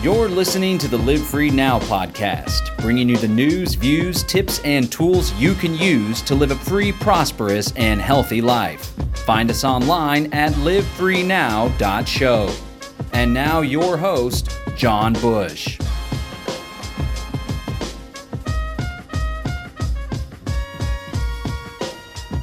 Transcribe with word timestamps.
You're 0.00 0.28
listening 0.28 0.78
to 0.78 0.86
the 0.86 0.96
Live 0.96 1.26
Free 1.26 1.50
Now 1.50 1.80
podcast, 1.80 2.80
bringing 2.80 3.08
you 3.08 3.16
the 3.16 3.26
news, 3.26 3.74
views, 3.74 4.22
tips, 4.22 4.60
and 4.60 4.92
tools 4.92 5.32
you 5.32 5.54
can 5.54 5.74
use 5.74 6.22
to 6.22 6.36
live 6.36 6.52
a 6.52 6.54
free, 6.54 6.92
prosperous, 6.92 7.72
and 7.72 8.00
healthy 8.00 8.40
life. 8.40 8.94
Find 9.26 9.50
us 9.50 9.64
online 9.64 10.32
at 10.32 10.52
livefreenow.show. 10.52 12.54
And 13.12 13.34
now, 13.34 13.62
your 13.62 13.96
host, 13.96 14.56
John 14.76 15.14
Bush. 15.14 15.80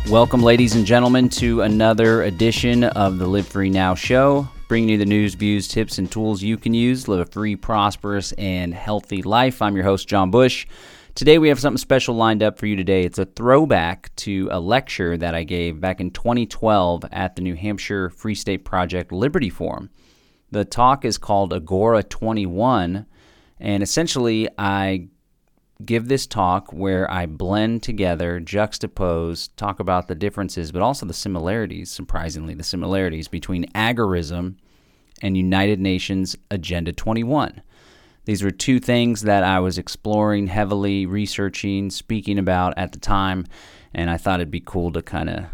Welcome, 0.10 0.44
ladies 0.44 0.76
and 0.76 0.86
gentlemen, 0.86 1.30
to 1.30 1.62
another 1.62 2.24
edition 2.24 2.84
of 2.84 3.18
the 3.18 3.28
Live 3.28 3.48
Free 3.48 3.70
Now 3.70 3.96
show 3.96 4.50
bringing 4.68 4.90
you 4.90 4.98
the 4.98 5.06
news, 5.06 5.36
views, 5.36 5.68
tips, 5.68 5.98
and 5.98 6.12
tools 6.12 6.42
you 6.42 6.58
can 6.58 6.74
use 6.74 7.08
live 7.08 7.20
a 7.20 7.26
free, 7.26 7.56
prosperous, 7.56 8.32
and 8.34 8.74
healthy 8.74 9.22
life. 9.22 9.62
I'm 9.62 9.76
your 9.76 9.86
host, 9.86 10.08
John 10.08 10.32
Bush. 10.32 10.66
Today 11.14 11.38
we 11.38 11.50
have 11.50 11.60
something 11.60 11.78
special 11.78 12.16
lined 12.16 12.42
up 12.42 12.58
for 12.58 12.66
you 12.66 12.76
today. 12.76 13.04
It's 13.04 13.20
a 13.20 13.26
throwback 13.26 14.14
to 14.18 14.50
a 14.52 14.60
lecture 14.60 15.18
that 15.18 15.36
I 15.36 15.44
gave 15.44 15.80
back 15.80 16.02
in 16.02 16.12
2012 16.12 17.06
at 17.12 17.36
the 17.36 17.42
New 17.42 17.56
Hampshire 17.56 18.10
Free 18.10 18.36
State 18.36 18.66
Project 18.66 19.12
Liberty 19.12 19.50
Forum. 19.50 19.92
The 20.52 20.66
talk 20.66 21.06
is 21.06 21.18
called 21.18 21.54
Agora 21.54 22.02
21, 22.02 23.06
and 23.60 23.84
essentially 23.84 24.50
I 24.58 25.10
give 25.84 26.08
this 26.08 26.26
talk 26.26 26.72
where 26.72 27.12
I 27.12 27.26
blend 27.26 27.84
together, 27.84 28.40
juxtapose, 28.40 29.50
talk 29.58 29.80
about 29.80 30.08
the 30.08 30.16
differences, 30.16 30.72
but 30.72 30.82
also 30.82 31.06
the 31.06 31.14
similarities, 31.14 31.92
surprisingly, 31.92 32.54
the 32.54 32.64
similarities 32.64 33.28
between 33.28 33.66
agorism 33.74 34.56
and 35.22 35.36
United 35.36 35.80
Nations 35.80 36.36
Agenda 36.50 36.94
21. 36.94 37.62
These 38.26 38.44
were 38.44 38.52
two 38.52 38.80
things 38.80 39.22
that 39.22 39.44
I 39.44 39.60
was 39.60 39.78
exploring 39.78 40.48
heavily, 40.48 41.06
researching, 41.06 41.90
speaking 41.90 42.40
about 42.40 42.74
at 42.78 42.92
the 42.92 43.00
time, 43.00 43.46
and 43.94 44.10
I 44.10 44.18
thought 44.18 44.40
it'd 44.40 44.52
be 44.52 44.64
cool 44.66 44.92
to 44.94 45.02
kind 45.02 45.30
of 45.30 45.46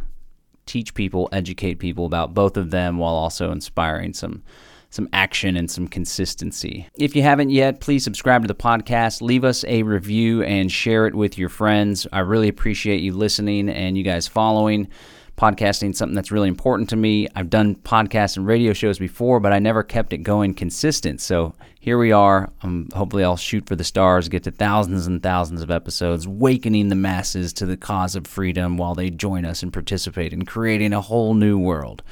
teach 0.65 0.93
people, 0.93 1.27
educate 1.31 1.79
people 1.79 2.05
about 2.05 2.33
both 2.33 2.55
of 2.55 2.71
them 2.71 2.97
while 2.97 3.13
also 3.13 3.51
inspiring 3.51 4.13
some 4.13 4.43
some 4.91 5.09
action 5.13 5.55
and 5.55 5.71
some 5.71 5.87
consistency. 5.87 6.87
If 6.95 7.15
you 7.15 7.23
haven't 7.23 7.49
yet, 7.49 7.79
please 7.79 8.03
subscribe 8.03 8.43
to 8.43 8.47
the 8.47 8.53
podcast, 8.53 9.21
leave 9.21 9.43
us 9.43 9.63
a 9.65 9.83
review, 9.83 10.43
and 10.43 10.71
share 10.71 11.07
it 11.07 11.15
with 11.15 11.37
your 11.37 11.49
friends. 11.49 12.05
I 12.11 12.19
really 12.19 12.49
appreciate 12.49 13.01
you 13.01 13.13
listening 13.13 13.69
and 13.69 13.97
you 13.97 14.03
guys 14.03 14.27
following. 14.27 14.89
Podcasting 15.37 15.95
something 15.95 16.13
that's 16.13 16.29
really 16.29 16.49
important 16.49 16.89
to 16.89 16.95
me. 16.95 17.27
I've 17.35 17.49
done 17.49 17.75
podcasts 17.75 18.37
and 18.37 18.45
radio 18.45 18.73
shows 18.73 18.99
before, 18.99 19.39
but 19.39 19.53
I 19.53 19.59
never 19.59 19.81
kept 19.81 20.13
it 20.13 20.19
going 20.19 20.53
consistent. 20.53 21.19
So 21.19 21.55
here 21.79 21.97
we 21.97 22.11
are. 22.11 22.51
Um, 22.61 22.89
hopefully, 22.93 23.23
I'll 23.23 23.37
shoot 23.37 23.65
for 23.65 23.75
the 23.75 23.83
stars, 23.83 24.29
get 24.29 24.43
to 24.43 24.51
thousands 24.51 25.07
and 25.07 25.23
thousands 25.23 25.63
of 25.63 25.71
episodes, 25.71 26.27
wakening 26.27 26.89
the 26.89 26.95
masses 26.95 27.53
to 27.53 27.65
the 27.65 27.77
cause 27.77 28.15
of 28.15 28.27
freedom 28.27 28.77
while 28.77 28.93
they 28.93 29.09
join 29.09 29.45
us 29.45 29.63
and 29.63 29.73
participate 29.73 30.31
in 30.31 30.45
creating 30.45 30.93
a 30.93 31.01
whole 31.01 31.33
new 31.33 31.57
world. 31.57 32.03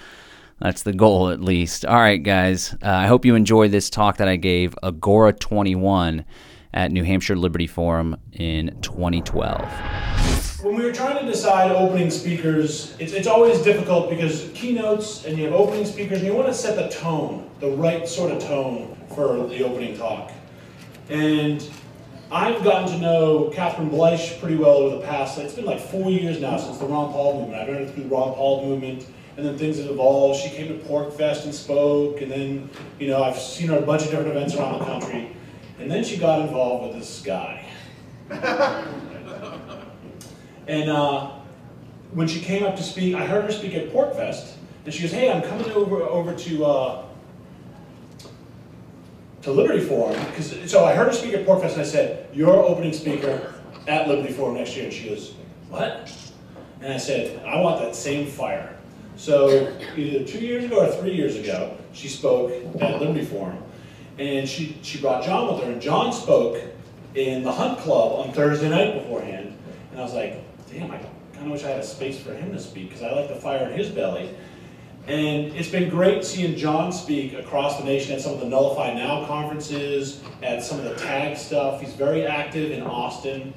That's 0.61 0.83
the 0.83 0.91
goal, 0.91 1.29
at 1.29 1.39
least. 1.39 1.85
All 1.85 1.99
right, 1.99 2.21
guys. 2.21 2.73
Uh, 2.83 2.89
I 2.89 3.07
hope 3.07 3.23
you 3.23 3.35
enjoyed 3.35 3.71
this 3.71 3.89
talk 3.89 4.17
that 4.17 4.27
I 4.27 4.35
gave, 4.35 4.75
Agora 4.83 5.31
21, 5.31 6.25
at 6.73 6.91
New 6.91 7.03
Hampshire 7.03 7.37
Liberty 7.37 7.65
Forum 7.65 8.17
in 8.33 8.77
2012. 8.81 10.59
When 10.61 10.75
we 10.75 10.83
were 10.83 10.91
trying 10.91 11.17
to 11.17 11.31
decide 11.31 11.71
opening 11.71 12.11
speakers, 12.11 12.93
it's, 12.99 13.13
it's 13.13 13.27
always 13.27 13.61
difficult 13.61 14.09
because 14.09 14.51
keynotes 14.53 15.23
and 15.23 15.37
you 15.37 15.45
have 15.45 15.53
opening 15.53 15.85
speakers, 15.85 16.17
and 16.17 16.27
you 16.27 16.33
want 16.33 16.47
to 16.47 16.53
set 16.53 16.75
the 16.75 16.89
tone, 16.89 17.49
the 17.61 17.71
right 17.71 18.05
sort 18.05 18.31
of 18.31 18.43
tone 18.43 18.97
for 19.15 19.47
the 19.47 19.63
opening 19.63 19.97
talk. 19.97 20.33
And 21.07 21.67
I've 22.29 22.61
gotten 22.65 22.89
to 22.89 22.97
know 22.99 23.49
Catherine 23.55 23.89
Bleish 23.89 24.37
pretty 24.41 24.57
well 24.57 24.73
over 24.73 24.97
the 24.97 25.01
past, 25.03 25.37
it's 25.37 25.53
been 25.53 25.63
like 25.63 25.79
four 25.79 26.11
years 26.11 26.41
now 26.41 26.57
since 26.57 26.77
the 26.79 26.85
Ron 26.85 27.13
Paul 27.13 27.39
movement. 27.39 27.61
I've 27.61 27.69
known 27.69 27.87
through 27.87 28.03
the 28.03 28.09
Ron 28.09 28.33
Paul 28.33 28.65
movement 28.65 29.07
and 29.39 29.47
then 29.47 29.57
things 29.57 29.77
have 29.77 29.87
evolved. 29.87 30.41
She 30.41 30.49
came 30.49 30.67
to 30.67 30.73
PorcFest 30.85 31.45
and 31.45 31.55
spoke, 31.55 32.19
and 32.19 32.29
then, 32.29 32.69
you 32.99 33.07
know, 33.07 33.23
I've 33.23 33.37
seen 33.37 33.69
her 33.69 33.75
at 33.75 33.83
a 33.83 33.85
bunch 33.85 34.01
of 34.03 34.09
different 34.09 34.31
events 34.31 34.53
around 34.53 34.79
the 34.79 34.85
country. 34.85 35.31
And 35.79 35.89
then 35.89 36.03
she 36.03 36.17
got 36.17 36.41
involved 36.41 36.87
with 36.87 36.97
this 37.01 37.21
guy. 37.21 37.65
and 40.67 40.89
uh, 40.89 41.31
when 42.11 42.27
she 42.27 42.41
came 42.41 42.65
up 42.65 42.75
to 42.75 42.83
speak, 42.83 43.15
I 43.15 43.25
heard 43.25 43.45
her 43.45 43.51
speak 43.53 43.75
at 43.75 43.93
PorcFest, 43.93 44.55
and 44.83 44.93
she 44.93 45.03
goes, 45.03 45.13
"Hey, 45.13 45.31
I'm 45.31 45.41
coming 45.41 45.71
over 45.71 46.01
over 46.01 46.35
to 46.35 46.65
uh, 46.65 47.05
to 49.43 49.51
Liberty 49.51 49.79
Forum." 49.79 50.19
Because 50.25 50.69
so 50.69 50.83
I 50.83 50.93
heard 50.93 51.07
her 51.07 51.13
speak 51.13 51.33
at 51.33 51.45
PorcFest, 51.45 51.73
and 51.73 51.81
I 51.81 51.85
said, 51.85 52.27
"You're 52.33 52.51
opening 52.51 52.91
speaker 52.91 53.55
at 53.87 54.09
Liberty 54.09 54.33
Forum 54.33 54.55
next 54.55 54.75
year." 54.75 54.85
And 54.85 54.93
she 54.93 55.07
goes, 55.07 55.33
"What?" 55.69 56.11
And 56.81 56.91
I 56.93 56.97
said, 56.97 57.41
"I 57.45 57.61
want 57.61 57.79
that 57.79 57.95
same 57.95 58.27
fire." 58.27 58.78
So 59.19 59.69
either 59.97 60.23
two 60.23 60.39
years 60.39 60.63
ago 60.63 60.87
or 60.87 60.91
three 60.93 61.13
years 61.13 61.35
ago, 61.35 61.75
she 61.91 62.07
spoke 62.07 62.51
at 62.79 63.01
Liberty 63.01 63.25
Forum, 63.25 63.61
and 64.17 64.47
she, 64.47 64.77
she 64.81 65.01
brought 65.01 65.25
John 65.25 65.53
with 65.53 65.61
her, 65.61 65.69
and 65.69 65.81
John 65.81 66.13
spoke 66.13 66.57
in 67.15 67.43
the 67.43 67.51
Hunt 67.51 67.79
Club 67.79 68.25
on 68.25 68.33
Thursday 68.33 68.69
night 68.69 68.93
beforehand, 68.93 69.53
and 69.91 69.99
I 69.99 70.03
was 70.03 70.13
like, 70.13 70.41
damn, 70.71 70.89
I 70.89 70.99
kind 71.33 71.47
of 71.47 71.51
wish 71.51 71.65
I 71.65 71.71
had 71.71 71.81
a 71.81 71.85
space 71.85 72.17
for 72.17 72.33
him 72.33 72.53
to 72.53 72.59
speak, 72.59 72.87
because 72.87 73.03
I 73.03 73.11
like 73.11 73.27
the 73.27 73.35
fire 73.35 73.67
in 73.67 73.77
his 73.77 73.89
belly. 73.89 74.33
And 75.05 75.53
it's 75.53 75.69
been 75.69 75.89
great 75.89 76.23
seeing 76.23 76.55
John 76.55 76.93
speak 76.93 77.33
across 77.33 77.77
the 77.77 77.83
nation 77.83 78.15
at 78.15 78.21
some 78.21 78.35
of 78.35 78.39
the 78.39 78.45
Nullify 78.45 78.93
Now 78.93 79.25
conferences, 79.25 80.21
at 80.41 80.63
some 80.63 80.79
of 80.79 80.85
the 80.85 80.95
TAG 80.95 81.35
stuff. 81.35 81.81
He's 81.81 81.93
very 81.93 82.25
active 82.25 82.71
in 82.71 82.83
Austin. 82.83 83.53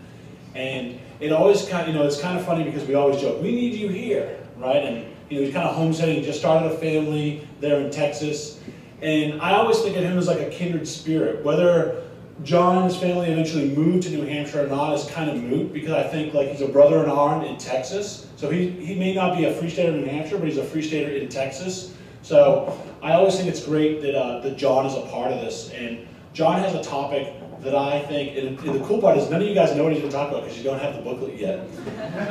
And 0.56 0.98
it 1.20 1.30
always 1.30 1.68
kind 1.68 1.82
of, 1.82 1.88
you 1.88 1.94
know, 1.94 2.06
it's 2.06 2.20
kind 2.20 2.38
of 2.38 2.44
funny 2.44 2.64
because 2.64 2.88
we 2.88 2.94
always 2.94 3.20
joke, 3.20 3.40
we 3.42 3.54
need 3.54 3.74
you 3.74 3.88
here, 3.88 4.38
right? 4.56 4.82
And 4.82 5.12
you 5.32 5.38
know, 5.38 5.46
he's 5.46 5.54
kind 5.54 5.66
of 5.66 5.74
homesteading, 5.74 6.22
just 6.22 6.38
started 6.38 6.70
a 6.70 6.76
family 6.76 7.48
there 7.60 7.80
in 7.80 7.90
Texas. 7.90 8.60
And 9.00 9.40
I 9.40 9.54
always 9.54 9.80
think 9.80 9.96
of 9.96 10.04
him 10.04 10.18
as 10.18 10.28
like 10.28 10.40
a 10.40 10.50
kindred 10.50 10.86
spirit. 10.86 11.42
Whether 11.42 12.02
John 12.44 12.76
and 12.76 12.84
his 12.84 13.00
family 13.00 13.30
eventually 13.30 13.74
moved 13.74 14.02
to 14.02 14.10
New 14.10 14.26
Hampshire 14.26 14.66
or 14.66 14.68
not 14.68 14.92
is 14.92 15.06
kind 15.06 15.30
of 15.30 15.42
moot 15.42 15.72
because 15.72 15.92
I 15.92 16.02
think 16.02 16.34
like 16.34 16.48
he's 16.48 16.60
a 16.60 16.68
brother 16.68 17.02
in 17.02 17.08
arms 17.08 17.48
in 17.48 17.56
Texas. 17.56 18.28
So 18.36 18.50
he, 18.50 18.68
he 18.68 18.94
may 18.94 19.14
not 19.14 19.38
be 19.38 19.46
a 19.46 19.54
free 19.54 19.70
stater 19.70 19.92
in 19.92 20.02
New 20.02 20.06
Hampshire, 20.06 20.36
but 20.36 20.48
he's 20.48 20.58
a 20.58 20.64
free 20.64 20.82
stater 20.82 21.10
in 21.10 21.30
Texas. 21.30 21.96
So 22.20 22.78
I 23.02 23.12
always 23.14 23.34
think 23.34 23.48
it's 23.48 23.64
great 23.64 24.02
that, 24.02 24.14
uh, 24.14 24.40
that 24.40 24.58
John 24.58 24.84
is 24.84 24.94
a 24.94 25.02
part 25.10 25.32
of 25.32 25.40
this. 25.40 25.70
And 25.70 26.06
John 26.34 26.60
has 26.60 26.74
a 26.74 26.82
topic 26.82 27.34
that 27.62 27.74
I 27.74 28.00
think, 28.02 28.36
and 28.36 28.58
the 28.58 28.84
cool 28.84 29.00
part 29.00 29.16
is 29.16 29.30
none 29.30 29.40
of 29.40 29.48
you 29.48 29.54
guys 29.54 29.74
know 29.74 29.84
what 29.84 29.92
he's 29.92 30.02
going 30.02 30.12
to 30.12 30.16
talk 30.16 30.28
about 30.28 30.42
because 30.42 30.58
you 30.58 30.64
don't 30.64 30.80
have 30.80 30.94
the 30.94 31.00
booklet 31.00 31.38
yet. 31.38 31.60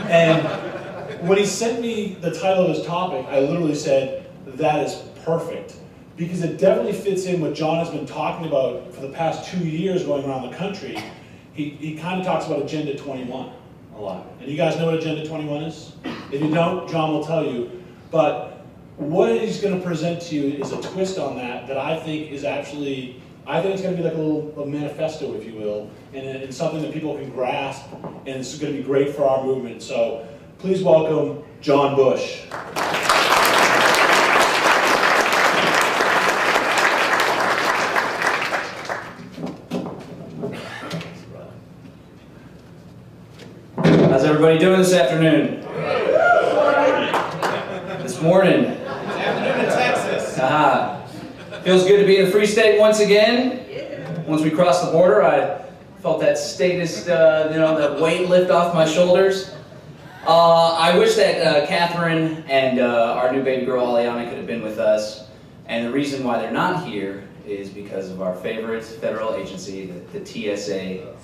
And 0.08 0.91
when 1.22 1.38
he 1.38 1.46
sent 1.46 1.82
me 1.82 2.16
the 2.22 2.32
title 2.32 2.66
of 2.66 2.76
his 2.76 2.86
topic, 2.86 3.26
I 3.28 3.40
literally 3.40 3.76
said, 3.76 4.30
that 4.46 4.86
is 4.86 4.96
perfect. 5.24 5.76
Because 6.18 6.44
it 6.44 6.58
definitely 6.58 6.94
fits 6.94 7.26
in 7.26 7.42
what 7.42 7.54
John 7.54 7.78
has 7.78 7.90
been 7.90 8.06
talking 8.06 8.48
about 8.48 8.94
for 8.94 9.02
the 9.02 9.10
past 9.10 9.50
two 9.50 9.66
years 9.66 10.04
going 10.04 10.26
around 10.26 10.50
the 10.50 10.56
country. 10.56 11.02
He, 11.54 11.72
he 11.72 11.96
kind 11.96 12.20
of 12.20 12.26
talks 12.26 12.46
about 12.46 12.64
Agenda 12.64 12.98
21 12.98 13.52
a 13.96 14.00
lot. 14.00 14.28
And 14.40 14.50
you 14.50 14.58
guys 14.58 14.78
know 14.78 14.88
what 14.88 14.96
Agenda 14.96 15.28
21 15.28 15.64
is? 15.64 15.94
If 16.32 16.42
you 16.42 16.54
don't, 16.54 16.90
John 16.90 17.12
will 17.12 17.26
tell 17.26 17.46
you. 17.46 17.84
But 18.10 18.66
what 18.98 19.42
he's 19.42 19.62
going 19.62 19.78
to 19.78 19.86
present 19.86 20.22
to 20.24 20.36
you 20.36 20.62
is 20.62 20.72
a 20.72 20.82
twist 20.82 21.18
on 21.18 21.36
that 21.38 21.68
that 21.68 21.78
I 21.78 22.00
think 22.00 22.32
is 22.32 22.44
actually, 22.44 23.22
I 23.48 23.62
think 23.62 23.74
it's 23.74 23.82
going 23.82 23.96
to 23.96 24.02
be 24.02 24.08
like 24.08 24.16
a 24.16 24.22
little 24.22 24.62
a 24.62 24.66
manifesto, 24.66 25.34
if 25.36 25.46
you 25.46 25.56
will, 25.56 25.90
and, 26.14 26.26
and 26.26 26.54
something 26.54 26.82
that 26.82 26.94
people 26.94 27.16
can 27.16 27.30
grasp, 27.32 27.86
and 28.26 28.40
it's 28.40 28.58
going 28.58 28.74
to 28.74 28.80
be 28.80 28.84
great 28.84 29.16
for 29.16 29.26
our 29.26 29.44
movement. 29.44 29.82
So 29.82 30.28
Please 30.62 30.84
welcome 30.84 31.44
John 31.60 31.96
Bush. 31.96 32.42
How's 43.76 44.24
everybody 44.24 44.60
doing 44.60 44.78
this 44.78 44.94
afternoon? 44.94 45.62
This 48.04 48.22
morning. 48.22 48.66
Afternoon 48.66 49.66
in 49.66 49.72
Texas. 49.72 50.36
Feels 51.64 51.88
good 51.88 52.02
to 52.02 52.06
be 52.06 52.18
in 52.18 52.26
the 52.26 52.32
Free 52.32 52.46
State 52.46 52.80
once 52.80 53.00
again. 53.00 54.24
Once 54.28 54.44
we 54.44 54.52
crossed 54.52 54.86
the 54.86 54.92
border, 54.92 55.24
I 55.24 55.66
felt 56.04 56.20
that 56.20 56.38
status, 56.38 57.08
uh, 57.08 57.50
you 57.52 57.58
know, 57.58 57.76
that 57.80 58.00
weight 58.00 58.30
lift 58.30 58.52
off 58.52 58.76
my 58.76 58.86
shoulders. 58.86 59.56
Uh, 60.26 60.74
I 60.74 60.98
wish 60.98 61.16
that 61.16 61.42
uh, 61.42 61.66
Catherine 61.66 62.44
and 62.48 62.80
uh, 62.80 63.16
our 63.18 63.32
new 63.32 63.42
baby 63.44 63.66
girl 63.66 63.88
Aliana 63.88 64.30
could 64.30 64.38
have 64.38 64.46
been 64.46 64.62
with 64.62 64.78
us. 64.78 65.28
And 65.66 65.88
the 65.88 65.92
reason 65.92 66.24
why 66.24 66.38
they're 66.40 66.52
not 66.52 66.86
here 66.86 67.28
is 67.46 67.70
because 67.70 68.12
of 68.12 68.22
our 68.22 68.36
favorite 68.36 68.84
federal 68.84 69.34
agency, 69.34 69.88
the, 69.88 70.20
the 70.20 70.26
TSA. 70.58 71.16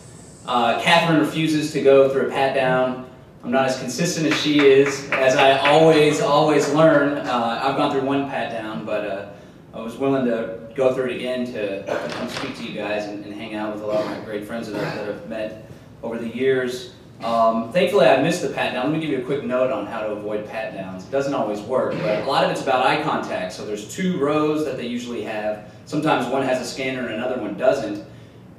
Uh, 0.47 0.81
Catherine 0.81 1.19
refuses 1.19 1.71
to 1.73 1.81
go 1.83 2.09
through 2.09 2.27
a 2.27 2.29
pat 2.31 2.55
down. 2.55 3.07
I'm 3.43 3.51
not 3.51 3.65
as 3.65 3.79
consistent 3.79 4.27
as 4.27 4.41
she 4.41 4.61
is, 4.61 5.09
as 5.11 5.35
I 5.35 5.59
always, 5.59 6.19
always 6.19 6.73
learn. 6.73 7.19
Uh, 7.19 7.61
I've 7.63 7.77
gone 7.77 7.91
through 7.91 8.01
one 8.01 8.27
pat 8.29 8.51
down, 8.51 8.83
but 8.83 9.05
uh, 9.05 9.29
I 9.75 9.81
was 9.81 9.95
willing 9.95 10.25
to 10.25 10.59
go 10.73 10.93
through 10.95 11.11
it 11.11 11.17
again 11.17 11.45
to, 11.45 11.85
to 11.85 12.09
come 12.15 12.29
speak 12.29 12.55
to 12.57 12.63
you 12.63 12.73
guys 12.73 13.05
and, 13.05 13.23
and, 13.25 13.33
hang 13.33 13.55
out 13.55 13.73
with 13.73 13.83
a 13.83 13.85
lot 13.85 14.01
of 14.01 14.07
my 14.07 14.19
great 14.25 14.45
friends 14.45 14.71
that, 14.71 14.73
that 14.73 15.09
I've 15.09 15.29
met 15.29 15.69
over 16.03 16.17
the 16.17 16.27
years. 16.27 16.93
Um, 17.23 17.71
thankfully, 17.71 18.05
I 18.05 18.21
missed 18.21 18.43
the 18.43 18.49
pat 18.49 18.73
down. 18.73 18.85
Let 18.85 18.93
me 18.93 18.99
give 18.99 19.09
you 19.09 19.19
a 19.19 19.25
quick 19.25 19.43
note 19.43 19.71
on 19.71 19.87
how 19.87 20.01
to 20.01 20.09
avoid 20.09 20.47
pat 20.47 20.73
downs. 20.73 21.03
It 21.03 21.11
doesn't 21.11 21.33
always 21.33 21.61
work, 21.61 21.93
but 21.93 22.23
a 22.23 22.25
lot 22.25 22.43
of 22.43 22.51
it's 22.51 22.61
about 22.61 22.85
eye 22.85 23.01
contact. 23.01 23.53
So 23.53 23.65
there's 23.65 23.93
two 23.93 24.19
rows 24.19 24.65
that 24.65 24.77
they 24.77 24.85
usually 24.85 25.23
have. 25.23 25.71
Sometimes 25.85 26.27
one 26.27 26.43
has 26.43 26.61
a 26.61 26.65
scanner 26.65 27.07
and 27.07 27.15
another 27.15 27.41
one 27.41 27.57
doesn't. 27.57 28.05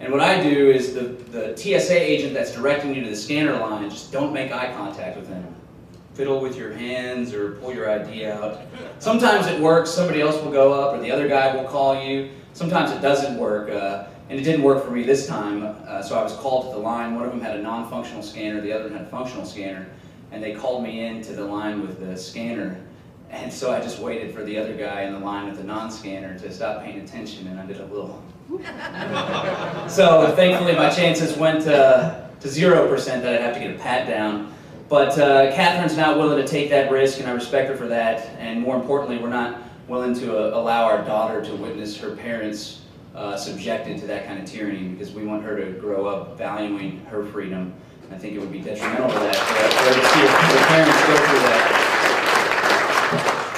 And 0.01 0.13
what 0.13 0.21
I 0.21 0.43
do 0.43 0.71
is 0.71 0.93
the, 0.95 1.03
the 1.31 1.57
TSA 1.57 2.01
agent 2.01 2.35
that's 2.35 2.53
directing 2.53 2.95
you 2.95 3.03
to 3.05 3.11
the 3.11 3.17
scanner 3.17 3.59
line, 3.59 3.89
just 3.91 4.13
don't 4.13 4.33
make 4.33 4.53
eye 4.53 4.73
contact 4.75 5.17
with 5.17 5.29
them. 5.29 5.55
Fiddle 6.15 6.41
with 6.41 6.57
your 6.57 6.73
hands 6.73 7.33
or 7.33 7.53
pull 7.53 7.73
your 7.73 7.89
ID 7.89 8.27
out. 8.27 8.61
Sometimes 8.99 9.47
it 9.47 9.61
works, 9.61 9.91
somebody 9.91 10.21
else 10.21 10.41
will 10.43 10.51
go 10.51 10.73
up 10.73 10.95
or 10.95 11.01
the 11.01 11.11
other 11.13 11.29
guy 11.29 11.55
will 11.55 11.69
call 11.69 12.03
you. 12.03 12.31
Sometimes 12.55 12.91
it 12.91 13.01
doesn't 13.01 13.39
work. 13.39 13.71
Uh, 13.71 14.07
and 14.29 14.39
it 14.39 14.43
didn't 14.43 14.63
work 14.63 14.85
for 14.85 14.91
me 14.91 15.03
this 15.03 15.27
time, 15.27 15.63
uh, 15.65 16.03
so 16.03 16.19
I 16.19 16.23
was 16.23 16.35
called 16.35 16.67
to 16.67 16.73
the 16.73 16.83
line. 16.83 17.15
One 17.15 17.25
of 17.25 17.31
them 17.31 17.41
had 17.41 17.57
a 17.57 17.63
non-functional 17.63 18.23
scanner, 18.23 18.61
the 18.61 18.73
other 18.73 18.91
had 18.91 19.03
a 19.03 19.07
functional 19.07 19.47
scanner, 19.47 19.87
and 20.33 20.43
they 20.43 20.55
called 20.55 20.83
me 20.83 21.07
in 21.07 21.23
to 21.23 21.33
the 21.33 21.45
line 21.45 21.81
with 21.81 21.99
the 21.99 22.17
scanner. 22.17 22.79
And 23.31 23.53
so 23.53 23.73
I 23.73 23.81
just 23.81 23.99
waited 23.99 24.35
for 24.35 24.43
the 24.45 24.59
other 24.59 24.75
guy 24.75 25.03
in 25.03 25.13
the 25.13 25.19
line 25.19 25.47
with 25.47 25.57
the 25.57 25.65
non-scanner 25.65 26.39
to 26.41 26.53
stop 26.53 26.83
paying 26.83 27.01
attention, 27.01 27.47
and 27.47 27.59
I 27.59 27.67
did 27.67 27.81
a 27.81 27.87
little. 27.87 28.23
so 29.89 30.33
thankfully, 30.35 30.75
my 30.75 30.91
chances 30.91 31.37
went 31.37 31.67
uh, 31.67 32.29
to 32.41 32.49
zero 32.49 32.89
percent 32.89 33.23
that 33.23 33.35
I'd 33.35 33.41
have 33.43 33.55
to 33.55 33.61
get 33.61 33.75
a 33.75 33.79
pat 33.79 34.07
down. 34.07 34.55
But 34.89 35.19
uh, 35.19 35.53
Catherine's 35.53 35.99
not 35.99 36.17
willing 36.17 36.43
to 36.43 36.51
take 36.51 36.71
that 36.71 36.91
risk, 36.91 37.21
and 37.21 37.29
I 37.29 37.33
respect 37.33 37.69
her 37.69 37.77
for 37.77 37.89
that. 37.89 38.21
And 38.39 38.63
more 38.63 38.77
importantly, 38.77 39.19
we're 39.19 39.29
not 39.29 39.63
willing 39.87 40.15
to 40.21 40.39
uh, 40.39 40.59
allow 40.59 40.85
our 40.85 41.05
daughter 41.05 41.45
to 41.45 41.55
witness 41.55 41.99
her 41.99 42.17
parents 42.17 42.81
uh, 43.19 43.37
subjected 43.37 43.99
to 43.99 44.07
that 44.07 44.25
kind 44.27 44.39
of 44.39 44.45
tyranny 44.45 44.87
because 44.87 45.13
we 45.13 45.25
want 45.25 45.43
her 45.43 45.57
to 45.57 45.73
grow 45.73 46.07
up 46.07 46.39
valuing 46.39 47.05
her 47.07 47.27
freedom. 47.27 47.75
I 48.13 48.17
think 48.17 48.35
it 48.35 48.39
would 48.39 48.53
be 48.53 48.61
detrimental 48.61 49.09
to 49.09 49.19
that 49.19 49.35
for 49.35 49.55
her 49.55 49.93
to 49.93 50.09
see 50.09 50.21
her 50.21 50.67
parents 50.69 51.01
go 51.01 51.17
through 51.17 51.41
that. 51.41 51.85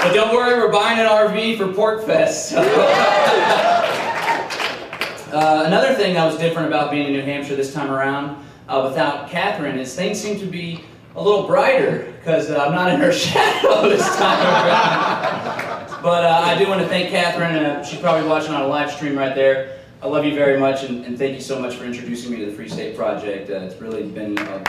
But 0.02 0.14
don't 0.14 0.34
worry, 0.34 0.58
we're 0.58 0.72
buying 0.72 0.98
an 0.98 1.04
RV 1.06 1.58
for 1.58 1.66
PorcFest. 1.66 2.56
uh, 5.32 5.64
another 5.66 5.94
thing 5.94 6.14
that 6.14 6.24
was 6.24 6.38
different 6.38 6.68
about 6.68 6.90
being 6.90 7.08
in 7.08 7.12
New 7.12 7.20
Hampshire 7.22 7.54
this 7.54 7.74
time 7.74 7.90
around, 7.90 8.42
uh, 8.66 8.80
without 8.88 9.28
Catherine, 9.28 9.78
is 9.78 9.94
things 9.94 10.18
seem 10.18 10.40
to 10.40 10.46
be 10.46 10.82
a 11.16 11.22
little 11.22 11.46
brighter 11.46 12.14
because 12.18 12.50
uh, 12.50 12.64
I'm 12.64 12.72
not 12.72 12.94
in 12.94 12.98
her 12.98 13.12
shadow 13.26 13.90
this 13.90 14.16
time 14.16 14.40
around. 14.40 15.69
But 16.02 16.24
uh, 16.24 16.42
I 16.46 16.58
do 16.58 16.66
want 16.66 16.80
to 16.80 16.88
thank 16.88 17.10
Catherine. 17.10 17.54
Uh, 17.56 17.84
she's 17.84 18.00
probably 18.00 18.26
watching 18.26 18.54
on 18.54 18.62
a 18.62 18.66
live 18.66 18.90
stream 18.90 19.18
right 19.18 19.34
there. 19.34 19.80
I 20.02 20.06
love 20.06 20.24
you 20.24 20.34
very 20.34 20.58
much, 20.58 20.82
and, 20.82 21.04
and 21.04 21.18
thank 21.18 21.34
you 21.34 21.42
so 21.42 21.60
much 21.60 21.74
for 21.74 21.84
introducing 21.84 22.30
me 22.30 22.38
to 22.38 22.46
the 22.46 22.52
Free 22.52 22.70
State 22.70 22.96
Project. 22.96 23.50
Uh, 23.50 23.56
it's 23.56 23.78
really 23.82 24.04
been 24.04 24.38
uh, 24.38 24.64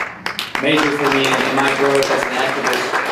major 0.60 0.82
for 0.82 1.10
me 1.10 1.20
in 1.20 1.56
my 1.56 1.74
growth 1.78 2.04
as 2.04 2.22
an 2.22 2.32
activist. 2.36 3.02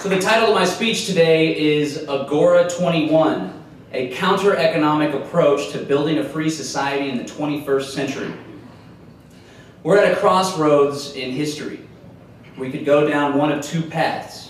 So 0.00 0.08
the 0.08 0.18
title 0.18 0.48
of 0.48 0.54
my 0.54 0.64
speech 0.64 1.04
today 1.04 1.54
is 1.78 2.08
Agora 2.08 2.70
21, 2.70 3.52
a 3.92 4.08
counter-economic 4.14 5.12
approach 5.12 5.72
to 5.72 5.78
building 5.78 6.20
a 6.20 6.24
free 6.24 6.48
society 6.48 7.10
in 7.10 7.18
the 7.18 7.24
21st 7.24 7.90
century. 7.90 8.32
We're 9.82 9.98
at 9.98 10.10
a 10.10 10.16
crossroads 10.16 11.16
in 11.16 11.32
history. 11.32 11.80
We 12.56 12.70
could 12.70 12.86
go 12.86 13.06
down 13.06 13.36
one 13.36 13.52
of 13.52 13.60
two 13.60 13.82
paths. 13.82 14.41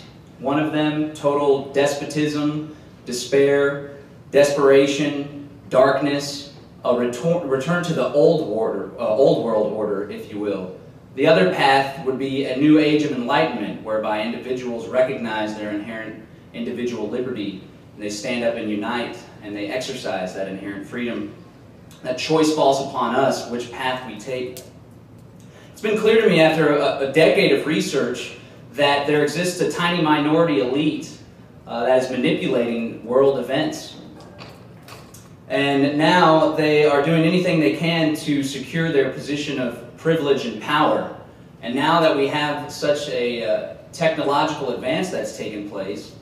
One 0.43 0.59
of 0.59 0.73
them, 0.73 1.15
total 1.15 1.73
despotism, 1.73 2.75
despair, 3.07 3.99
desperation, 4.33 5.49
darkness, 5.71 6.53
a 6.85 6.97
return, 6.97 7.49
return 7.49 7.85
to 7.85 7.93
the 7.93 8.13
old, 8.13 8.49
order, 8.51 8.91
uh, 8.99 9.07
old 9.07 9.45
world 9.45 9.73
order, 9.73 10.11
if 10.11 10.33
you 10.33 10.41
will. 10.41 10.77
The 11.15 11.29
other 11.29 11.55
path 11.55 12.05
would 12.05 12.19
be 12.19 12.47
a 12.47 12.57
new 12.57 12.81
age 12.81 13.05
of 13.05 13.13
enlightenment, 13.13 13.85
whereby 13.85 14.23
individuals 14.23 14.89
recognize 14.89 15.57
their 15.57 15.71
inherent 15.71 16.27
individual 16.55 17.09
liberty, 17.09 17.63
and 17.95 18.03
they 18.03 18.11
stand 18.11 18.43
up 18.43 18.57
and 18.57 18.69
unite, 18.69 19.17
and 19.45 19.55
they 19.55 19.69
exercise 19.69 20.35
that 20.35 20.49
inherent 20.49 20.89
freedom. 20.89 21.33
That 22.03 22.19
choice 22.19 22.53
falls 22.53 22.85
upon 22.89 23.15
us, 23.15 23.49
which 23.49 23.71
path 23.71 24.05
we 24.09 24.19
take. 24.19 24.59
It's 25.73 25.83
been 25.83 25.99
clear 25.99 26.21
to 26.21 26.29
me 26.29 26.41
after 26.41 26.75
a, 26.79 27.11
a 27.11 27.13
decade 27.13 27.53
of 27.53 27.65
research 27.65 28.39
that 28.73 29.07
there 29.07 29.23
exists 29.23 29.61
a 29.61 29.71
tiny 29.71 30.03
minority 30.03 30.61
elite 30.61 31.19
uh, 31.67 31.85
that 31.85 32.03
is 32.03 32.11
manipulating 32.11 33.05
world 33.05 33.39
events. 33.39 33.97
And 35.49 35.99
now 35.99 36.53
they 36.53 36.87
are 36.87 37.03
doing 37.03 37.25
anything 37.25 37.61
they 37.61 37.77
can 37.77 38.15
to 38.17 38.43
secure 38.43 38.91
their 38.91 39.11
position 39.11 39.61
of 39.61 39.95
privilege 39.99 40.47
and 40.47 40.61
power. 40.63 41.15
And 41.61 41.75
now 41.75 42.01
that 42.01 42.17
we 42.17 42.27
have 42.29 42.73
such 42.73 43.09
a 43.11 43.45
uh, 43.45 43.75
technological 43.93 44.71
advance 44.71 45.11
that's 45.11 45.37
taken 45.37 45.69
place, 45.69 46.17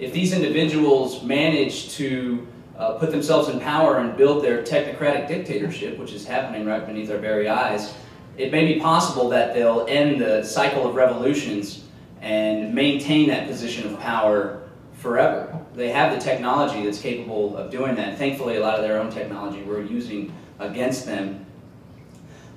if 0.00 0.12
these 0.12 0.32
individuals 0.32 1.22
manage 1.22 1.90
to 1.94 2.46
uh, 2.76 2.94
put 2.94 3.12
themselves 3.12 3.48
in 3.48 3.60
power 3.60 3.98
and 3.98 4.16
build 4.16 4.42
their 4.42 4.62
technocratic 4.62 5.28
dictatorship, 5.28 5.96
which 5.98 6.12
is 6.12 6.26
happening 6.26 6.66
right 6.66 6.84
beneath 6.84 7.10
our 7.10 7.18
very 7.18 7.48
eyes, 7.48 7.94
it 8.36 8.50
may 8.50 8.74
be 8.74 8.80
possible 8.80 9.28
that 9.28 9.54
they'll 9.54 9.86
end 9.88 10.20
the 10.20 10.42
cycle 10.42 10.88
of 10.88 10.96
revolutions 10.96 11.81
and 12.22 12.72
maintain 12.72 13.28
that 13.28 13.48
position 13.48 13.92
of 13.92 14.00
power 14.00 14.62
forever. 14.94 15.58
They 15.74 15.90
have 15.90 16.14
the 16.14 16.20
technology 16.20 16.84
that's 16.84 17.00
capable 17.00 17.56
of 17.56 17.70
doing 17.70 17.96
that. 17.96 18.16
Thankfully, 18.16 18.56
a 18.56 18.60
lot 18.60 18.76
of 18.76 18.82
their 18.82 19.00
own 19.00 19.10
technology 19.10 19.62
we're 19.62 19.82
using 19.82 20.32
against 20.60 21.04
them. 21.04 21.44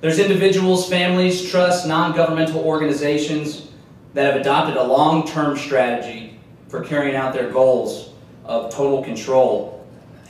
There's 0.00 0.20
individuals, 0.20 0.88
families, 0.88 1.50
trusts, 1.50 1.86
non-governmental 1.86 2.62
organizations 2.62 3.68
that 4.14 4.26
have 4.32 4.40
adopted 4.40 4.76
a 4.76 4.84
long-term 4.84 5.56
strategy 5.56 6.38
for 6.68 6.84
carrying 6.84 7.16
out 7.16 7.32
their 7.32 7.50
goals 7.50 8.10
of 8.44 8.72
total 8.72 9.02
control. 9.02 9.84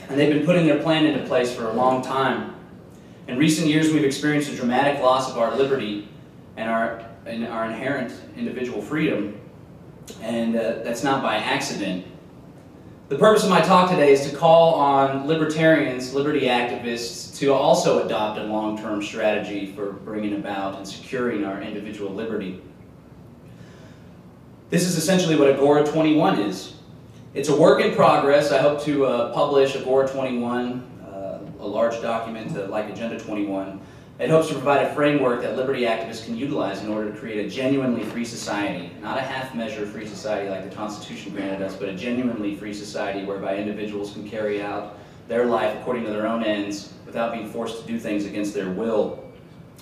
And 0.09 0.19
they've 0.19 0.33
been 0.33 0.47
putting 0.47 0.67
their 0.67 0.83
plan 0.83 1.05
into 1.05 1.27
place 1.27 1.55
for 1.55 1.69
a 1.69 1.73
long 1.73 2.03
time. 2.03 2.55
In 3.29 3.37
recent 3.37 3.67
years, 3.67 3.93
we've 3.93 4.05
experienced 4.05 4.51
a 4.51 4.57
dramatic 4.57 5.03
loss 5.03 5.31
of 5.31 5.37
our 5.37 5.55
liberty 5.57 6.09
and 6.57 6.71
our 6.71 7.06
in 7.27 7.47
our 7.47 7.67
inherent 7.67 8.13
individual 8.37 8.81
freedom, 8.81 9.41
and 10.23 10.57
uh, 10.57 10.83
that's 10.83 11.03
not 11.03 11.23
by 11.23 11.37
accident. 11.37 12.07
The 13.09 13.19
purpose 13.19 13.45
of 13.45 13.51
my 13.51 13.61
talk 13.61 13.91
today 13.91 14.13
is 14.13 14.29
to 14.29 14.37
call 14.37 14.75
on 14.75 15.27
libertarians, 15.27 16.13
liberty 16.13 16.43
activists, 16.43 17.37
to 17.39 17.53
also 17.53 18.05
adopt 18.05 18.39
a 18.39 18.45
long-term 18.45 19.03
strategy 19.03 19.73
for 19.73 19.93
bringing 19.93 20.35
about 20.35 20.77
and 20.77 20.87
securing 20.87 21.45
our 21.45 21.63
individual 21.63 22.13
liberty. 22.13 22.61
This 24.71 24.85
is 24.85 24.97
essentially 24.97 25.37
what 25.37 25.49
Agora 25.49 25.87
21 25.87 26.41
is. 26.41 26.75
It's 27.35 27.49
a 27.49 27.55
work 27.55 27.81
in 27.81 27.95
progress. 27.95 28.51
I 28.51 28.59
hope 28.59 28.83
to 28.83 29.07
uh, 29.07 29.33
publish 29.33 29.77
Agora 29.77 30.09
21, 30.09 30.83
uh, 31.07 31.39
a 31.61 31.67
large 31.67 32.01
document 32.03 32.57
uh, 32.57 32.67
like 32.67 32.91
Agenda 32.91 33.21
21, 33.21 33.81
it 34.19 34.31
hopes 34.31 34.49
to 34.49 34.55
provide 34.55 34.83
a 34.83 34.95
framework 34.95 35.43
that 35.43 35.57
liberty 35.57 35.83
activists 35.83 36.25
can 36.25 36.37
utilize 36.37 36.83
in 36.83 36.89
order 36.89 37.13
to 37.13 37.19
create 37.19 37.45
a 37.45 37.51
genuinely 37.51 38.03
free 38.03 38.25
society, 38.25 38.91
not 39.03 39.19
a 39.19 39.21
half-measure 39.21 39.87
free 39.87 40.07
society 40.07 40.49
like 40.49 40.69
the 40.69 40.75
Constitution 40.75 41.33
granted 41.33 41.61
us, 41.61 41.77
but 41.77 41.91
a 41.91 41.95
genuinely 41.95 42.55
free 42.55 42.73
society 42.73 43.27
whereby 43.27 43.57
individuals 43.57 44.13
can 44.13 44.29
carry 44.29 44.63
out 44.63 44.99
their 45.29 45.45
life 45.45 45.77
according 45.81 46.05
to 46.05 46.11
their 46.11 46.27
own 46.27 46.43
ends 46.43 46.95
without 47.05 47.33
being 47.33 47.51
forced 47.51 47.81
to 47.81 47.87
do 47.87 47.99
things 47.99 48.25
against 48.25 48.55
their 48.55 48.71
will. 48.71 49.23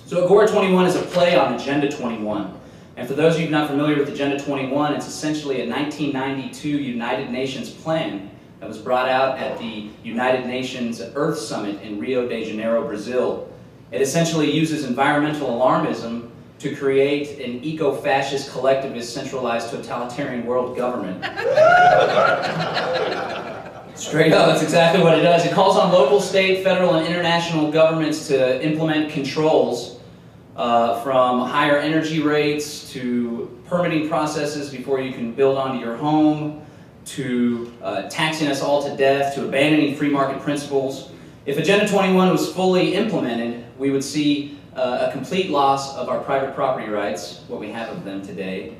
So 0.06 0.24
Agora 0.24 0.48
21 0.48 0.86
is 0.86 0.96
a 0.96 1.02
play 1.02 1.36
on 1.36 1.54
Agenda 1.54 1.90
21. 1.90 2.60
And 2.96 3.08
for 3.08 3.14
those 3.14 3.36
of 3.36 3.40
you 3.40 3.50
not 3.50 3.68
familiar 3.68 3.98
with 3.98 4.08
Agenda 4.08 4.42
21, 4.42 4.94
it's 4.94 5.06
essentially 5.06 5.62
a 5.62 5.68
1992 5.68 6.68
United 6.68 7.30
Nations 7.30 7.70
plan 7.70 8.30
that 8.60 8.68
was 8.68 8.78
brought 8.78 9.08
out 9.08 9.38
at 9.38 9.58
the 9.58 9.90
United 10.02 10.46
Nations 10.46 11.00
Earth 11.14 11.38
Summit 11.38 11.82
in 11.82 11.98
Rio 11.98 12.28
de 12.28 12.44
Janeiro, 12.44 12.86
Brazil. 12.86 13.48
It 13.92 14.00
essentially 14.00 14.50
uses 14.50 14.84
environmental 14.84 15.48
alarmism 15.48 16.30
to 16.58 16.74
create 16.74 17.38
an 17.40 17.62
eco-fascist, 17.62 18.50
collectivist, 18.50 19.12
centralized, 19.12 19.70
totalitarian 19.70 20.46
world 20.46 20.76
government. 20.76 21.22
Straight 23.94 24.32
up, 24.32 24.46
that's 24.48 24.62
exactly 24.62 25.02
what 25.02 25.16
it 25.18 25.22
does. 25.22 25.44
It 25.44 25.52
calls 25.52 25.76
on 25.76 25.92
local, 25.92 26.20
state, 26.20 26.64
federal, 26.64 26.94
and 26.94 27.06
international 27.06 27.70
governments 27.70 28.26
to 28.28 28.64
implement 28.64 29.10
controls 29.10 30.00
uh, 30.56 31.00
from 31.02 31.46
higher 31.48 31.78
energy 31.78 32.20
rates 32.20 32.90
to 32.92 33.60
permitting 33.66 34.08
processes 34.08 34.70
before 34.70 35.00
you 35.00 35.12
can 35.12 35.32
build 35.32 35.58
onto 35.58 35.84
your 35.84 35.96
home 35.96 36.64
to 37.04 37.72
uh, 37.82 38.08
taxing 38.08 38.48
us 38.48 38.62
all 38.62 38.82
to 38.82 38.96
death 38.96 39.34
to 39.34 39.44
abandoning 39.44 39.94
free 39.94 40.08
market 40.08 40.40
principles. 40.40 41.10
If 41.46 41.58
Agenda 41.58 41.86
21 41.86 42.30
was 42.30 42.52
fully 42.52 42.94
implemented, 42.94 43.63
we 43.78 43.90
would 43.90 44.04
see 44.04 44.58
uh, 44.76 45.08
a 45.08 45.12
complete 45.12 45.50
loss 45.50 45.96
of 45.96 46.08
our 46.08 46.20
private 46.20 46.54
property 46.54 46.88
rights, 46.88 47.44
what 47.48 47.60
we 47.60 47.70
have 47.70 47.88
of 47.90 48.04
them 48.04 48.22
today, 48.22 48.76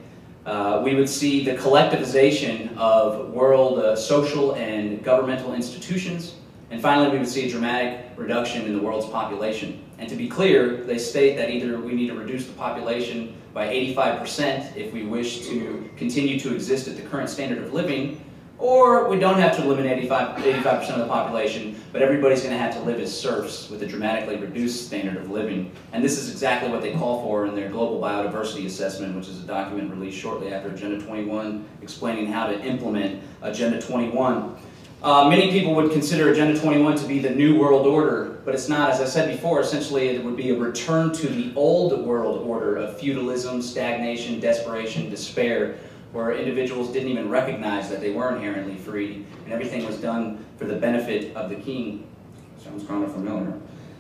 Uh, 0.47 0.83
we 0.85 0.95
would 0.95 1.09
see 1.09 1.43
the 1.43 1.55
collectivization 1.57 2.77
of 2.77 3.31
world 3.31 3.79
uh, 3.79 3.97
social 3.97 4.55
and 4.57 5.03
governmental 5.03 5.55
institutions. 5.55 6.35
And 6.71 6.83
finally, 6.83 7.09
we 7.11 7.19
would 7.19 7.29
see 7.29 7.47
a 7.47 7.51
dramatic 7.51 8.11
reduction 8.17 8.67
in 8.67 8.77
the 8.77 8.83
world's 8.83 9.07
population. 9.07 9.83
And 9.99 10.09
to 10.09 10.17
be 10.17 10.29
clear, 10.29 10.85
they 10.85 10.99
state 10.99 11.37
that 11.37 11.49
either 11.49 11.79
we 11.79 11.95
need 11.95 12.09
to 12.09 12.15
reduce 12.15 12.47
the 12.47 12.53
population 12.55 13.35
by 13.55 13.69
85% 13.69 14.77
if 14.77 14.93
we 14.93 15.05
wish 15.05 15.47
to 15.47 15.89
continue 15.97 16.39
to 16.41 16.55
exist 16.55 16.89
at 16.89 16.97
the 16.97 17.03
current 17.03 17.31
standard 17.31 17.65
of 17.65 17.73
living, 17.73 18.23
or 18.59 19.09
we 19.09 19.19
don't 19.19 19.39
have 19.41 19.57
to 19.57 19.63
eliminate 19.63 19.99
85, 19.99 20.39
85% 20.43 20.91
of 20.91 20.99
the 20.99 21.07
population, 21.07 21.81
but 21.93 22.03
everybody's 22.03 22.41
going 22.43 22.53
to 22.53 22.59
have 22.59 22.73
to 22.75 22.81
live 22.81 23.01
as 23.01 23.19
serfs 23.19 23.69
with 23.69 23.83
a 23.83 23.87
dramatically 23.87 24.37
reduced 24.37 24.87
standard 24.87 25.17
of 25.17 25.31
living. 25.31 25.73
And 25.93 26.05
this 26.05 26.19
is 26.19 26.31
exactly 26.31 26.71
what 26.71 26.81
they 26.81 26.93
call 26.93 27.23
for 27.23 27.47
in 27.47 27.55
their 27.55 27.69
Global 27.69 28.01
Biodiversity 28.01 28.67
Assessment, 28.67 29.17
which 29.17 29.29
is 29.29 29.43
a 29.43 29.47
document 29.47 29.91
released 29.91 30.19
shortly 30.19 30.53
after 30.53 30.71
Agenda 30.71 31.05
21, 31.05 31.65
explaining 31.83 32.27
how 32.27 32.47
to 32.47 32.61
implement 32.65 33.23
Agenda 33.43 33.81
21. 33.81 34.57
Uh, 35.05 35.29
many 35.29 35.51
people 35.51 35.75
would 35.75 35.93
consider 35.93 36.33
Agenda 36.33 36.59
21 36.59 36.97
to 36.97 37.07
be 37.07 37.19
the 37.19 37.29
New 37.29 37.59
World 37.59 37.87
Order, 37.87 38.41
but 38.47 38.55
it's 38.55 38.71
not. 38.71 38.91
As 38.91 39.03
I 39.03 39.05
said 39.05 39.31
before, 39.31 39.61
essentially 39.61 40.09
it 40.09 40.25
would 40.25 40.35
be 40.35 40.49
a 40.49 40.57
return 40.57 41.13
to 41.13 41.27
the 41.27 41.53
old 41.55 42.07
world 42.07 42.41
order 42.49 42.77
of 42.77 42.99
feudalism, 42.99 43.61
stagnation, 43.61 44.41
desperation, 44.41 45.11
despair, 45.11 45.77
where 46.15 46.33
individuals 46.33 46.93
didn't 46.93 47.09
even 47.09 47.29
recognize 47.29 47.91
that 47.91 48.01
they 48.01 48.13
were 48.13 48.35
inherently 48.35 48.77
free, 48.77 49.27
and 49.45 49.53
everything 49.53 49.85
was 49.85 49.97
done 49.97 50.45
for 50.57 50.65
the 50.65 50.77
benefit 50.77 51.35
of 51.37 51.51
the 51.51 51.57
king. 51.57 52.07
Sounds 52.63 52.87
kind 52.87 53.05
of 53.05 53.13
familiar. 53.13 53.53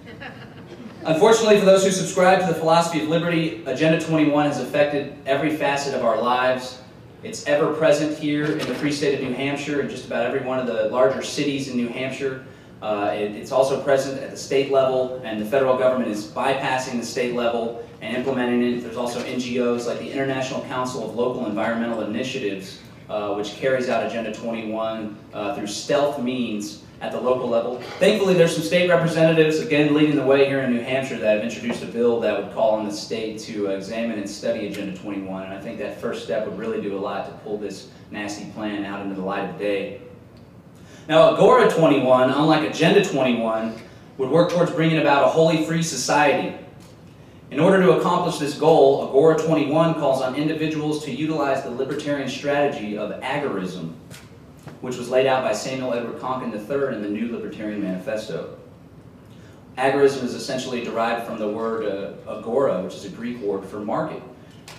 Unfortunately, 1.05 1.59
for 1.59 1.67
those 1.67 1.85
who 1.85 1.91
subscribe 1.91 2.41
to 2.41 2.47
the 2.47 2.55
philosophy 2.55 3.03
of 3.03 3.09
liberty, 3.09 3.63
Agenda 3.67 4.01
21 4.01 4.47
has 4.47 4.61
affected 4.61 5.15
every 5.27 5.55
facet 5.55 5.93
of 5.93 6.05
our 6.05 6.21
lives 6.23 6.81
it's 7.25 7.47
ever 7.47 7.73
present 7.73 8.19
here 8.19 8.45
in 8.45 8.59
the 8.59 8.75
Free 8.75 8.93
State 8.93 9.15
of 9.15 9.27
New 9.27 9.33
Hampshire 9.33 9.81
and 9.81 9.89
just 9.89 10.05
about 10.05 10.27
every 10.27 10.41
one 10.41 10.59
of 10.59 10.67
the 10.67 10.91
larger 10.91 11.23
cities 11.23 11.69
in 11.69 11.77
New 11.77 11.89
Hampshire. 11.89 12.45
Uh, 12.85 13.15
it, 13.15 13.35
it's 13.35 13.51
also 13.51 13.83
present 13.83 14.21
at 14.21 14.31
the 14.31 14.37
state 14.37 14.71
level, 14.71 15.19
and 15.25 15.41
the 15.41 15.47
federal 15.47 15.79
government 15.79 16.11
is 16.11 16.27
bypassing 16.27 17.01
the 17.01 17.07
state 17.07 17.35
level 17.35 17.83
and 18.03 18.15
implementing 18.15 18.63
it. 18.63 18.83
There's 18.83 18.99
also 18.99 19.21
NGOs 19.25 19.87
like 19.87 20.01
the 20.01 20.13
International 20.13 20.61
Council 20.67 21.09
of 21.09 21.15
Local 21.15 21.47
Environmental 21.47 22.03
Initiatives, 22.03 22.81
uh, 23.09 23.33
which 23.37 23.55
carries 23.55 23.89
out 23.89 24.07
Agenda 24.07 24.35
21 24.35 25.17
uh, 25.33 25.55
through 25.55 25.67
stealth 25.67 26.23
means 26.23 26.83
at 27.01 27.11
the 27.11 27.19
local 27.19 27.49
level. 27.49 27.81
Thankfully, 28.01 28.35
there's 28.35 28.55
some 28.55 28.63
state 28.63 28.91
representatives, 28.91 29.61
again, 29.61 29.95
leading 29.95 30.17
the 30.17 30.23
way 30.23 30.45
here 30.45 30.61
in 30.61 30.71
New 30.71 30.83
Hampshire 30.83 31.17
that 31.17 31.37
have 31.37 31.43
introduced 31.43 31.83
a 31.83 31.87
bill 31.87 32.21
that 32.21 32.39
would 32.39 32.53
call 32.53 32.73
on 32.73 32.85
the 32.85 32.93
state 32.93 33.39
to 33.41 33.69
examine 33.69 34.19
and 34.19 34.29
study 34.29 34.67
Agenda 34.67 34.95
21. 34.99 35.45
And 35.45 35.55
I 35.55 35.61
think 35.61 35.79
that 35.79 36.03
first 36.03 36.25
step 36.25 36.47
would 36.47 36.59
really 36.59 36.83
do 36.83 36.99
a 36.99 37.01
lot 37.01 37.25
to 37.29 37.33
pull 37.39 37.57
this 37.57 37.89
nasty 38.11 38.45
plan 38.51 38.85
out 38.85 39.01
into 39.01 39.15
the 39.15 39.23
light 39.23 39.49
of 39.49 39.59
day. 39.59 40.03
Now, 41.07 41.35
Agora 41.35 41.71
21, 41.71 42.31
unlike 42.31 42.71
Agenda 42.71 43.05
21, 43.05 43.75
would 44.17 44.31
work 44.31 44.51
towards 44.51 44.71
bringing 44.71 44.99
about 44.99 45.25
a 45.25 45.29
wholly 45.29 45.67
free 45.67 45.83
society. 45.83 46.57
In 47.51 47.61
order 47.61 47.83
to 47.83 47.99
accomplish 47.99 48.39
this 48.39 48.55
goal, 48.59 49.07
Agora 49.09 49.37
21 49.39 49.95
calls 49.95 50.23
on 50.23 50.35
individuals 50.35 51.05
to 51.05 51.11
utilize 51.11 51.63
the 51.63 51.71
libertarian 51.71 52.29
strategy 52.29 52.97
of 52.97 53.11
agorism 53.21 53.93
which 54.81 54.97
was 54.97 55.09
laid 55.09 55.27
out 55.27 55.43
by 55.43 55.53
Samuel 55.53 55.95
Edward 55.95 56.19
Konkin 56.19 56.53
III 56.53 56.95
in 56.95 57.03
the 57.03 57.09
New 57.09 57.33
Libertarian 57.33 57.83
Manifesto. 57.83 58.59
Agorism 59.79 60.23
is 60.25 60.35
essentially 60.35 60.85
derived 60.85 61.27
from 61.27 61.39
the 61.39 61.49
word 61.49 61.87
uh, 61.87 62.31
agora, 62.31 62.83
which 62.83 62.95
is 62.95 63.07
a 63.07 63.09
Greek 63.09 63.39
word 63.41 63.65
for 63.65 63.81
market. 63.81 64.23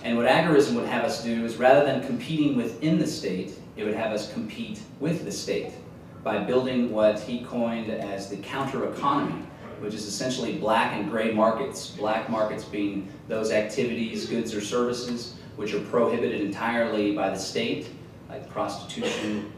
And 0.04 0.16
what 0.16 0.26
agorism 0.26 0.74
would 0.74 0.86
have 0.86 1.04
us 1.04 1.24
do 1.24 1.44
is 1.44 1.56
rather 1.56 1.84
than 1.84 2.06
competing 2.06 2.56
within 2.56 3.00
the 3.00 3.06
state, 3.06 3.58
it 3.76 3.84
would 3.84 3.94
have 3.94 4.12
us 4.12 4.32
compete 4.32 4.80
with 5.00 5.24
the 5.24 5.32
state 5.32 5.72
by 6.26 6.38
building 6.38 6.90
what 6.90 7.20
he 7.20 7.44
coined 7.44 7.88
as 7.88 8.28
the 8.28 8.36
counter 8.38 8.92
economy, 8.92 9.44
which 9.78 9.94
is 9.94 10.06
essentially 10.06 10.56
black 10.56 10.92
and 10.92 11.08
gray 11.08 11.32
markets. 11.32 11.90
Black 11.90 12.28
markets 12.28 12.64
being 12.64 13.08
those 13.28 13.52
activities, 13.52 14.26
goods, 14.26 14.52
or 14.52 14.60
services 14.60 15.36
which 15.54 15.72
are 15.72 15.80
prohibited 15.82 16.40
entirely 16.40 17.14
by 17.14 17.30
the 17.30 17.38
state, 17.38 17.90
like 18.28 18.50
prostitution, 18.50 19.52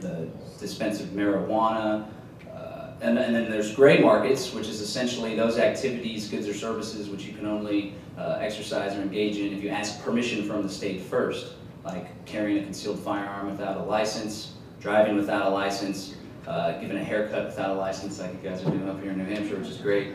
the 0.00 0.28
dispense 0.58 1.00
of 1.00 1.10
marijuana, 1.10 2.08
uh, 2.52 2.88
and, 3.00 3.16
and, 3.16 3.32
then 3.32 3.48
there's 3.48 3.72
gray 3.72 4.00
markets, 4.00 4.52
which 4.52 4.66
is 4.66 4.80
essentially 4.80 5.36
those 5.36 5.58
activities, 5.58 6.28
goods 6.28 6.48
or 6.48 6.54
services, 6.54 7.08
which 7.08 7.24
you 7.24 7.32
can 7.32 7.46
only 7.46 7.94
uh, 8.18 8.38
exercise 8.40 8.96
or 8.96 9.02
engage 9.02 9.38
in 9.38 9.52
if 9.52 9.62
you 9.62 9.70
ask 9.70 10.02
permission 10.02 10.42
from 10.42 10.64
the 10.64 10.68
state 10.68 11.02
first, 11.02 11.52
like 11.84 12.24
carrying 12.26 12.58
a 12.58 12.64
concealed 12.64 12.98
firearm 12.98 13.48
without 13.48 13.76
a 13.76 13.82
license, 13.84 14.54
driving 14.84 15.16
without 15.16 15.46
a 15.46 15.48
license, 15.48 16.14
uh, 16.46 16.72
giving 16.78 16.98
a 16.98 17.02
haircut 17.02 17.46
without 17.46 17.70
a 17.70 17.72
license, 17.72 18.20
like 18.20 18.30
you 18.34 18.50
guys 18.50 18.60
are 18.62 18.70
doing 18.70 18.86
up 18.86 19.00
here 19.00 19.12
in 19.12 19.18
New 19.18 19.24
Hampshire, 19.24 19.56
which 19.56 19.68
is 19.68 19.78
great. 19.78 20.14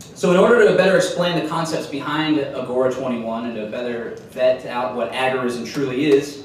So 0.00 0.32
in 0.32 0.36
order 0.36 0.68
to 0.68 0.76
better 0.76 0.96
explain 0.96 1.40
the 1.40 1.48
concepts 1.48 1.86
behind 1.86 2.40
Agora 2.40 2.92
21 2.92 3.46
and 3.46 3.54
to 3.54 3.66
better 3.70 4.16
vet 4.30 4.66
out 4.66 4.96
what 4.96 5.12
agorism 5.12 5.64
truly 5.64 6.06
is, 6.06 6.44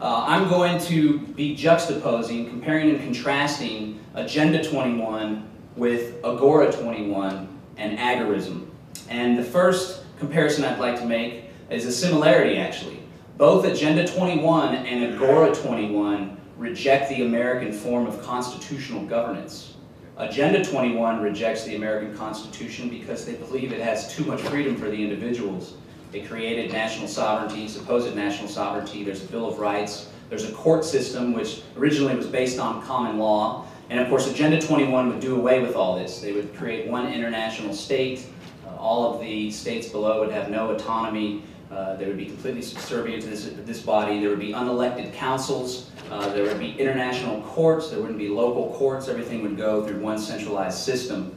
uh, 0.00 0.24
I'm 0.26 0.48
going 0.48 0.78
to 0.84 1.18
be 1.18 1.54
juxtaposing, 1.54 2.48
comparing 2.48 2.88
and 2.88 3.00
contrasting 3.00 4.00
Agenda 4.14 4.64
21 4.64 5.46
with 5.76 6.24
Agora 6.24 6.72
21 6.72 7.48
and 7.76 7.98
agorism. 7.98 8.68
And 9.10 9.38
the 9.38 9.44
first 9.44 10.04
comparison 10.18 10.64
I'd 10.64 10.78
like 10.78 10.98
to 11.00 11.06
make 11.06 11.50
is 11.68 11.84
a 11.84 11.92
similarity 11.92 12.56
actually. 12.56 13.03
Both 13.36 13.64
Agenda 13.64 14.06
21 14.06 14.74
and 14.74 15.14
Agora 15.14 15.54
21 15.54 16.40
reject 16.56 17.08
the 17.08 17.24
American 17.24 17.72
form 17.72 18.06
of 18.06 18.22
constitutional 18.22 19.04
governance. 19.06 19.74
Agenda 20.16 20.64
21 20.64 21.20
rejects 21.20 21.64
the 21.64 21.74
American 21.74 22.16
Constitution 22.16 22.88
because 22.88 23.24
they 23.26 23.34
believe 23.34 23.72
it 23.72 23.80
has 23.80 24.14
too 24.14 24.24
much 24.24 24.40
freedom 24.42 24.76
for 24.76 24.88
the 24.88 25.02
individuals 25.02 25.74
they 26.14 26.20
created 26.20 26.70
national 26.70 27.08
sovereignty, 27.08 27.66
supposed 27.66 28.14
national 28.14 28.48
sovereignty. 28.48 29.02
There's 29.02 29.24
a 29.24 29.26
Bill 29.26 29.48
of 29.48 29.58
Rights. 29.58 30.10
There's 30.28 30.48
a 30.48 30.52
court 30.52 30.84
system 30.84 31.32
which 31.32 31.62
originally 31.76 32.14
was 32.14 32.28
based 32.28 32.60
on 32.60 32.80
common 32.82 33.18
law. 33.18 33.66
And 33.90 33.98
of 33.98 34.08
course, 34.08 34.30
Agenda 34.30 34.60
21 34.60 35.08
would 35.08 35.18
do 35.18 35.34
away 35.34 35.60
with 35.60 35.74
all 35.74 35.98
this. 35.98 36.20
They 36.20 36.30
would 36.30 36.54
create 36.54 36.86
one 36.86 37.12
international 37.12 37.74
state. 37.74 38.26
Uh, 38.64 38.76
all 38.76 39.12
of 39.12 39.20
the 39.20 39.50
states 39.50 39.88
below 39.88 40.20
would 40.20 40.30
have 40.30 40.50
no 40.50 40.70
autonomy. 40.70 41.42
Uh, 41.74 41.96
they 41.96 42.06
would 42.06 42.16
be 42.16 42.26
completely 42.26 42.62
subservient 42.62 43.22
to 43.22 43.28
this, 43.28 43.50
this 43.64 43.82
body. 43.82 44.20
There 44.20 44.30
would 44.30 44.38
be 44.38 44.52
unelected 44.52 45.12
councils. 45.12 45.90
Uh, 46.08 46.28
there 46.32 46.44
would 46.44 46.60
be 46.60 46.70
international 46.78 47.42
courts. 47.42 47.90
There 47.90 47.98
wouldn't 47.98 48.18
be 48.18 48.28
local 48.28 48.72
courts. 48.74 49.08
Everything 49.08 49.42
would 49.42 49.56
go 49.56 49.84
through 49.84 49.98
one 49.98 50.18
centralized 50.18 50.78
system. 50.78 51.34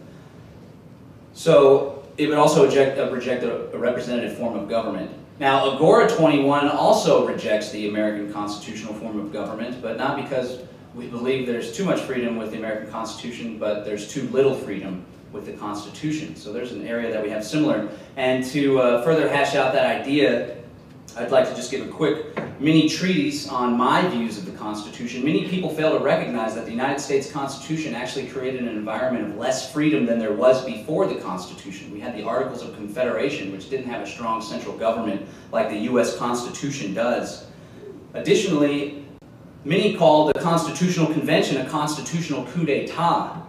So 1.34 2.06
it 2.18 2.28
would 2.28 2.38
also 2.38 2.66
reject, 2.66 3.00
uh, 3.00 3.10
reject 3.10 3.44
a, 3.44 3.72
a, 3.72 3.78
representative 3.80 4.38
form 4.38 4.56
of 4.56 4.70
government. 4.70 5.10
Now, 5.40 5.72
Agora 5.72 6.08
21 6.08 6.70
also 6.70 7.28
rejects 7.28 7.72
the 7.72 7.90
American 7.90 8.32
constitutional 8.32 8.94
form 8.94 9.20
of 9.20 9.34
government, 9.34 9.82
but 9.82 9.98
not 9.98 10.22
because 10.22 10.60
we 10.94 11.08
believe 11.08 11.48
there's 11.48 11.76
too 11.76 11.86
much 11.86 12.02
freedom 12.02 12.38
with 12.38 12.52
the 12.52 12.58
American 12.58 12.92
Constitution, 12.92 13.58
but 13.58 13.86
there's 13.86 14.12
too 14.12 14.28
little 14.30 14.54
freedom 14.54 15.04
with 15.38 15.46
the 15.46 15.54
Constitution. 15.54 16.36
So 16.36 16.52
there's 16.52 16.74
an 16.74 16.86
area 16.86 17.12
that 17.12 17.24
we 17.24 17.30
have 17.30 17.46
similar. 17.46 17.90
And 18.18 18.44
to 18.48 18.80
uh, 18.80 19.04
further 19.04 19.30
hash 19.30 19.56
out 19.56 19.72
that 19.74 19.86
idea, 19.86 20.58
I'd 21.16 21.32
like 21.32 21.48
to 21.48 21.56
just 21.56 21.72
give 21.72 21.88
a 21.88 21.90
quick 21.90 22.38
mini 22.60 22.90
treatise 22.90 23.48
on 23.48 23.78
my 23.78 24.08
views 24.08 24.38
of 24.38 24.46
the 24.46 24.52
Constitution. 24.52 25.24
Many 25.24 25.48
people 25.48 25.70
fail 25.70 25.98
to 25.98 26.04
recognize 26.04 26.54
that 26.56 26.66
the 26.66 26.72
United 26.72 27.00
States 27.00 27.32
Constitution 27.32 27.96
actually 27.96 28.28
created 28.28 28.62
an 28.62 28.70
environment 28.70 29.32
of 29.32 29.38
less 29.38 29.72
freedom 29.72 30.06
than 30.06 30.20
there 30.20 30.34
was 30.34 30.66
before 30.66 31.08
the 31.08 31.16
Constitution. 31.16 31.92
We 31.92 32.00
had 32.00 32.16
the 32.16 32.24
Articles 32.24 32.62
of 32.62 32.76
Confederation, 32.76 33.52
which 33.52 33.70
didn't 33.70 33.88
have 33.88 34.02
a 34.02 34.08
strong 34.08 34.42
central 34.42 34.78
government 34.78 35.28
like 35.52 35.70
the 35.70 35.80
U.S. 35.92 36.18
Constitution 36.18 36.94
does. 36.94 37.46
Additionally, 38.14 39.06
many 39.66 39.96
call 39.96 40.28
the 40.28 40.40
Constitutional 40.40 41.08
Convention 41.08 41.58
a 41.58 41.70
constitutional 41.70 42.46
coup 42.46 42.66
d'etat. 42.66 43.47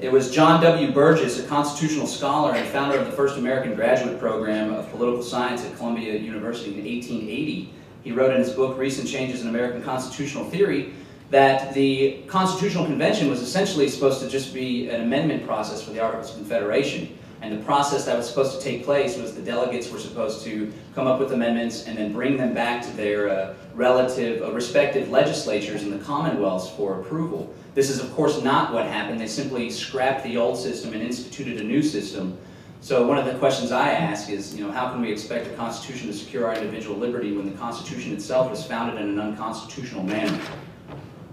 It 0.00 0.10
was 0.10 0.30
John 0.30 0.62
W. 0.62 0.92
Burgess, 0.92 1.38
a 1.38 1.46
constitutional 1.46 2.06
scholar 2.06 2.54
and 2.54 2.66
founder 2.70 2.96
of 2.96 3.04
the 3.04 3.12
first 3.12 3.36
American 3.36 3.74
graduate 3.74 4.18
program 4.18 4.72
of 4.72 4.90
political 4.90 5.22
science 5.22 5.62
at 5.62 5.76
Columbia 5.76 6.16
University 6.16 6.70
in 6.70 6.84
1880. 6.84 7.70
He 8.02 8.10
wrote 8.10 8.30
in 8.32 8.38
his 8.38 8.48
book, 8.48 8.78
Recent 8.78 9.06
Changes 9.06 9.42
in 9.42 9.48
American 9.48 9.82
Constitutional 9.82 10.46
Theory, 10.46 10.94
that 11.28 11.74
the 11.74 12.22
Constitutional 12.28 12.86
Convention 12.86 13.28
was 13.28 13.42
essentially 13.42 13.88
supposed 13.88 14.22
to 14.22 14.28
just 14.30 14.54
be 14.54 14.88
an 14.88 15.02
amendment 15.02 15.46
process 15.46 15.82
for 15.82 15.90
the 15.90 16.00
Articles 16.00 16.30
of 16.30 16.36
Confederation. 16.36 17.18
And 17.42 17.52
the 17.52 17.62
process 17.62 18.06
that 18.06 18.16
was 18.16 18.26
supposed 18.26 18.58
to 18.58 18.64
take 18.64 18.86
place 18.86 19.18
was 19.18 19.34
the 19.34 19.42
delegates 19.42 19.90
were 19.90 19.98
supposed 19.98 20.42
to 20.44 20.72
come 20.94 21.08
up 21.08 21.20
with 21.20 21.32
amendments 21.32 21.84
and 21.86 21.98
then 21.98 22.14
bring 22.14 22.38
them 22.38 22.54
back 22.54 22.82
to 22.86 22.90
their 22.96 23.28
uh, 23.28 23.54
relative, 23.74 24.42
uh, 24.42 24.50
respective 24.52 25.10
legislatures 25.10 25.82
in 25.82 25.90
the 25.90 26.02
commonwealths 26.02 26.70
for 26.74 27.02
approval. 27.02 27.54
This 27.74 27.88
is, 27.88 28.00
of 28.00 28.12
course, 28.14 28.42
not 28.42 28.72
what 28.72 28.86
happened. 28.86 29.20
They 29.20 29.28
simply 29.28 29.70
scrapped 29.70 30.24
the 30.24 30.36
old 30.36 30.58
system 30.58 30.92
and 30.92 31.02
instituted 31.02 31.60
a 31.60 31.64
new 31.64 31.82
system. 31.82 32.36
So 32.80 33.06
one 33.06 33.18
of 33.18 33.26
the 33.26 33.34
questions 33.34 33.72
I 33.72 33.90
ask 33.90 34.30
is, 34.30 34.56
you 34.56 34.64
know, 34.64 34.72
how 34.72 34.90
can 34.90 35.02
we 35.02 35.12
expect 35.12 35.46
a 35.46 35.50
constitution 35.50 36.08
to 36.08 36.14
secure 36.14 36.46
our 36.46 36.54
individual 36.54 36.96
liberty 36.96 37.32
when 37.32 37.44
the 37.44 37.56
Constitution 37.58 38.12
itself 38.14 38.50
was 38.50 38.64
founded 38.64 39.00
in 39.00 39.08
an 39.10 39.20
unconstitutional 39.20 40.02
manner? 40.02 40.40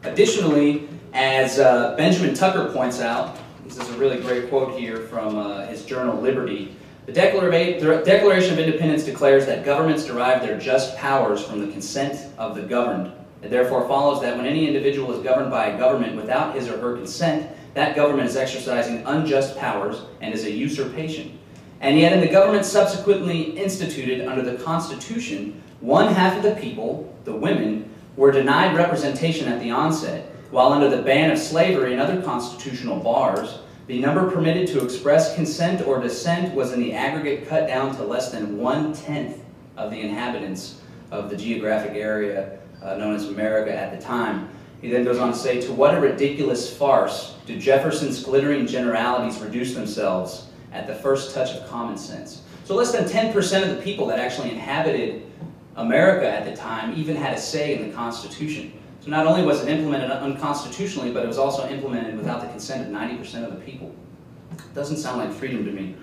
Additionally, 0.04 0.90
as 1.14 1.58
uh, 1.58 1.96
Benjamin 1.96 2.36
Tucker 2.36 2.72
points 2.72 3.00
out, 3.00 3.38
this 3.66 3.80
is 3.80 3.90
a 3.90 3.98
really 3.98 4.20
great 4.20 4.50
quote 4.50 4.78
here 4.78 4.98
from 4.98 5.38
uh, 5.38 5.66
his 5.68 5.86
journal 5.86 6.20
Liberty. 6.20 6.76
The 7.06 7.14
Declaration 7.14 8.54
of 8.54 8.60
Independence 8.60 9.06
declares 9.06 9.46
that 9.46 9.64
governments 9.64 10.06
derive 10.06 10.42
their 10.42 10.60
just 10.60 10.98
powers 10.98 11.44
from 11.44 11.66
the 11.66 11.72
consent 11.72 12.30
of 12.38 12.56
the 12.56 12.62
governed. 12.62 13.12
It 13.48 13.52
therefore 13.52 13.88
follows 13.88 14.22
that 14.24 14.36
when 14.36 14.46
any 14.46 14.68
individual 14.68 15.14
is 15.14 15.24
governed 15.24 15.50
by 15.50 15.68
a 15.68 15.78
government 15.78 16.18
without 16.18 16.54
his 16.54 16.68
or 16.68 16.78
her 16.80 16.98
consent, 16.98 17.50
that 17.76 17.96
government 17.96 18.28
is 18.28 18.36
exercising 18.36 19.06
unjust 19.06 19.58
powers 19.58 20.02
and 20.20 20.34
is 20.34 20.44
a 20.44 20.52
usurpation. 20.52 21.40
And 21.80 21.98
yet 21.98 22.12
in 22.12 22.20
the 22.20 22.28
government 22.28 22.66
subsequently 22.66 23.58
instituted 23.58 24.28
under 24.28 24.42
the 24.42 24.62
Constitution, 24.62 25.64
one 25.80 26.14
half 26.14 26.36
of 26.36 26.44
the 26.44 26.60
people, 26.60 27.16
the 27.24 27.32
women, 27.32 27.90
were 28.18 28.34
denied 28.34 28.76
representation 28.76 29.48
at 29.48 29.62
the 29.62 29.72
onset, 29.72 30.30
while 30.52 30.74
under 30.74 30.90
the 30.90 31.02
ban 31.02 31.32
of 31.32 31.40
slavery 31.40 31.94
and 31.94 32.02
other 32.02 32.22
constitutional 32.22 33.00
bars, 33.00 33.60
the 33.86 34.02
number 34.02 34.30
permitted 34.30 34.68
to 34.68 34.84
express 34.84 35.36
consent 35.36 35.88
or 35.88 36.02
dissent 36.02 36.54
was 36.54 36.74
in 36.74 36.82
the 36.82 36.92
aggregate 36.92 37.48
cut 37.48 37.66
down 37.66 37.96
to 37.96 38.04
less 38.04 38.30
than 38.30 38.58
one-tenth 38.58 39.42
of 39.78 39.90
the 39.90 40.02
inhabitants 40.02 40.82
of 41.12 41.30
the 41.30 41.38
geographic 41.38 41.94
area 41.96 42.60
uh, 42.88 42.98
known 42.98 43.16
as 43.16 43.28
America 43.28 43.76
at 43.76 43.98
the 43.98 44.04
time. 44.04 44.50
He 44.82 44.90
then 44.90 45.04
goes 45.04 45.18
on 45.18 45.32
to 45.32 45.38
say, 45.38 45.60
to 45.62 45.74
what 45.74 45.96
a 45.96 46.00
ridiculous 46.00 46.76
farce 46.76 47.36
do 47.46 47.60
Jefferson's 47.60 48.24
glittering 48.24 48.68
generalities 48.68 49.40
reduce 49.40 49.74
themselves 49.74 50.48
at 50.72 50.88
the 50.88 50.96
first 50.96 51.34
touch 51.34 51.56
of 51.56 51.68
common 51.68 51.98
sense. 51.98 52.42
So 52.66 52.76
less 52.76 52.92
than 52.92 53.06
10% 53.06 53.64
of 53.64 53.76
the 53.76 53.82
people 53.82 54.06
that 54.08 54.20
actually 54.20 54.52
inhabited 54.52 55.24
America 55.76 56.30
at 56.30 56.46
the 56.46 56.56
time 56.56 56.94
even 56.98 57.16
had 57.16 57.34
a 57.34 57.40
say 57.40 57.76
in 57.76 57.88
the 57.88 57.96
Constitution. 57.96 58.74
So 59.00 59.10
not 59.10 59.26
only 59.26 59.44
was 59.44 59.64
it 59.64 59.70
implemented 59.70 60.12
unconstitutionally, 60.12 61.12
but 61.12 61.24
it 61.24 61.28
was 61.28 61.38
also 61.38 61.68
implemented 61.70 62.18
without 62.18 62.42
the 62.42 62.48
consent 62.48 62.86
of 62.86 62.94
90% 62.94 63.46
of 63.46 63.52
the 63.52 63.66
people. 63.66 63.96
Doesn't 64.74 64.98
sound 64.98 65.18
like 65.18 65.32
freedom 65.32 65.66
to 65.66 65.72
me. 65.72 65.96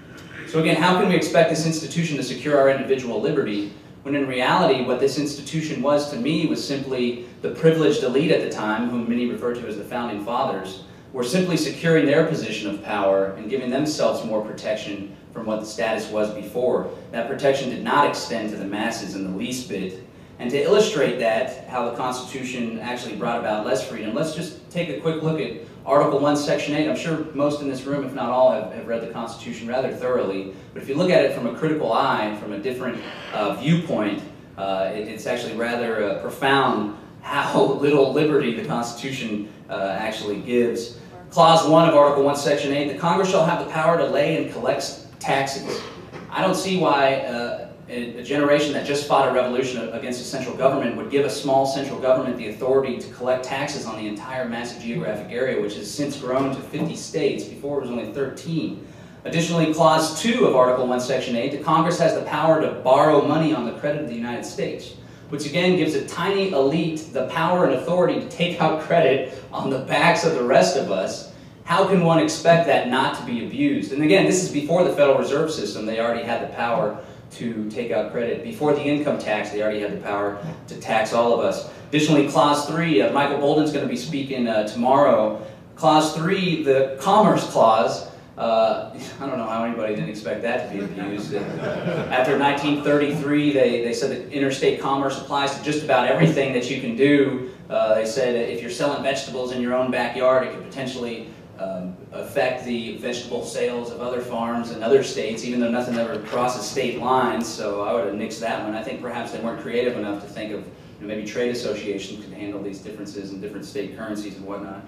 So 0.48 0.60
again, 0.60 0.76
how 0.76 0.98
can 0.98 1.08
we 1.08 1.16
expect 1.16 1.50
this 1.50 1.66
institution 1.66 2.16
to 2.16 2.22
secure 2.22 2.58
our 2.58 2.70
individual 2.70 3.20
liberty 3.20 3.72
when 4.04 4.14
in 4.14 4.28
reality 4.28 4.84
what 4.84 5.00
this 5.00 5.18
institution 5.18 5.80
was 5.80 6.10
to 6.10 6.16
me 6.16 6.46
was 6.46 6.64
simply 6.64 7.24
the 7.40 7.50
privileged 7.52 8.02
elite 8.02 8.30
at 8.30 8.42
the 8.42 8.50
time, 8.50 8.90
whom 8.90 9.08
many 9.08 9.26
refer 9.26 9.54
to 9.54 9.66
as 9.66 9.78
the 9.78 9.84
Founding 9.84 10.22
Fathers, 10.26 10.84
were 11.14 11.24
simply 11.24 11.56
securing 11.56 12.04
their 12.04 12.26
position 12.26 12.68
of 12.68 12.82
power 12.82 13.32
and 13.32 13.48
giving 13.48 13.70
themselves 13.70 14.22
more 14.26 14.44
protection 14.44 15.16
from 15.32 15.46
what 15.46 15.60
the 15.60 15.66
status 15.66 16.10
was 16.10 16.34
before. 16.34 16.90
That 17.12 17.28
protection 17.28 17.70
did 17.70 17.82
not 17.82 18.06
extend 18.06 18.50
to 18.50 18.56
the 18.56 18.66
masses 18.66 19.14
in 19.14 19.24
the 19.24 19.38
least 19.38 19.70
bit. 19.70 20.06
And 20.38 20.50
to 20.50 20.62
illustrate 20.62 21.18
that, 21.20 21.66
how 21.68 21.88
the 21.88 21.96
Constitution 21.96 22.80
actually 22.80 23.16
brought 23.16 23.40
about 23.40 23.64
less 23.64 23.88
freedom, 23.88 24.14
let's 24.14 24.34
just 24.34 24.68
take 24.70 24.90
a 24.90 25.00
quick 25.00 25.22
look 25.22 25.40
at 25.40 25.52
Article 25.84 26.18
1, 26.18 26.36
Section 26.38 26.74
8. 26.74 26.88
I'm 26.88 26.96
sure 26.96 27.26
most 27.34 27.60
in 27.60 27.68
this 27.68 27.84
room, 27.84 28.04
if 28.06 28.14
not 28.14 28.30
all, 28.30 28.52
have, 28.52 28.72
have 28.72 28.86
read 28.86 29.02
the 29.02 29.12
Constitution 29.12 29.68
rather 29.68 29.92
thoroughly. 29.92 30.54
But 30.72 30.82
if 30.82 30.88
you 30.88 30.94
look 30.94 31.10
at 31.10 31.24
it 31.24 31.34
from 31.34 31.46
a 31.46 31.54
critical 31.54 31.92
eye, 31.92 32.34
from 32.40 32.52
a 32.52 32.58
different 32.58 33.02
uh, 33.34 33.54
viewpoint, 33.56 34.22
uh, 34.56 34.90
it, 34.94 35.08
it's 35.08 35.26
actually 35.26 35.56
rather 35.56 36.02
uh, 36.02 36.22
profound 36.22 36.96
how 37.20 37.64
little 37.80 38.12
liberty 38.12 38.54
the 38.54 38.64
Constitution 38.64 39.52
uh, 39.68 39.96
actually 39.98 40.40
gives. 40.40 40.98
Clause 41.30 41.68
1 41.68 41.88
of 41.88 41.94
Article 41.94 42.24
1, 42.24 42.36
Section 42.36 42.72
8, 42.72 42.92
the 42.92 42.98
Congress 42.98 43.30
shall 43.30 43.44
have 43.44 43.64
the 43.64 43.70
power 43.70 43.98
to 43.98 44.06
lay 44.06 44.42
and 44.42 44.52
collect 44.52 45.04
taxes. 45.20 45.82
I 46.30 46.40
don't 46.40 46.54
see 46.54 46.78
why 46.78 47.16
uh, 47.16 47.63
a, 47.88 48.22
generation 48.22 48.72
that 48.72 48.86
just 48.86 49.06
fought 49.06 49.28
a 49.28 49.32
revolution 49.32 49.88
against 49.90 50.20
a 50.20 50.24
central 50.24 50.56
government 50.56 50.96
would 50.96 51.10
give 51.10 51.26
a 51.26 51.30
small 51.30 51.66
central 51.66 51.98
government 51.98 52.36
the 52.36 52.48
authority 52.48 52.98
to 52.98 53.08
collect 53.12 53.44
taxes 53.44 53.86
on 53.86 53.98
the 53.98 54.08
entire 54.08 54.48
massive 54.48 54.82
geographic 54.82 55.30
area, 55.30 55.60
which 55.60 55.74
has 55.74 55.90
since 55.90 56.18
grown 56.18 56.54
to 56.54 56.60
50 56.60 56.96
states. 56.96 57.44
Before 57.44 57.78
it 57.78 57.82
was 57.82 57.90
only 57.90 58.12
13. 58.12 58.86
Additionally, 59.24 59.72
Clause 59.72 60.20
2 60.20 60.46
of 60.46 60.54
Article 60.54 60.86
1, 60.86 61.00
Section 61.00 61.34
8, 61.34 61.52
the 61.52 61.58
Congress 61.58 61.98
has 61.98 62.14
the 62.14 62.22
power 62.22 62.60
to 62.60 62.72
borrow 62.80 63.26
money 63.26 63.54
on 63.54 63.64
the 63.64 63.72
credit 63.72 64.02
of 64.02 64.08
the 64.08 64.14
United 64.14 64.44
States, 64.44 64.94
which 65.30 65.46
again 65.46 65.76
gives 65.76 65.94
a 65.94 66.06
tiny 66.06 66.52
elite 66.52 67.08
the 67.12 67.26
power 67.28 67.64
and 67.64 67.74
authority 67.74 68.20
to 68.20 68.28
take 68.28 68.60
out 68.60 68.82
credit 68.82 69.42
on 69.50 69.70
the 69.70 69.78
backs 69.78 70.24
of 70.24 70.34
the 70.34 70.44
rest 70.44 70.76
of 70.76 70.90
us 70.90 71.32
how 71.64 71.88
can 71.88 72.04
one 72.04 72.18
expect 72.18 72.66
that 72.66 72.88
not 72.88 73.18
to 73.18 73.24
be 73.24 73.44
abused? 73.46 73.92
And 73.92 74.02
again, 74.02 74.26
this 74.26 74.44
is 74.44 74.50
before 74.50 74.84
the 74.84 74.92
Federal 74.92 75.18
Reserve 75.18 75.50
System. 75.50 75.86
They 75.86 75.98
already 75.98 76.22
had 76.22 76.42
the 76.42 76.54
power 76.54 77.02
to 77.36 77.70
take 77.70 77.90
out 77.90 78.12
credit. 78.12 78.42
Before 78.42 78.72
the 78.72 78.82
income 78.82 79.18
tax, 79.18 79.50
they 79.50 79.62
already 79.62 79.80
had 79.80 79.92
the 79.92 80.02
power 80.02 80.44
to 80.68 80.80
tax 80.80 81.12
all 81.12 81.32
of 81.32 81.40
us. 81.40 81.70
Additionally, 81.88 82.28
Clause 82.28 82.66
3, 82.66 83.02
uh, 83.02 83.12
Michael 83.12 83.38
Boldin's 83.38 83.72
going 83.72 83.84
to 83.84 83.90
be 83.90 83.96
speaking 83.96 84.48
uh, 84.48 84.66
tomorrow. 84.66 85.44
Clause 85.76 86.14
3, 86.16 86.62
the 86.62 86.96
Commerce 87.00 87.48
Clause, 87.50 88.08
uh, 88.36 88.90
I 89.20 89.26
don't 89.26 89.38
know 89.38 89.46
how 89.46 89.64
anybody 89.64 89.94
didn't 89.94 90.10
expect 90.10 90.42
that 90.42 90.70
to 90.70 90.78
be 90.78 90.84
abused. 90.84 91.34
After 91.34 92.38
1933, 92.38 93.52
they, 93.52 93.84
they 93.84 93.92
said 93.92 94.10
that 94.10 94.32
interstate 94.32 94.80
commerce 94.80 95.20
applies 95.20 95.56
to 95.56 95.64
just 95.64 95.84
about 95.84 96.08
everything 96.08 96.52
that 96.52 96.70
you 96.70 96.80
can 96.80 96.96
do. 96.96 97.50
Uh, 97.70 97.94
they 97.94 98.06
said 98.06 98.34
if 98.34 98.60
you're 98.60 98.70
selling 98.70 99.02
vegetables 99.02 99.52
in 99.52 99.60
your 99.60 99.74
own 99.74 99.90
backyard, 99.90 100.46
it 100.46 100.54
could 100.54 100.64
potentially 100.64 101.28
um, 101.58 101.96
affect 102.12 102.64
the 102.64 102.96
vegetable 102.96 103.44
sales 103.44 103.90
of 103.90 104.00
other 104.00 104.20
farms 104.20 104.72
in 104.72 104.82
other 104.82 105.02
states, 105.02 105.44
even 105.44 105.60
though 105.60 105.70
nothing 105.70 105.96
ever 105.96 106.18
crosses 106.20 106.68
state 106.68 106.98
lines. 106.98 107.46
So 107.46 107.82
I 107.82 107.92
would 107.92 108.06
have 108.06 108.14
nixed 108.14 108.40
that 108.40 108.64
one. 108.64 108.74
I 108.74 108.82
think 108.82 109.00
perhaps 109.00 109.32
they 109.32 109.40
weren't 109.40 109.60
creative 109.60 109.96
enough 109.96 110.22
to 110.22 110.28
think 110.28 110.52
of 110.52 110.60
you 110.60 111.06
know, 111.06 111.06
maybe 111.06 111.26
trade 111.26 111.50
associations 111.50 112.24
could 112.24 112.34
handle 112.34 112.62
these 112.62 112.80
differences 112.80 113.30
in 113.30 113.40
different 113.40 113.64
state 113.64 113.96
currencies 113.96 114.36
and 114.36 114.46
whatnot. 114.46 114.82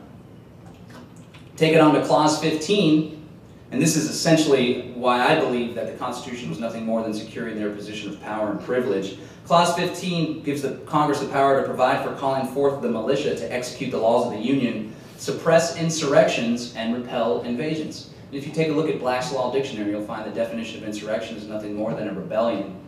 Take 1.57 1.73
it 1.73 1.81
on 1.81 1.95
to 1.95 2.05
Clause 2.05 2.41
15, 2.41 3.27
and 3.71 3.81
this 3.81 3.97
is 3.97 4.11
essentially 4.11 4.93
why 4.95 5.25
I 5.25 5.41
believe 5.41 5.75
that 5.75 5.87
the 5.87 5.97
Constitution 5.99 6.51
was 6.51 6.59
nothing 6.59 6.85
more 6.85 7.03
than 7.03 7.15
securing 7.15 7.57
their 7.57 7.71
position 7.71 8.11
of 8.11 8.21
power 8.23 8.51
and 8.51 8.61
privilege. 8.61 9.19
Clause 9.47 9.75
15 9.77 10.43
gives 10.43 10.63
the 10.63 10.75
Congress 10.87 11.21
the 11.21 11.29
power 11.29 11.61
to 11.61 11.67
provide 11.67 12.05
for 12.05 12.13
calling 12.17 12.49
forth 12.49 12.83
the 12.83 12.89
militia 12.89 13.37
to 13.37 13.53
execute 13.53 13.93
the 13.93 13.99
laws 13.99 14.27
of 14.27 14.33
the 14.33 14.45
Union 14.45 14.95
suppress 15.19 15.77
insurrections, 15.77 16.75
and 16.77 16.95
repel 16.95 17.43
invasions. 17.43 18.11
And 18.27 18.35
if 18.35 18.47
you 18.47 18.53
take 18.53 18.69
a 18.69 18.73
look 18.73 18.89
at 18.89 18.99
Black's 18.99 19.33
Law 19.33 19.53
Dictionary, 19.53 19.91
you'll 19.91 20.05
find 20.05 20.31
the 20.31 20.35
definition 20.35 20.83
of 20.83 20.89
insurrection 20.89 21.37
is 21.37 21.47
nothing 21.47 21.75
more 21.75 21.95
than 21.95 22.09
a 22.09 22.13
rebellion. 22.13 22.81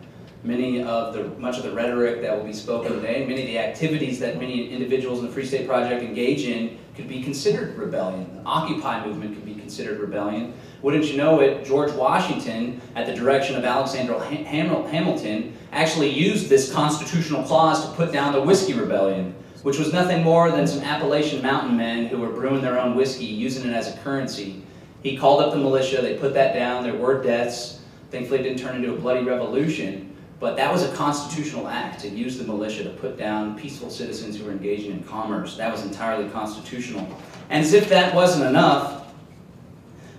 Many 0.43 0.81
of 0.83 1.13
the, 1.13 1.25
much 1.39 1.57
of 1.57 1.63
the 1.63 1.71
rhetoric 1.71 2.21
that 2.21 2.35
will 2.35 2.45
be 2.45 2.53
spoken 2.53 2.93
today, 2.93 3.25
many 3.25 3.41
of 3.41 3.47
the 3.47 3.59
activities 3.59 4.19
that 4.19 4.39
many 4.39 4.69
individuals 4.69 5.19
in 5.19 5.25
the 5.25 5.31
Free 5.31 5.45
State 5.45 5.67
Project 5.67 6.01
engage 6.01 6.43
in 6.43 6.77
could 6.95 7.09
be 7.09 7.21
considered 7.21 7.77
rebellion. 7.77 8.37
The 8.37 8.43
Occupy 8.43 9.05
movement 9.05 9.35
could 9.35 9.45
be 9.45 9.55
considered 9.55 9.99
rebellion. 9.99 10.53
Wouldn't 10.81 11.05
you 11.05 11.17
know 11.17 11.41
it, 11.41 11.65
George 11.65 11.91
Washington, 11.91 12.81
at 12.95 13.05
the 13.05 13.13
direction 13.13 13.55
of 13.57 13.65
Alexander 13.65 14.17
Hamilton, 14.23 15.57
actually 15.73 16.09
used 16.09 16.47
this 16.47 16.71
constitutional 16.71 17.43
clause 17.43 17.85
to 17.85 17.95
put 17.95 18.13
down 18.13 18.31
the 18.31 18.41
Whiskey 18.41 18.73
Rebellion 18.73 19.35
which 19.63 19.77
was 19.77 19.91
nothing 19.91 20.23
more 20.23 20.51
than 20.51 20.65
some 20.65 20.81
Appalachian 20.81 21.41
mountain 21.41 21.75
men 21.75 22.05
who 22.05 22.17
were 22.17 22.29
brewing 22.29 22.61
their 22.61 22.79
own 22.79 22.95
whiskey, 22.95 23.25
using 23.25 23.69
it 23.69 23.73
as 23.73 23.93
a 23.93 23.97
currency. 23.97 24.61
He 25.03 25.17
called 25.17 25.41
up 25.41 25.51
the 25.51 25.57
militia, 25.57 26.01
they 26.01 26.17
put 26.17 26.33
that 26.33 26.53
down, 26.53 26.83
there 26.83 26.95
were 26.95 27.21
deaths. 27.21 27.79
Thankfully, 28.11 28.39
it 28.39 28.43
didn't 28.43 28.59
turn 28.59 28.75
into 28.75 28.93
a 28.93 28.97
bloody 28.97 29.23
revolution, 29.23 30.15
but 30.39 30.55
that 30.55 30.71
was 30.71 30.83
a 30.83 30.95
constitutional 30.95 31.67
act 31.67 31.99
to 32.01 32.09
use 32.09 32.37
the 32.37 32.43
militia 32.43 32.83
to 32.83 32.89
put 32.91 33.17
down 33.17 33.57
peaceful 33.57 33.89
citizens 33.89 34.37
who 34.37 34.45
were 34.45 34.51
engaging 34.51 34.91
in 34.91 35.03
commerce. 35.03 35.57
That 35.57 35.71
was 35.71 35.83
entirely 35.83 36.29
constitutional. 36.29 37.07
And 37.49 37.63
as 37.63 37.73
if 37.73 37.89
that 37.89 38.15
wasn't 38.15 38.45
enough, 38.45 39.13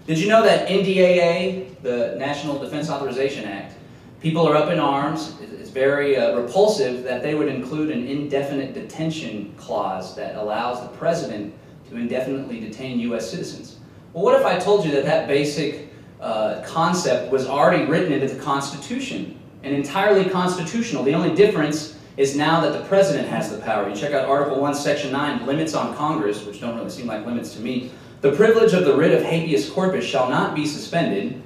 did 0.07 0.18
you 0.18 0.29
know 0.29 0.42
that 0.42 0.68
NDAA, 0.68 1.81
the 1.83 2.16
National 2.18 2.59
Defense 2.59 2.90
Authorization 2.90 3.44
Act, 3.44 3.74
people 4.20 4.46
are 4.46 4.56
up 4.56 4.70
in 4.70 4.78
arms, 4.78 5.35
it's 5.40 5.70
very 5.70 6.16
uh, 6.16 6.38
repulsive 6.38 7.02
that 7.04 7.22
they 7.22 7.35
would 7.35 7.48
include 7.48 7.90
an 7.90 8.06
indefinite 8.06 8.74
detention 8.74 9.54
clause 9.56 10.14
that 10.16 10.37
allows 10.37 10.83
the 10.83 10.88
president 10.96 11.54
to 11.88 11.96
indefinitely 11.96 12.61
detain 12.61 13.00
U.S. 13.00 13.30
citizens. 13.30 13.78
Well, 14.12 14.24
what 14.24 14.38
if 14.38 14.44
I 14.44 14.59
told 14.59 14.85
you 14.85 14.90
that 14.92 15.04
that 15.04 15.26
basic 15.26 15.92
uh, 16.20 16.62
concept 16.66 17.33
was 17.33 17.46
already 17.46 17.85
written 17.85 18.12
into 18.12 18.28
the 18.28 18.40
Constitution 18.40 19.38
and 19.62 19.74
entirely 19.74 20.28
constitutional? 20.28 21.02
The 21.02 21.14
only 21.14 21.35
difference 21.35 21.96
is 22.16 22.37
now 22.37 22.61
that 22.61 22.72
the 22.72 22.85
president 22.87 23.28
has 23.28 23.50
the 23.50 23.59
power. 23.59 23.88
You 23.88 23.96
check 23.96 24.12
out 24.12 24.28
Article 24.28 24.61
1, 24.61 24.74
Section 24.74 25.12
9, 25.12 25.46
limits 25.46 25.74
on 25.74 25.96
Congress, 25.96 26.44
which 26.44 26.61
don't 26.61 26.76
really 26.76 26.90
seem 26.90 27.06
like 27.06 27.24
limits 27.24 27.54
to 27.54 27.61
me. 27.61 27.90
The 28.20 28.33
privilege 28.33 28.74
of 28.74 28.85
the 28.85 28.94
writ 28.94 29.12
of 29.12 29.22
habeas 29.22 29.70
corpus 29.70 30.04
shall 30.04 30.28
not 30.28 30.54
be 30.54 30.66
suspended 30.66 31.40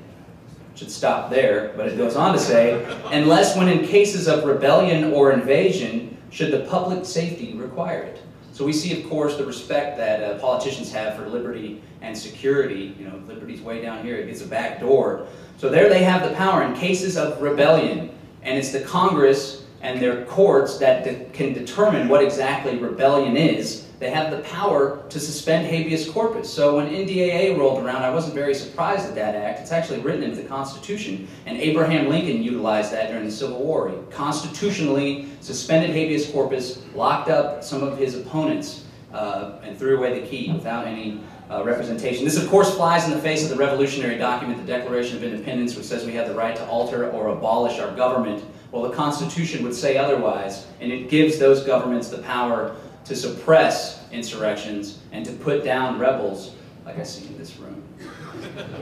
should 0.74 0.90
stop 0.90 1.30
there, 1.30 1.72
but 1.76 1.86
it 1.86 1.96
goes 1.96 2.16
on 2.16 2.32
to 2.32 2.38
say, 2.38 2.84
unless 3.12 3.56
when 3.56 3.68
in 3.68 3.86
cases 3.86 4.26
of 4.26 4.44
rebellion 4.44 5.12
or 5.12 5.32
invasion 5.32 6.16
should 6.30 6.50
the 6.50 6.60
public 6.68 7.04
safety 7.04 7.54
require 7.54 8.02
it. 8.02 8.20
So 8.52 8.64
we 8.64 8.72
see, 8.72 9.00
of 9.00 9.08
course, 9.08 9.36
the 9.36 9.44
respect 9.44 9.96
that 9.98 10.22
uh, 10.22 10.38
politicians 10.38 10.92
have 10.92 11.16
for 11.16 11.28
liberty 11.28 11.82
and 12.02 12.16
security. 12.16 12.94
You 12.98 13.08
know, 13.08 13.22
liberty's 13.26 13.60
way 13.60 13.82
down 13.82 14.04
here, 14.04 14.16
it 14.16 14.26
gets 14.26 14.42
a 14.42 14.46
back 14.46 14.80
door. 14.80 15.26
So 15.58 15.68
there 15.68 15.88
they 15.88 16.04
have 16.04 16.28
the 16.28 16.34
power 16.36 16.62
in 16.62 16.74
cases 16.74 17.16
of 17.16 17.40
rebellion. 17.40 18.10
And 18.42 18.58
it's 18.58 18.70
the 18.70 18.82
Congress 18.82 19.64
and 19.80 20.00
their 20.00 20.24
courts 20.26 20.78
that 20.78 21.04
de 21.04 21.24
can 21.32 21.52
determine 21.52 22.08
what 22.08 22.22
exactly 22.22 22.78
rebellion 22.78 23.36
is 23.36 23.83
they 24.04 24.10
have 24.10 24.30
the 24.30 24.40
power 24.40 25.02
to 25.08 25.18
suspend 25.18 25.66
habeas 25.66 26.10
corpus. 26.10 26.52
So 26.52 26.76
when 26.76 26.88
NDAA 26.88 27.56
rolled 27.56 27.82
around, 27.82 28.02
I 28.02 28.10
wasn't 28.10 28.34
very 28.34 28.54
surprised 28.54 29.06
at 29.06 29.14
that 29.14 29.34
act. 29.34 29.60
It's 29.60 29.72
actually 29.72 30.00
written 30.00 30.22
into 30.22 30.42
the 30.42 30.46
Constitution, 30.46 31.26
and 31.46 31.56
Abraham 31.56 32.10
Lincoln 32.10 32.42
utilized 32.42 32.92
that 32.92 33.08
during 33.08 33.24
the 33.24 33.30
Civil 33.30 33.60
War. 33.60 33.88
He 33.88 33.96
constitutionally 34.10 35.30
suspended 35.40 35.88
habeas 35.88 36.30
corpus, 36.30 36.82
locked 36.94 37.30
up 37.30 37.64
some 37.64 37.82
of 37.82 37.96
his 37.96 38.14
opponents, 38.14 38.84
uh, 39.14 39.52
and 39.62 39.78
threw 39.78 39.96
away 39.96 40.20
the 40.20 40.26
key 40.26 40.52
without 40.52 40.86
any 40.86 41.22
uh, 41.50 41.64
representation. 41.64 42.26
This, 42.26 42.36
of 42.36 42.46
course, 42.50 42.74
flies 42.74 43.06
in 43.06 43.10
the 43.10 43.20
face 43.20 43.42
of 43.42 43.48
the 43.48 43.56
revolutionary 43.56 44.18
document, 44.18 44.60
the 44.60 44.70
Declaration 44.70 45.16
of 45.16 45.24
Independence, 45.24 45.76
which 45.76 45.86
says 45.86 46.04
we 46.04 46.12
have 46.12 46.28
the 46.28 46.34
right 46.34 46.54
to 46.56 46.66
alter 46.66 47.10
or 47.10 47.28
abolish 47.28 47.78
our 47.78 47.96
government. 47.96 48.44
Well, 48.70 48.82
the 48.82 48.94
Constitution 48.94 49.64
would 49.64 49.74
say 49.74 49.96
otherwise, 49.96 50.66
and 50.82 50.92
it 50.92 51.08
gives 51.08 51.38
those 51.38 51.64
governments 51.64 52.08
the 52.08 52.18
power 52.18 52.76
to 53.04 53.14
suppress 53.14 53.93
insurrections 54.14 55.00
and 55.12 55.24
to 55.26 55.32
put 55.32 55.64
down 55.64 55.98
rebels, 55.98 56.54
like 56.86 56.98
I 56.98 57.02
see 57.02 57.26
in 57.26 57.36
this 57.36 57.56
room. 57.58 57.82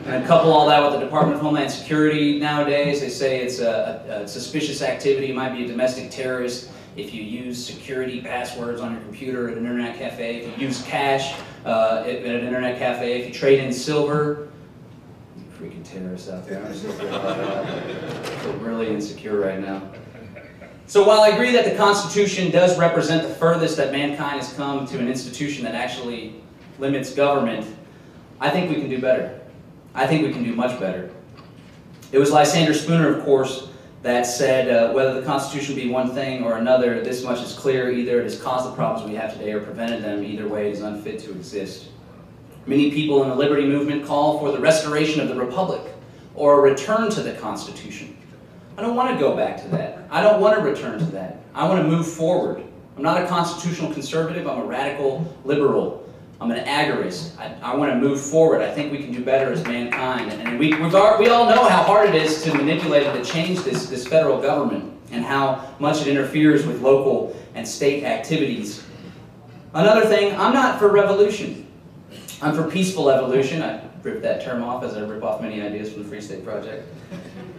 And 0.07 0.27
couple 0.27 0.53
all 0.53 0.67
that 0.69 0.83
with 0.83 0.93
the 0.93 1.01
Department 1.01 1.37
of 1.37 1.43
Homeland 1.43 1.71
Security 1.71 2.39
nowadays. 2.39 3.01
They 3.01 3.09
say 3.09 3.43
it's 3.43 3.61
a, 3.61 4.05
a, 4.09 4.23
a 4.23 4.29
suspicious 4.29 4.83
activity. 4.83 5.31
It 5.31 5.37
might 5.37 5.55
be 5.57 5.65
a 5.65 5.69
domestic 5.69 6.11
terrorist 6.11 6.71
if 6.97 7.15
you 7.15 7.23
use 7.23 7.65
security 7.65 8.21
passwords 8.21 8.81
on 8.81 8.93
your 8.93 9.01
computer 9.03 9.49
at 9.49 9.57
an 9.57 9.67
internet 9.67 9.99
cafe, 9.99 10.43
if 10.43 10.59
you 10.61 10.67
use 10.67 10.83
cash 10.83 11.39
uh, 11.65 12.05
at, 12.07 12.17
an 12.17 12.45
internet 12.45 12.79
cafe, 12.79 13.21
if 13.21 13.29
you 13.29 13.33
trade 13.33 13.61
in 13.61 13.73
silver, 13.73 14.49
freaking 15.59 15.85
terrorists 15.85 16.29
out 16.29 16.47
there. 16.47 16.63
I'm 16.63 18.61
really 18.65 18.89
insecure 18.89 19.41
right 19.41 19.61
now. 19.61 19.83
So 20.87 21.07
while 21.07 21.23
I 21.23 21.29
agree 21.29 21.53
that 21.53 21.65
the 21.65 21.75
Constitution 21.77 22.51
does 22.51 22.79
represent 22.79 23.27
the 23.27 23.35
furthest 23.35 23.77
that 23.79 23.93
mankind 23.93 24.41
has 24.41 24.53
come 24.53 24.87
to 24.89 24.99
an 24.99 25.09
institution 25.09 25.65
that 25.65 25.75
actually 25.75 26.35
limits 26.79 27.15
government, 27.15 27.67
I 28.41 28.51
think 28.51 28.71
we 28.71 28.77
can 28.77 28.91
do 28.91 29.01
better. 29.01 29.41
I 29.95 30.07
think 30.07 30.27
we 30.27 30.33
can 30.33 30.43
do 30.43 30.55
much 30.55 30.79
better. 30.81 31.11
It 32.11 32.19
was 32.19 32.31
Lysander 32.31 32.75
Spooner, 32.75 33.17
of 33.17 33.25
course, 33.25 33.69
that 34.03 34.25
said 34.25 34.69
uh, 34.69 34.93
whether 34.93 35.19
the 35.19 35.25
Constitution 35.25 35.77
be 35.77 35.89
one 35.89 36.11
thing 36.11 36.43
or 36.43 36.59
another, 36.59 37.03
this 37.03 37.23
much 37.23 37.41
is 37.41 37.55
clear. 37.55 37.91
Either 37.91 38.21
it 38.21 38.25
has 38.25 38.41
caused 38.41 38.71
the 38.71 38.75
problems 38.75 39.09
we 39.09 39.15
have 39.15 39.33
today 39.33 39.53
or 39.53 39.61
prevented 39.61 40.03
them. 40.03 40.25
Either 40.25 40.49
way, 40.49 40.69
it 40.69 40.73
is 40.73 40.83
unfit 40.83 41.21
to 41.21 41.31
exist. 41.31 41.89
Many 42.67 42.91
people 42.91 43.23
in 43.23 43.29
the 43.29 43.35
liberty 43.35 43.67
movement 43.67 44.05
call 44.05 44.39
for 44.39 44.53
the 44.53 44.59
restoration 44.59 45.21
of 45.21 45.29
the 45.29 45.37
Republic 45.37 45.83
or 46.35 46.59
a 46.59 46.71
return 46.71 47.11
to 47.11 47.23
the 47.23 47.33
Constitution. 47.35 48.17
I 48.83 48.85
don't 48.85 48.97
want 48.97 49.17
to 49.17 49.17
go 49.17 49.37
back 49.37 49.63
to 49.63 49.69
that. 49.69 49.99
I 50.11 50.21
don't 50.21 50.41
want 50.41 50.59
to 50.59 50.65
return 50.65 50.99
to 50.99 51.05
that. 51.13 51.37
I 51.55 51.69
want 51.69 51.81
to 51.83 51.89
move 51.89 52.05
forward. 52.05 52.65
I'm 52.97 53.03
not 53.05 53.23
a 53.23 53.29
constitutional 53.29 53.93
conservative. 53.93 54.49
I'm 54.49 54.59
a 54.59 54.65
radical 54.65 55.33
liberal. 55.45 56.13
I'm 56.41 56.51
an 56.51 56.65
agorist. 56.65 57.39
I, 57.39 57.55
I 57.63 57.77
want 57.77 57.93
to 57.93 57.97
move 57.97 58.21
forward. 58.21 58.61
I 58.61 58.75
think 58.75 58.91
we 58.91 58.99
can 58.99 59.13
do 59.13 59.25
better 59.25 59.53
as 59.53 59.63
mankind. 59.63 60.33
And 60.33 60.59
we, 60.59 60.75
we 60.75 60.83
all 61.29 61.47
know 61.47 61.69
how 61.69 61.85
hard 61.85 62.09
it 62.09 62.17
is 62.17 62.43
to 62.43 62.53
manipulate 62.57 63.07
and 63.07 63.25
to 63.25 63.33
change 63.33 63.61
this, 63.61 63.87
this 63.87 64.05
federal 64.05 64.43
government 64.43 64.93
and 65.13 65.25
how 65.25 65.77
much 65.79 66.01
it 66.01 66.09
interferes 66.09 66.67
with 66.67 66.83
local 66.83 67.41
and 67.55 67.67
state 67.69 68.03
activities. 68.03 68.83
Another 69.75 70.07
thing, 70.07 70.35
I'm 70.35 70.53
not 70.53 70.81
for 70.81 70.89
revolution. 70.89 71.69
I'm 72.43 72.53
for 72.53 72.69
peaceful 72.69 73.11
evolution. 73.11 73.63
I 73.63 73.81
ripped 74.03 74.23
that 74.23 74.43
term 74.43 74.65
off 74.65 74.83
as 74.83 74.97
I 74.97 75.03
rip 75.03 75.23
off 75.23 75.41
many 75.41 75.63
ideas 75.63 75.93
from 75.93 76.03
the 76.03 76.09
Free 76.09 76.21
State 76.21 76.45
Project. 76.45 76.85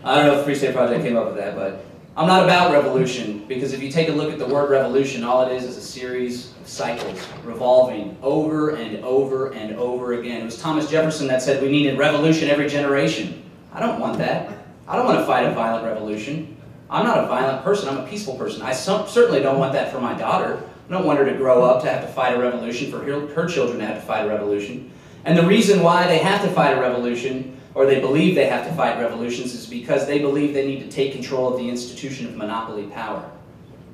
I 0.04 0.16
don't 0.16 0.28
know 0.28 0.38
if 0.38 0.44
Free 0.44 0.56
State 0.56 0.76
Project 0.76 1.02
came 1.02 1.16
up 1.16 1.28
with 1.28 1.38
that, 1.38 1.56
but 1.56 1.86
I'm 2.18 2.28
not 2.28 2.44
about 2.44 2.74
revolution 2.74 3.46
because 3.48 3.72
if 3.72 3.82
you 3.82 3.90
take 3.90 4.10
a 4.10 4.12
look 4.12 4.34
at 4.34 4.38
the 4.38 4.46
word 4.46 4.70
revolution, 4.70 5.24
all 5.24 5.48
it 5.48 5.56
is 5.56 5.64
is 5.64 5.78
a 5.78 5.82
series 5.82 6.52
of 6.60 6.68
cycles 6.68 7.26
revolving 7.46 8.18
over 8.22 8.72
and 8.72 9.04
over 9.06 9.54
and 9.54 9.78
over 9.78 10.14
again. 10.14 10.42
It 10.42 10.46
was 10.46 10.62
Thomas 10.62 10.90
Jefferson 10.90 11.28
that 11.28 11.42
said 11.42 11.62
we 11.62 11.72
needed 11.72 11.98
revolution 11.98 12.50
every 12.50 12.68
generation. 12.68 13.50
I 13.72 13.80
don't 13.80 14.00
want 14.00 14.18
that. 14.18 14.52
I 14.90 14.98
don't 14.98 15.06
want 15.06 15.20
to 15.20 15.26
fight 15.26 15.46
a 15.46 15.52
violent 15.54 15.86
revolution. 15.86 16.58
I'm 16.90 17.06
not 17.06 17.24
a 17.24 17.28
violent 17.28 17.64
person. 17.64 17.88
I'm 17.88 18.04
a 18.04 18.08
peaceful 18.08 18.36
person. 18.36 18.62
I 18.62 18.74
certainly 18.74 19.40
don't 19.40 19.58
want 19.58 19.72
that 19.72 19.90
for 19.90 20.02
my 20.02 20.14
daughter. 20.14 20.62
I 20.90 20.92
don't 20.92 21.06
want 21.06 21.18
her 21.18 21.26
to 21.26 21.34
grow 21.34 21.64
up 21.64 21.82
to 21.84 21.90
have 21.90 22.06
to 22.06 22.12
fight 22.12 22.36
a 22.36 22.40
revolution, 22.40 22.92
for 22.92 23.00
her, 23.00 23.28
her 23.34 23.48
children 23.48 23.80
to 23.80 23.86
have 23.88 24.02
to 24.02 24.06
fight 24.06 24.26
a 24.26 24.28
revolution. 24.28 24.92
And 25.26 25.38
the 25.38 25.46
reason 25.46 25.82
why 25.82 26.08
they 26.08 26.18
have 26.18 26.42
to 26.42 26.50
fight 26.50 26.78
a 26.78 26.82
revolution 26.82 27.58
or 27.76 27.86
they 27.86 28.00
believe 28.00 28.36
they 28.36 28.48
have 28.48 28.68
to 28.68 28.74
fight 28.76 29.00
revolutions 29.00 29.54
is 29.54 29.66
because 29.66 30.06
they 30.06 30.20
believe 30.20 30.54
they 30.54 30.68
need 30.68 30.82
to 30.82 30.90
take 30.90 31.14
control 31.14 31.52
of 31.52 31.60
the 31.60 31.68
institution 31.68 32.28
of 32.28 32.36
monopoly 32.36 32.88
power. 32.88 33.30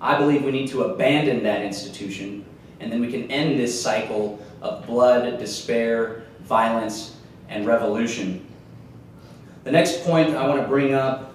I 0.01 0.17
believe 0.17 0.43
we 0.43 0.51
need 0.51 0.69
to 0.69 0.83
abandon 0.83 1.43
that 1.43 1.61
institution, 1.61 2.45
and 2.79 2.91
then 2.91 3.01
we 3.01 3.11
can 3.11 3.29
end 3.31 3.59
this 3.59 3.81
cycle 3.81 4.39
of 4.61 4.85
blood, 4.85 5.39
despair, 5.39 6.23
violence, 6.41 7.15
and 7.47 7.65
revolution. 7.65 8.45
The 9.63 9.71
next 9.71 10.03
point 10.03 10.35
I 10.35 10.47
want 10.47 10.61
to 10.61 10.67
bring 10.67 10.93
up 10.93 11.28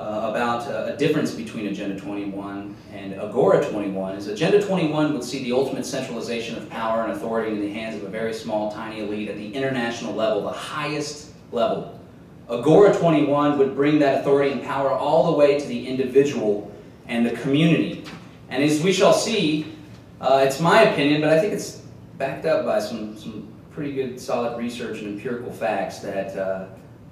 uh, 0.00 0.30
about 0.30 0.66
uh, 0.66 0.92
a 0.94 0.96
difference 0.96 1.34
between 1.34 1.66
Agenda 1.66 2.00
21 2.00 2.74
and 2.94 3.20
Agora 3.20 3.62
21 3.68 4.16
is 4.16 4.28
Agenda 4.28 4.62
21 4.62 5.12
would 5.12 5.22
see 5.22 5.44
the 5.44 5.52
ultimate 5.52 5.84
centralization 5.84 6.56
of 6.56 6.70
power 6.70 7.02
and 7.02 7.12
authority 7.12 7.52
in 7.52 7.60
the 7.60 7.70
hands 7.70 7.96
of 7.96 8.04
a 8.04 8.08
very 8.08 8.32
small, 8.32 8.72
tiny 8.72 9.00
elite 9.00 9.28
at 9.28 9.36
the 9.36 9.54
international 9.54 10.14
level, 10.14 10.42
the 10.42 10.48
highest 10.48 11.32
level. 11.52 12.00
Agora 12.48 12.96
21 12.96 13.58
would 13.58 13.76
bring 13.76 13.98
that 13.98 14.22
authority 14.22 14.52
and 14.52 14.62
power 14.62 14.90
all 14.90 15.32
the 15.32 15.36
way 15.36 15.60
to 15.60 15.66
the 15.66 15.86
individual 15.86 16.74
and 17.06 17.26
the 17.26 17.32
community. 17.32 18.02
And 18.48 18.64
as 18.64 18.82
we 18.82 18.94
shall 18.94 19.12
see, 19.12 19.76
uh, 20.18 20.42
it's 20.46 20.60
my 20.60 20.84
opinion, 20.84 21.20
but 21.20 21.30
I 21.30 21.38
think 21.38 21.52
it's 21.52 21.82
backed 22.16 22.46
up 22.46 22.64
by 22.64 22.80
some, 22.80 23.18
some 23.18 23.46
pretty 23.70 23.92
good 23.92 24.18
solid 24.18 24.56
research 24.56 25.00
and 25.00 25.08
empirical 25.08 25.52
facts 25.52 25.98
that 25.98 26.34
uh, 26.38 26.68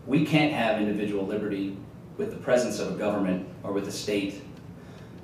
we 0.07 0.25
can't 0.25 0.55
have 0.55 0.81
individual 0.81 1.27
liberty 1.27 1.77
with 2.19 2.31
the 2.31 2.37
presence 2.37 2.81
of 2.81 2.95
a 2.95 2.99
government 2.99 3.49
or 3.63 3.73
with 3.73 3.89
a 3.89 3.93
state. 3.93 4.43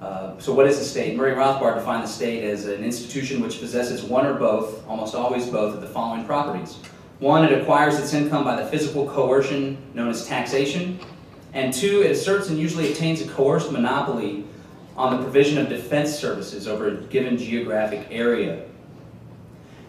Uh, 0.01 0.39
so 0.39 0.55
what 0.55 0.67
is 0.67 0.79
a 0.79 0.85
state? 0.85 1.17
Murray 1.17 1.35
Rothbard 1.35 1.75
defined 1.75 2.05
the 2.05 2.09
state 2.09 2.45
as 2.45 2.67
an 2.67 2.83
institution 2.85 3.41
which 3.41 3.61
possesses 3.61 4.03
one 4.03 4.25
or 4.25 4.35
both, 4.35 4.87
almost 4.89 5.15
always 5.15 5.47
both, 5.47 5.75
of 5.75 5.81
the 5.81 5.89
following 5.89 6.25
properties. 6.25 6.79
One, 7.19 7.45
it 7.45 7.61
acquires 7.61 7.99
its 7.99 8.15
income 8.15 8.45
by 8.45 8.61
the 8.61 8.69
physical 8.69 9.09
coercion 9.09 9.77
known 9.95 10.09
as 10.09 10.27
taxation. 10.27 10.99
And 11.53 11.73
two, 11.73 12.03
it 12.03 12.11
asserts 12.11 12.49
and 12.49 12.59
usually 12.59 12.91
obtains 12.91 13.21
a 13.23 13.29
coerced 13.29 13.73
monopoly 13.73 14.45
on 14.97 15.17
the 15.17 15.23
provision 15.23 15.59
of 15.59 15.69
defense 15.69 16.15
services 16.17 16.69
over 16.69 16.89
a 16.89 16.97
given 17.03 17.37
geographic 17.37 18.07
area. 18.11 18.65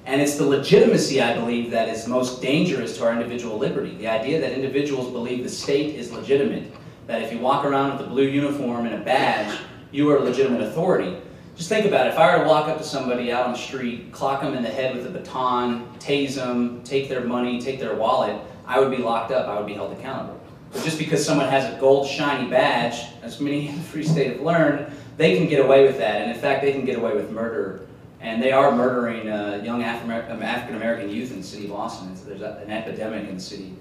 And 0.05 0.21
it's 0.21 0.35
the 0.35 0.45
legitimacy, 0.45 1.21
I 1.21 1.33
believe, 1.33 1.71
that 1.71 1.89
is 1.89 2.07
most 2.07 2.41
dangerous 2.41 2.97
to 2.97 3.05
our 3.05 3.11
individual 3.11 3.57
liberty. 3.57 3.95
The 3.95 4.07
idea 4.07 4.39
that 4.39 4.51
individuals 4.51 5.11
believe 5.11 5.43
the 5.43 5.49
state 5.49 5.95
is 5.95 6.11
legitimate, 6.11 6.71
that 7.07 7.21
if 7.21 7.31
you 7.31 7.39
walk 7.39 7.65
around 7.65 7.97
with 7.97 8.07
a 8.07 8.09
blue 8.09 8.27
uniform 8.27 8.85
and 8.85 8.95
a 8.95 9.03
badge, 9.03 9.57
you 9.91 10.09
are 10.09 10.17
a 10.17 10.23
legitimate 10.23 10.61
authority. 10.61 11.17
Just 11.55 11.69
think 11.69 11.85
about 11.85 12.07
it. 12.07 12.13
If 12.13 12.19
I 12.19 12.35
were 12.35 12.43
to 12.43 12.49
walk 12.49 12.67
up 12.67 12.77
to 12.79 12.83
somebody 12.83 13.31
out 13.31 13.45
on 13.45 13.53
the 13.53 13.57
street, 13.57 14.11
clock 14.11 14.41
them 14.41 14.53
in 14.53 14.63
the 14.63 14.69
head 14.69 14.95
with 14.95 15.05
a 15.07 15.09
baton, 15.09 15.87
tase 15.99 16.35
them, 16.35 16.83
take 16.83 17.07
their 17.07 17.23
money, 17.23 17.61
take 17.61 17.79
their 17.79 17.95
wallet, 17.95 18.41
I 18.67 18.79
would 18.79 18.91
be 18.91 18.97
locked 18.97 19.31
up. 19.31 19.47
I 19.47 19.57
would 19.57 19.67
be 19.67 19.73
held 19.73 19.93
accountable. 19.97 20.39
But 20.73 20.83
just 20.83 20.97
because 20.97 21.25
someone 21.25 21.47
has 21.47 21.73
a 21.73 21.79
gold 21.79 22.07
shiny 22.07 22.49
badge, 22.49 23.05
as 23.21 23.39
many 23.39 23.69
in 23.69 23.75
the 23.75 23.81
Free 23.83 24.03
State 24.03 24.33
have 24.33 24.41
learned, 24.41 24.91
they 25.15 25.37
can 25.37 25.47
get 25.47 25.63
away 25.63 25.85
with 25.85 25.97
that. 25.99 26.21
And 26.21 26.31
in 26.31 26.37
fact, 26.37 26.61
they 26.61 26.73
can 26.73 26.83
get 26.83 26.97
away 26.97 27.13
with 27.13 27.31
murder. 27.31 27.87
And 28.19 28.41
they 28.41 28.51
are 28.51 28.75
murdering 28.75 29.29
uh, 29.29 29.61
young 29.63 29.83
um, 29.83 30.41
African 30.43 30.75
American 30.75 31.09
youth 31.09 31.31
in 31.31 31.37
the 31.37 31.43
city 31.43 31.65
of 31.65 31.73
Austin. 31.73 32.13
There's 32.25 32.41
an 32.41 32.69
epidemic 32.69 33.29
in 33.29 33.35
the 33.35 33.41
city. 33.41 33.75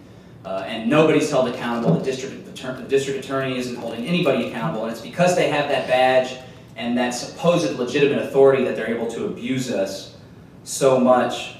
Uh, 0.45 0.65
and 0.67 0.91
nobody's 0.91 1.31
held 1.31 1.49
accountable. 1.49 1.95
The 1.95 2.05
district, 2.05 2.45
the 2.45 2.83
district 2.83 3.25
attorney 3.25 3.57
isn't 3.59 3.77
holding 3.77 4.05
anybody 4.07 4.49
accountable. 4.49 4.85
And 4.85 4.93
it's 4.93 5.01
because 5.01 5.35
they 5.35 5.49
have 5.49 5.69
that 5.69 5.89
badge 5.89 6.39
and 6.77 6.97
that 6.99 7.11
supposed 7.11 7.79
legitimate 7.79 8.23
authority 8.25 8.65
that 8.65 8.77
they're 8.77 8.91
able 8.91 9.11
to 9.13 9.27
abuse 9.27 9.71
us 9.71 10.17
so 10.65 10.99
much. 10.99 11.57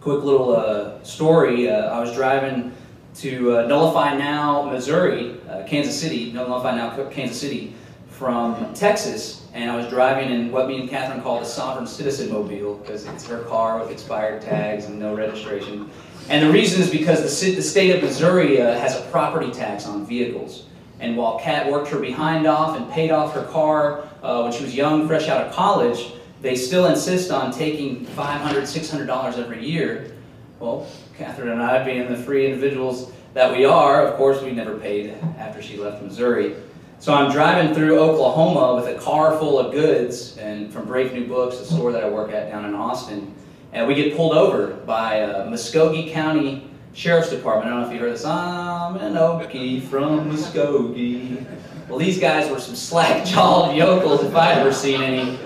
Quick 0.00 0.24
little 0.24 0.54
uh, 0.54 1.02
story. 1.02 1.70
Uh, 1.70 1.90
I 1.90 2.00
was 2.00 2.12
driving 2.14 2.72
to 3.16 3.58
uh, 3.58 3.66
Nullify 3.66 4.16
Now, 4.16 4.64
Missouri, 4.64 5.36
uh, 5.48 5.62
Kansas 5.66 5.98
City, 5.98 6.32
Nullify 6.32 6.76
Now, 6.76 6.96
Kansas 7.10 7.40
City, 7.40 7.74
from 8.14 8.72
Texas, 8.74 9.44
and 9.54 9.68
I 9.68 9.76
was 9.76 9.88
driving 9.88 10.30
in 10.30 10.52
what 10.52 10.68
me 10.68 10.80
and 10.80 10.88
Catherine 10.88 11.20
call 11.20 11.40
the 11.40 11.44
sovereign 11.44 11.86
citizen 11.86 12.32
mobile 12.32 12.76
because 12.76 13.06
it's 13.06 13.26
her 13.26 13.42
car 13.42 13.80
with 13.80 13.90
expired 13.90 14.40
tags 14.40 14.84
and 14.84 15.00
no 15.00 15.16
registration. 15.16 15.90
And 16.28 16.46
the 16.46 16.50
reason 16.50 16.80
is 16.80 16.90
because 16.90 17.20
the, 17.40 17.50
the 17.52 17.62
state 17.62 17.94
of 17.94 18.02
Missouri 18.02 18.60
uh, 18.60 18.78
has 18.78 18.96
a 18.96 19.02
property 19.10 19.50
tax 19.50 19.86
on 19.86 20.06
vehicles. 20.06 20.66
And 21.00 21.16
while 21.16 21.38
Kat 21.38 21.70
worked 21.70 21.88
her 21.88 22.00
behind 22.00 22.46
off 22.46 22.76
and 22.76 22.90
paid 22.90 23.10
off 23.10 23.34
her 23.34 23.44
car 23.44 24.08
uh, 24.22 24.42
when 24.42 24.52
she 24.52 24.64
was 24.64 24.74
young, 24.74 25.06
fresh 25.06 25.28
out 25.28 25.46
of 25.46 25.52
college, 25.52 26.12
they 26.40 26.54
still 26.56 26.86
insist 26.86 27.30
on 27.30 27.52
taking 27.52 28.06
$500, 28.06 28.62
$600 28.62 29.38
every 29.38 29.66
year. 29.66 30.14
Well, 30.60 30.86
Catherine 31.18 31.48
and 31.48 31.62
I, 31.62 31.84
being 31.84 32.08
the 32.08 32.16
free 32.16 32.46
individuals 32.46 33.12
that 33.34 33.52
we 33.54 33.64
are, 33.64 34.06
of 34.06 34.16
course, 34.16 34.42
we 34.42 34.52
never 34.52 34.78
paid 34.78 35.10
after 35.38 35.60
she 35.60 35.76
left 35.76 36.02
Missouri. 36.02 36.54
So 37.00 37.12
I'm 37.12 37.30
driving 37.30 37.74
through 37.74 37.98
Oklahoma 37.98 38.76
with 38.76 38.96
a 38.96 38.98
car 38.98 39.38
full 39.38 39.58
of 39.58 39.72
goods 39.72 40.38
and 40.38 40.72
from 40.72 40.86
Brave 40.86 41.12
New 41.12 41.26
Books, 41.26 41.58
the 41.58 41.64
store 41.64 41.92
that 41.92 42.02
I 42.02 42.08
work 42.08 42.32
at 42.32 42.50
down 42.50 42.64
in 42.64 42.74
Austin, 42.74 43.34
and 43.74 43.86
we 43.86 43.94
get 43.94 44.16
pulled 44.16 44.32
over 44.32 44.68
by 44.68 45.20
uh, 45.20 45.46
Muskogee 45.48 46.10
County 46.10 46.70
Sheriff's 46.94 47.30
Department. 47.30 47.66
I 47.66 47.70
don't 47.70 47.82
know 47.82 47.88
if 47.88 47.92
you 47.92 48.00
heard 48.00 48.14
this. 48.14 48.24
I'm 48.24 48.96
an 48.96 49.14
Okie 49.14 49.82
from 49.82 50.30
Muskogee. 50.30 51.44
Well, 51.88 51.98
these 51.98 52.18
guys 52.18 52.50
were 52.50 52.60
some 52.60 52.76
slack-jawed 52.76 53.76
yokels 53.76 54.22
if 54.22 54.34
I'd 54.34 54.58
ever 54.58 54.72
seen 54.72 55.02
any. 55.02 55.38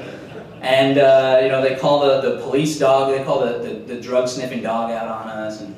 And, 0.60 0.98
uh, 0.98 1.40
you 1.42 1.48
know, 1.48 1.62
they 1.62 1.76
call 1.76 2.00
the, 2.00 2.20
the 2.20 2.42
police 2.42 2.78
dog, 2.78 3.16
they 3.16 3.24
call 3.24 3.40
the, 3.40 3.58
the, 3.58 3.94
the 3.94 4.00
drug-sniffing 4.00 4.62
dog 4.62 4.92
out 4.92 5.08
on 5.08 5.28
us. 5.28 5.60
And, 5.60 5.74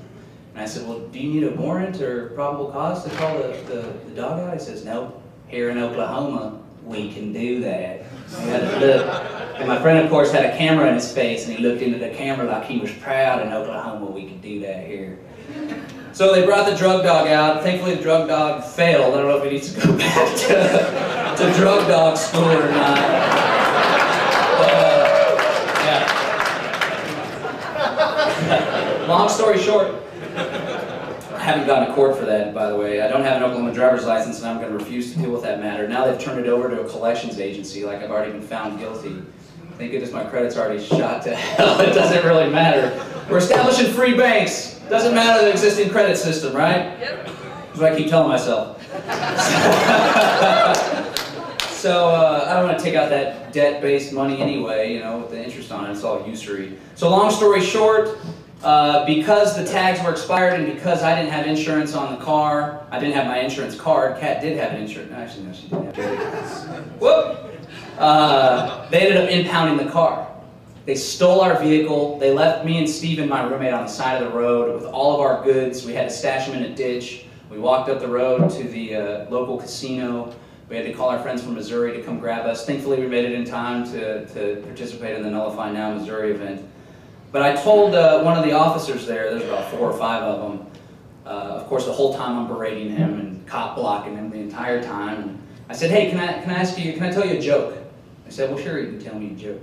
and 0.52 0.62
I 0.62 0.66
said, 0.66 0.86
well, 0.86 0.98
do 0.98 1.18
you 1.18 1.32
need 1.32 1.44
a 1.44 1.54
warrant 1.54 2.02
or 2.02 2.30
probable 2.30 2.70
cause 2.70 3.04
to 3.04 3.10
call 3.10 3.38
the, 3.38 3.48
the, 3.68 4.08
the 4.08 4.14
dog 4.14 4.40
out? 4.40 4.52
He 4.52 4.58
says, 4.58 4.84
nope 4.84 5.20
here 5.50 5.70
in 5.70 5.78
Oklahoma, 5.78 6.62
we 6.90 7.12
can 7.12 7.32
do 7.32 7.60
that. 7.60 8.02
And 8.36 9.68
my 9.68 9.80
friend, 9.80 9.98
of 9.98 10.10
course, 10.10 10.32
had 10.32 10.44
a 10.44 10.56
camera 10.56 10.88
in 10.88 10.94
his 10.94 11.12
face, 11.12 11.46
and 11.46 11.56
he 11.56 11.62
looked 11.62 11.82
into 11.82 11.98
the 11.98 12.10
camera 12.10 12.46
like 12.46 12.66
he 12.66 12.78
was 12.78 12.90
proud 12.92 13.46
in 13.46 13.52
Oklahoma 13.52 14.10
we 14.10 14.26
could 14.26 14.42
do 14.42 14.60
that 14.60 14.86
here. 14.86 15.18
So 16.12 16.34
they 16.34 16.44
brought 16.44 16.68
the 16.68 16.76
drug 16.76 17.04
dog 17.04 17.28
out. 17.28 17.62
Thankfully, 17.62 17.94
the 17.94 18.02
drug 18.02 18.28
dog 18.28 18.64
failed. 18.64 19.14
I 19.14 19.18
don't 19.18 19.28
know 19.28 19.36
if 19.38 19.44
he 19.44 19.50
needs 19.50 19.72
to 19.72 19.80
go 19.80 19.96
back 19.98 20.36
to, 20.36 21.44
to 21.44 21.52
drug 21.58 21.86
dog 21.86 22.16
school 22.16 22.44
or 22.44 22.70
not. 22.70 22.98
uh, 24.58 25.36
yeah. 25.84 26.06
Long 29.08 29.28
story 29.28 29.58
short, 29.58 29.94
I 31.40 31.44
haven't 31.44 31.66
gone 31.66 31.86
to 31.86 31.94
court 31.94 32.18
for 32.18 32.26
that, 32.26 32.52
by 32.52 32.68
the 32.68 32.76
way. 32.76 33.00
I 33.00 33.08
don't 33.08 33.22
have 33.22 33.38
an 33.38 33.44
Oklahoma 33.44 33.72
driver's 33.72 34.04
license, 34.04 34.40
and 34.40 34.48
I'm 34.48 34.58
going 34.58 34.70
to 34.70 34.76
refuse 34.76 35.14
to 35.14 35.18
deal 35.18 35.30
with 35.30 35.40
that 35.44 35.58
matter. 35.58 35.88
Now 35.88 36.04
they've 36.04 36.20
turned 36.20 36.38
it 36.38 36.50
over 36.50 36.68
to 36.68 36.82
a 36.82 36.88
collections 36.90 37.40
agency, 37.40 37.82
like 37.82 38.02
I've 38.02 38.10
already 38.10 38.32
been 38.32 38.42
found 38.42 38.78
guilty. 38.78 39.22
Thank 39.78 39.92
goodness 39.92 40.12
my 40.12 40.24
credit's 40.24 40.58
already 40.58 40.84
shot 40.84 41.22
to 41.22 41.34
hell. 41.56 41.80
It 41.80 41.94
doesn't 41.94 42.26
really 42.26 42.50
matter. 42.50 43.02
We're 43.30 43.38
establishing 43.38 43.90
free 43.90 44.14
banks. 44.14 44.80
Doesn't 44.90 45.14
matter 45.14 45.42
the 45.42 45.50
existing 45.50 45.88
credit 45.88 46.18
system, 46.18 46.54
right? 46.54 46.98
Yep. 47.00 47.24
That's 47.24 47.78
what 47.78 47.92
I 47.94 47.96
keep 47.96 48.08
telling 48.08 48.28
myself. 48.28 48.76
so 51.70 52.10
uh, 52.10 52.48
I 52.50 52.54
don't 52.56 52.66
want 52.66 52.78
to 52.78 52.84
take 52.84 52.96
out 52.96 53.08
that 53.08 53.54
debt-based 53.54 54.12
money 54.12 54.42
anyway, 54.42 54.92
you 54.92 55.00
know, 55.00 55.20
with 55.20 55.30
the 55.30 55.42
interest 55.42 55.72
on 55.72 55.88
it. 55.88 55.92
It's 55.92 56.04
all 56.04 56.22
usury. 56.28 56.76
So 56.96 57.08
long 57.08 57.30
story 57.30 57.62
short, 57.62 58.18
uh, 58.62 59.06
because 59.06 59.56
the 59.56 59.64
tags 59.64 60.02
were 60.04 60.10
expired 60.10 60.60
and 60.60 60.72
because 60.72 61.02
I 61.02 61.14
didn't 61.14 61.32
have 61.32 61.46
insurance 61.46 61.94
on 61.94 62.18
the 62.18 62.24
car, 62.24 62.86
I 62.90 62.98
didn't 62.98 63.14
have 63.14 63.26
my 63.26 63.38
insurance 63.38 63.74
card. 63.74 64.20
Kat 64.20 64.42
did 64.42 64.58
have 64.58 64.72
an 64.72 64.82
insurance. 64.82 65.12
Actually, 65.12 65.44
no, 65.44 65.52
she 65.52 65.68
didn't 65.68 65.96
have 65.96 66.86
Whoop! 67.00 67.50
Uh, 67.98 68.88
they 68.90 69.00
ended 69.00 69.16
up 69.16 69.30
impounding 69.30 69.84
the 69.84 69.90
car. 69.90 70.26
They 70.86 70.94
stole 70.94 71.40
our 71.40 71.58
vehicle. 71.58 72.18
They 72.18 72.32
left 72.32 72.64
me 72.64 72.78
and 72.78 72.88
Steven, 72.88 73.28
my 73.28 73.42
roommate, 73.42 73.72
on 73.72 73.84
the 73.84 73.88
side 73.90 74.22
of 74.22 74.30
the 74.30 74.36
road 74.36 74.74
with 74.74 74.84
all 74.84 75.14
of 75.14 75.20
our 75.20 75.42
goods. 75.44 75.84
We 75.84 75.92
had 75.92 76.08
to 76.08 76.14
stash 76.14 76.46
them 76.46 76.56
in 76.56 76.70
a 76.70 76.74
ditch. 76.74 77.26
We 77.50 77.58
walked 77.58 77.88
up 77.90 78.00
the 78.00 78.08
road 78.08 78.50
to 78.50 78.64
the 78.64 78.96
uh, 78.96 79.30
local 79.30 79.58
casino. 79.58 80.34
We 80.68 80.76
had 80.76 80.86
to 80.86 80.92
call 80.92 81.08
our 81.08 81.18
friends 81.20 81.42
from 81.42 81.54
Missouri 81.54 81.92
to 81.96 82.02
come 82.02 82.18
grab 82.18 82.46
us. 82.46 82.64
Thankfully, 82.64 83.00
we 83.00 83.06
made 83.06 83.24
it 83.24 83.32
in 83.32 83.44
time 83.44 83.84
to, 83.92 84.26
to 84.26 84.62
participate 84.62 85.16
in 85.16 85.22
the 85.22 85.30
Nullify 85.30 85.72
Now 85.72 85.92
Missouri 85.92 86.30
event. 86.30 86.69
But 87.32 87.42
I 87.42 87.54
told 87.54 87.94
uh, 87.94 88.22
one 88.22 88.36
of 88.36 88.44
the 88.44 88.52
officers 88.52 89.06
there, 89.06 89.30
there's 89.30 89.44
about 89.44 89.70
four 89.70 89.90
or 89.90 89.96
five 89.96 90.22
of 90.22 90.40
them, 90.40 90.66
uh, 91.24 91.28
of 91.28 91.66
course 91.66 91.86
the 91.86 91.92
whole 91.92 92.14
time 92.14 92.36
I'm 92.38 92.48
berating 92.48 92.90
him 92.90 93.20
and 93.20 93.46
cop 93.46 93.76
blocking 93.76 94.16
him 94.16 94.30
the 94.30 94.38
entire 94.38 94.82
time. 94.82 95.40
I 95.68 95.74
said, 95.74 95.90
hey, 95.90 96.10
can 96.10 96.18
I, 96.18 96.40
can 96.42 96.50
I 96.50 96.54
ask 96.54 96.76
you, 96.78 96.92
can 96.92 97.04
I 97.04 97.12
tell 97.12 97.24
you 97.24 97.38
a 97.38 97.40
joke? 97.40 97.76
I 98.26 98.30
said, 98.30 98.50
well 98.50 98.58
sure, 98.58 98.80
you 98.80 98.86
can 98.86 99.00
tell 99.00 99.18
me 99.18 99.28
a 99.28 99.34
joke. 99.34 99.62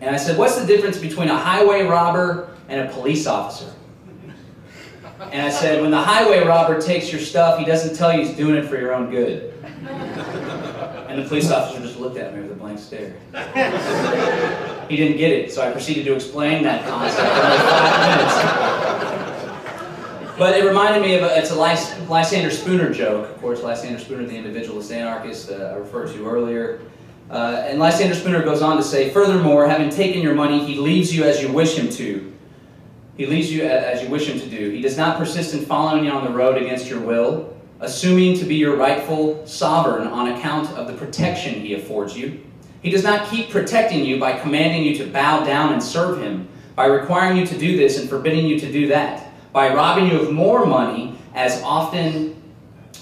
And 0.00 0.14
I 0.14 0.18
said, 0.18 0.38
what's 0.38 0.56
the 0.56 0.66
difference 0.66 0.98
between 0.98 1.28
a 1.28 1.36
highway 1.36 1.82
robber 1.82 2.56
and 2.68 2.88
a 2.88 2.92
police 2.92 3.26
officer? 3.26 3.72
And 5.30 5.42
I 5.42 5.50
said, 5.50 5.82
when 5.82 5.90
the 5.90 6.00
highway 6.00 6.44
robber 6.44 6.80
takes 6.80 7.12
your 7.12 7.20
stuff, 7.20 7.58
he 7.58 7.64
doesn't 7.64 7.94
tell 7.94 8.12
you 8.12 8.24
he's 8.24 8.36
doing 8.36 8.56
it 8.56 8.66
for 8.66 8.76
your 8.78 8.94
own 8.94 9.10
good. 9.10 9.52
And 11.08 11.22
the 11.22 11.28
police 11.28 11.50
officer 11.50 11.80
just 11.82 11.89
looked 12.00 12.16
at 12.16 12.34
me 12.34 12.42
with 12.42 12.52
a 12.52 12.54
blank 12.54 12.78
stare. 12.78 13.14
he 14.88 14.96
didn't 14.96 15.18
get 15.18 15.32
it, 15.32 15.52
so 15.52 15.62
I 15.62 15.70
proceeded 15.70 16.04
to 16.06 16.14
explain 16.14 16.62
that 16.64 16.86
concept 16.88 17.20
in 17.20 17.26
like 17.26 17.60
five 17.60 18.18
minutes. 18.18 19.30
But 20.38 20.56
it 20.56 20.64
reminded 20.64 21.02
me 21.02 21.16
of 21.16 21.22
a, 21.22 21.38
it's 21.38 21.50
a 21.50 21.54
Lysander 21.54 22.50
Spooner 22.50 22.90
joke. 22.92 23.28
Of 23.28 23.38
course, 23.40 23.62
Lysander 23.62 23.98
Spooner, 23.98 24.24
the 24.26 24.36
individualist 24.36 24.90
anarchist 24.90 25.50
uh, 25.50 25.54
I 25.54 25.74
referred 25.74 26.08
to 26.14 26.26
earlier. 26.26 26.80
Uh, 27.30 27.62
and 27.66 27.78
Lysander 27.78 28.14
Spooner 28.14 28.42
goes 28.42 28.62
on 28.62 28.78
to 28.78 28.82
say, 28.82 29.10
furthermore, 29.10 29.68
having 29.68 29.90
taken 29.90 30.22
your 30.22 30.34
money, 30.34 30.64
he 30.64 30.76
leaves 30.76 31.14
you 31.14 31.24
as 31.24 31.42
you 31.42 31.52
wish 31.52 31.76
him 31.76 31.90
to. 31.90 32.32
He 33.18 33.26
leaves 33.26 33.52
you 33.52 33.64
as 33.64 34.02
you 34.02 34.08
wish 34.08 34.26
him 34.26 34.40
to 34.40 34.46
do. 34.48 34.70
He 34.70 34.80
does 34.80 34.96
not 34.96 35.18
persist 35.18 35.52
in 35.52 35.66
following 35.66 36.06
you 36.06 36.10
on 36.10 36.24
the 36.24 36.30
road 36.30 36.60
against 36.60 36.88
your 36.88 37.00
will 37.00 37.59
assuming 37.80 38.38
to 38.38 38.44
be 38.44 38.56
your 38.56 38.76
rightful 38.76 39.46
sovereign 39.46 40.06
on 40.06 40.28
account 40.28 40.70
of 40.76 40.86
the 40.86 40.92
protection 40.92 41.60
he 41.60 41.74
affords 41.74 42.16
you. 42.16 42.40
He 42.82 42.90
does 42.90 43.04
not 43.04 43.28
keep 43.28 43.50
protecting 43.50 44.04
you 44.04 44.18
by 44.18 44.38
commanding 44.38 44.84
you 44.84 44.96
to 44.96 45.06
bow 45.06 45.44
down 45.44 45.72
and 45.72 45.82
serve 45.82 46.22
him, 46.22 46.48
by 46.76 46.86
requiring 46.86 47.36
you 47.36 47.46
to 47.46 47.58
do 47.58 47.76
this 47.76 47.98
and 47.98 48.08
forbidding 48.08 48.46
you 48.46 48.58
to 48.60 48.70
do 48.70 48.86
that, 48.88 49.32
by 49.52 49.74
robbing 49.74 50.06
you 50.06 50.20
of 50.20 50.32
more 50.32 50.64
money 50.64 51.18
as 51.34 51.62
often 51.62 52.36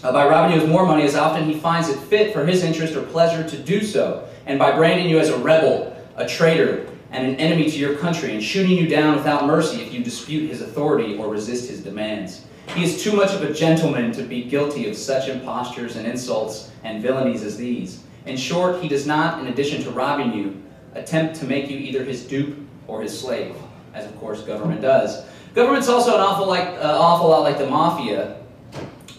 uh, 0.03 0.13
by 0.13 0.29
robbing 0.29 0.57
you 0.57 0.63
of 0.63 0.69
more 0.69 0.87
money 0.87 1.03
as 1.03 1.17
often 1.17 1.45
he 1.45 1.59
finds 1.59 1.89
it 1.89 1.99
fit 1.99 2.33
for 2.33 2.47
his 2.47 2.63
interest 2.63 2.95
or 2.95 3.03
pleasure 3.03 3.49
to 3.49 3.59
do 3.59 3.83
so, 3.83 4.29
and 4.47 4.59
by 4.59 4.75
branding 4.75 5.09
you 5.09 5.19
as 5.19 5.29
a 5.29 5.39
rebel, 5.39 5.97
a 6.17 6.27
traitor, 6.27 6.87
and 7.11 7.27
an 7.27 7.37
enemy 7.37 7.71
to 7.71 7.79
your 7.79 7.97
country, 7.97 8.33
and 8.33 8.43
shooting 8.43 8.77
you 8.77 8.87
down 8.87 9.17
without 9.17 9.47
mercy 9.47 9.81
if 9.81 9.93
you 9.93 10.05
dispute 10.05 10.49
his 10.49 10.61
authority 10.61 11.17
or 11.17 11.29
resist 11.29 11.69
his 11.69 11.83
demands. 11.83 12.45
He 12.75 12.85
is 12.85 13.03
too 13.03 13.13
much 13.13 13.33
of 13.33 13.43
a 13.43 13.53
gentleman 13.53 14.13
to 14.13 14.23
be 14.23 14.45
guilty 14.45 14.89
of 14.89 14.97
such 14.97 15.29
impostures 15.29 15.97
and 15.97 16.07
insults 16.07 16.71
and 16.85 17.03
villainies 17.03 17.43
as 17.43 17.57
these. 17.57 18.03
In 18.27 18.37
short, 18.37 18.83
he 18.83 18.89
does 18.89 19.07
not, 19.07 19.41
in 19.41 19.49
addition 19.49 19.83
to 19.85 19.91
robbing 19.91 20.33
you, 20.35 20.63
attempt 20.95 21.37
to 21.37 21.47
make 21.47 21.71
you 21.71 21.79
either 21.79 22.05
his 22.05 22.25
dupe 22.25 22.57
or 22.87 23.03
his 23.03 23.19
slave, 23.19 23.57
as 23.95 24.05
of 24.05 24.17
course 24.19 24.43
government 24.43 24.83
does. 24.83 25.25
Government's 25.55 25.89
also 25.89 26.15
an 26.15 26.21
awful, 26.21 26.47
like, 26.47 26.69
uh, 26.69 26.99
awful 27.01 27.29
lot 27.29 27.41
like 27.41 27.59
the 27.59 27.67
mafia, 27.67 28.37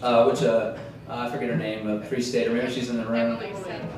uh, 0.00 0.24
which 0.24 0.42
uh, 0.42 0.78
uh 1.08 1.12
I 1.12 1.30
forget 1.30 1.50
her 1.50 1.56
name, 1.56 1.88
a 1.88 1.98
priest 1.98 2.34
or 2.34 2.52
maybe 2.52 2.72
she's 2.72 2.88
in 2.88 2.96
the 2.96 3.06
room. 3.06 3.38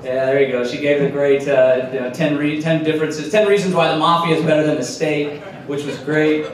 Yeah, 0.02 0.26
there 0.26 0.42
you 0.42 0.50
go. 0.50 0.66
She 0.66 0.78
gave 0.78 1.02
the 1.02 1.10
great 1.10 1.46
uh, 1.46 1.90
you 1.92 2.00
know, 2.00 2.10
10, 2.10 2.36
re 2.36 2.60
10 2.60 2.84
differences, 2.84 3.30
10 3.30 3.46
reasons 3.46 3.74
why 3.74 3.92
the 3.92 3.98
mafia 3.98 4.36
is 4.36 4.44
better 4.44 4.66
than 4.66 4.76
the 4.76 4.84
state, 4.84 5.40
which 5.66 5.84
was 5.84 5.98
great. 5.98 6.46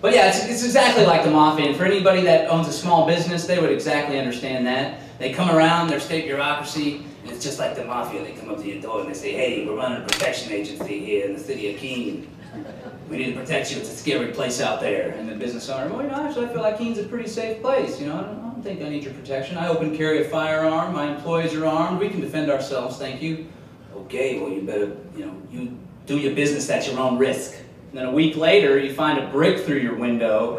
But 0.00 0.14
yeah, 0.14 0.28
it's, 0.28 0.44
it's 0.44 0.64
exactly 0.64 1.04
like 1.04 1.24
the 1.24 1.30
mafia. 1.30 1.66
And 1.66 1.76
for 1.76 1.84
anybody 1.84 2.22
that 2.22 2.48
owns 2.48 2.68
a 2.68 2.72
small 2.72 3.06
business, 3.06 3.46
they 3.46 3.58
would 3.58 3.72
exactly 3.72 4.18
understand 4.18 4.66
that. 4.66 5.00
They 5.18 5.32
come 5.32 5.50
around, 5.50 5.88
their 5.88 5.98
state 5.98 6.26
bureaucracy, 6.26 7.02
and 7.22 7.32
it's 7.32 7.42
just 7.42 7.58
like 7.58 7.74
the 7.74 7.84
mafia. 7.84 8.22
They 8.22 8.32
come 8.32 8.48
up 8.48 8.58
to 8.58 8.66
your 8.68 8.80
door 8.80 9.00
and 9.00 9.08
they 9.08 9.14
say, 9.14 9.32
hey, 9.32 9.66
we're 9.66 9.76
running 9.76 10.00
a 10.02 10.06
protection 10.06 10.52
agency 10.52 11.04
here 11.04 11.26
in 11.26 11.32
the 11.32 11.40
city 11.40 11.74
of 11.74 11.80
Keene. 11.80 12.30
We 13.10 13.16
need 13.16 13.34
to 13.34 13.40
protect 13.40 13.72
you. 13.72 13.78
It's 13.78 13.92
a 13.92 13.96
scary 13.96 14.32
place 14.32 14.60
out 14.60 14.80
there. 14.80 15.10
And 15.10 15.28
the 15.28 15.34
business 15.34 15.68
owner, 15.68 15.92
well, 15.92 16.02
you 16.02 16.08
know, 16.10 16.28
actually, 16.28 16.46
I 16.46 16.48
feel 16.50 16.62
like 16.62 16.78
Keene's 16.78 16.98
a 16.98 17.04
pretty 17.04 17.28
safe 17.28 17.60
place. 17.60 18.00
You 18.00 18.06
know, 18.06 18.18
I 18.18 18.20
don't, 18.20 18.38
I 18.38 18.42
don't 18.42 18.62
think 18.62 18.82
I 18.82 18.88
need 18.88 19.02
your 19.02 19.14
protection. 19.14 19.56
I 19.56 19.68
open 19.68 19.96
carry 19.96 20.24
a 20.24 20.28
firearm. 20.28 20.94
My 20.94 21.14
employees 21.14 21.54
are 21.54 21.66
armed. 21.66 21.98
We 21.98 22.08
can 22.08 22.20
defend 22.20 22.50
ourselves, 22.50 22.98
thank 22.98 23.20
you. 23.20 23.48
Okay, 23.96 24.38
well, 24.38 24.50
you 24.50 24.62
better, 24.62 24.96
you 25.16 25.26
know, 25.26 25.42
you 25.50 25.76
do 26.06 26.18
your 26.18 26.34
business 26.34 26.70
at 26.70 26.86
your 26.86 27.00
own 27.00 27.18
risk. 27.18 27.56
And 27.90 27.96
then 27.96 28.04
a 28.04 28.12
week 28.12 28.36
later, 28.36 28.78
you 28.78 28.92
find 28.92 29.18
a 29.18 29.30
brick 29.30 29.64
through 29.64 29.78
your 29.78 29.94
window, 29.94 30.58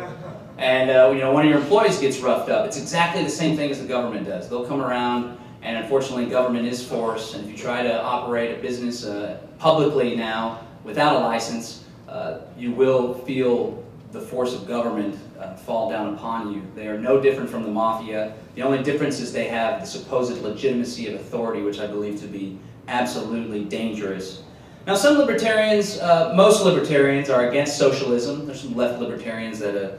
and 0.58 0.90
uh, 0.90 1.12
you 1.14 1.20
know 1.20 1.32
one 1.32 1.46
of 1.46 1.50
your 1.52 1.60
employees 1.60 2.00
gets 2.00 2.20
roughed 2.20 2.50
up. 2.50 2.66
It's 2.66 2.78
exactly 2.78 3.24
the 3.24 3.30
same 3.30 3.56
thing 3.56 3.70
as 3.70 3.80
the 3.80 3.88
government 3.88 4.26
does. 4.26 4.50
They'll 4.50 4.66
come 4.66 4.82
around, 4.82 5.38
and 5.62 5.78
unfortunately, 5.78 6.26
government 6.26 6.68
is 6.68 6.84
force. 6.84 7.36
And 7.36 7.46
if 7.46 7.52
you 7.52 7.56
try 7.56 7.84
to 7.84 8.02
operate 8.02 8.58
a 8.58 8.62
business 8.62 9.06
uh, 9.06 9.40
publicly 9.60 10.16
now 10.16 10.66
without 10.84 11.18
a 11.18 11.20
license, 11.20 11.86
uh, 12.08 12.40
you 12.58 12.72
will 12.72 13.14
feel 13.14 13.84
the 14.12 14.20
force 14.20 14.56
of 14.56 14.68
government 14.68 15.16
uh, 15.40 15.54
fall 15.54 15.88
down 15.92 16.16
upon 16.16 16.52
you. 16.52 16.64
They 16.74 16.88
are 16.88 16.98
no 16.98 17.22
different 17.22 17.48
from 17.48 17.62
the 17.62 17.70
mafia. 17.70 18.34
The 18.56 18.64
only 18.64 18.82
difference 18.82 19.20
is 19.20 19.32
they 19.32 19.50
have 19.50 19.82
the 19.82 19.86
supposed 19.86 20.42
legitimacy 20.42 21.14
of 21.14 21.22
authority, 21.22 21.62
which 21.62 21.80
I 21.80 21.86
believe 21.86 22.20
to 22.22 22.28
be 22.28 22.58
absolutely 22.88 23.66
dangerous 23.66 24.42
now, 24.90 24.96
some 24.96 25.20
libertarians, 25.20 26.00
uh, 26.00 26.34
most 26.36 26.64
libertarians, 26.64 27.30
are 27.30 27.48
against 27.48 27.78
socialism. 27.78 28.48
There's 28.48 28.62
some 28.62 28.76
left 28.76 29.00
libertarians 29.00 29.60
that 29.60 29.78
uh, 29.78 29.96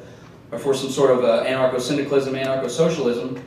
are 0.50 0.58
for 0.58 0.74
some 0.74 0.90
sort 0.90 1.16
of 1.16 1.22
uh, 1.22 1.44
anarcho-syndicalism, 1.44 2.34
anarcho-socialism. 2.34 3.40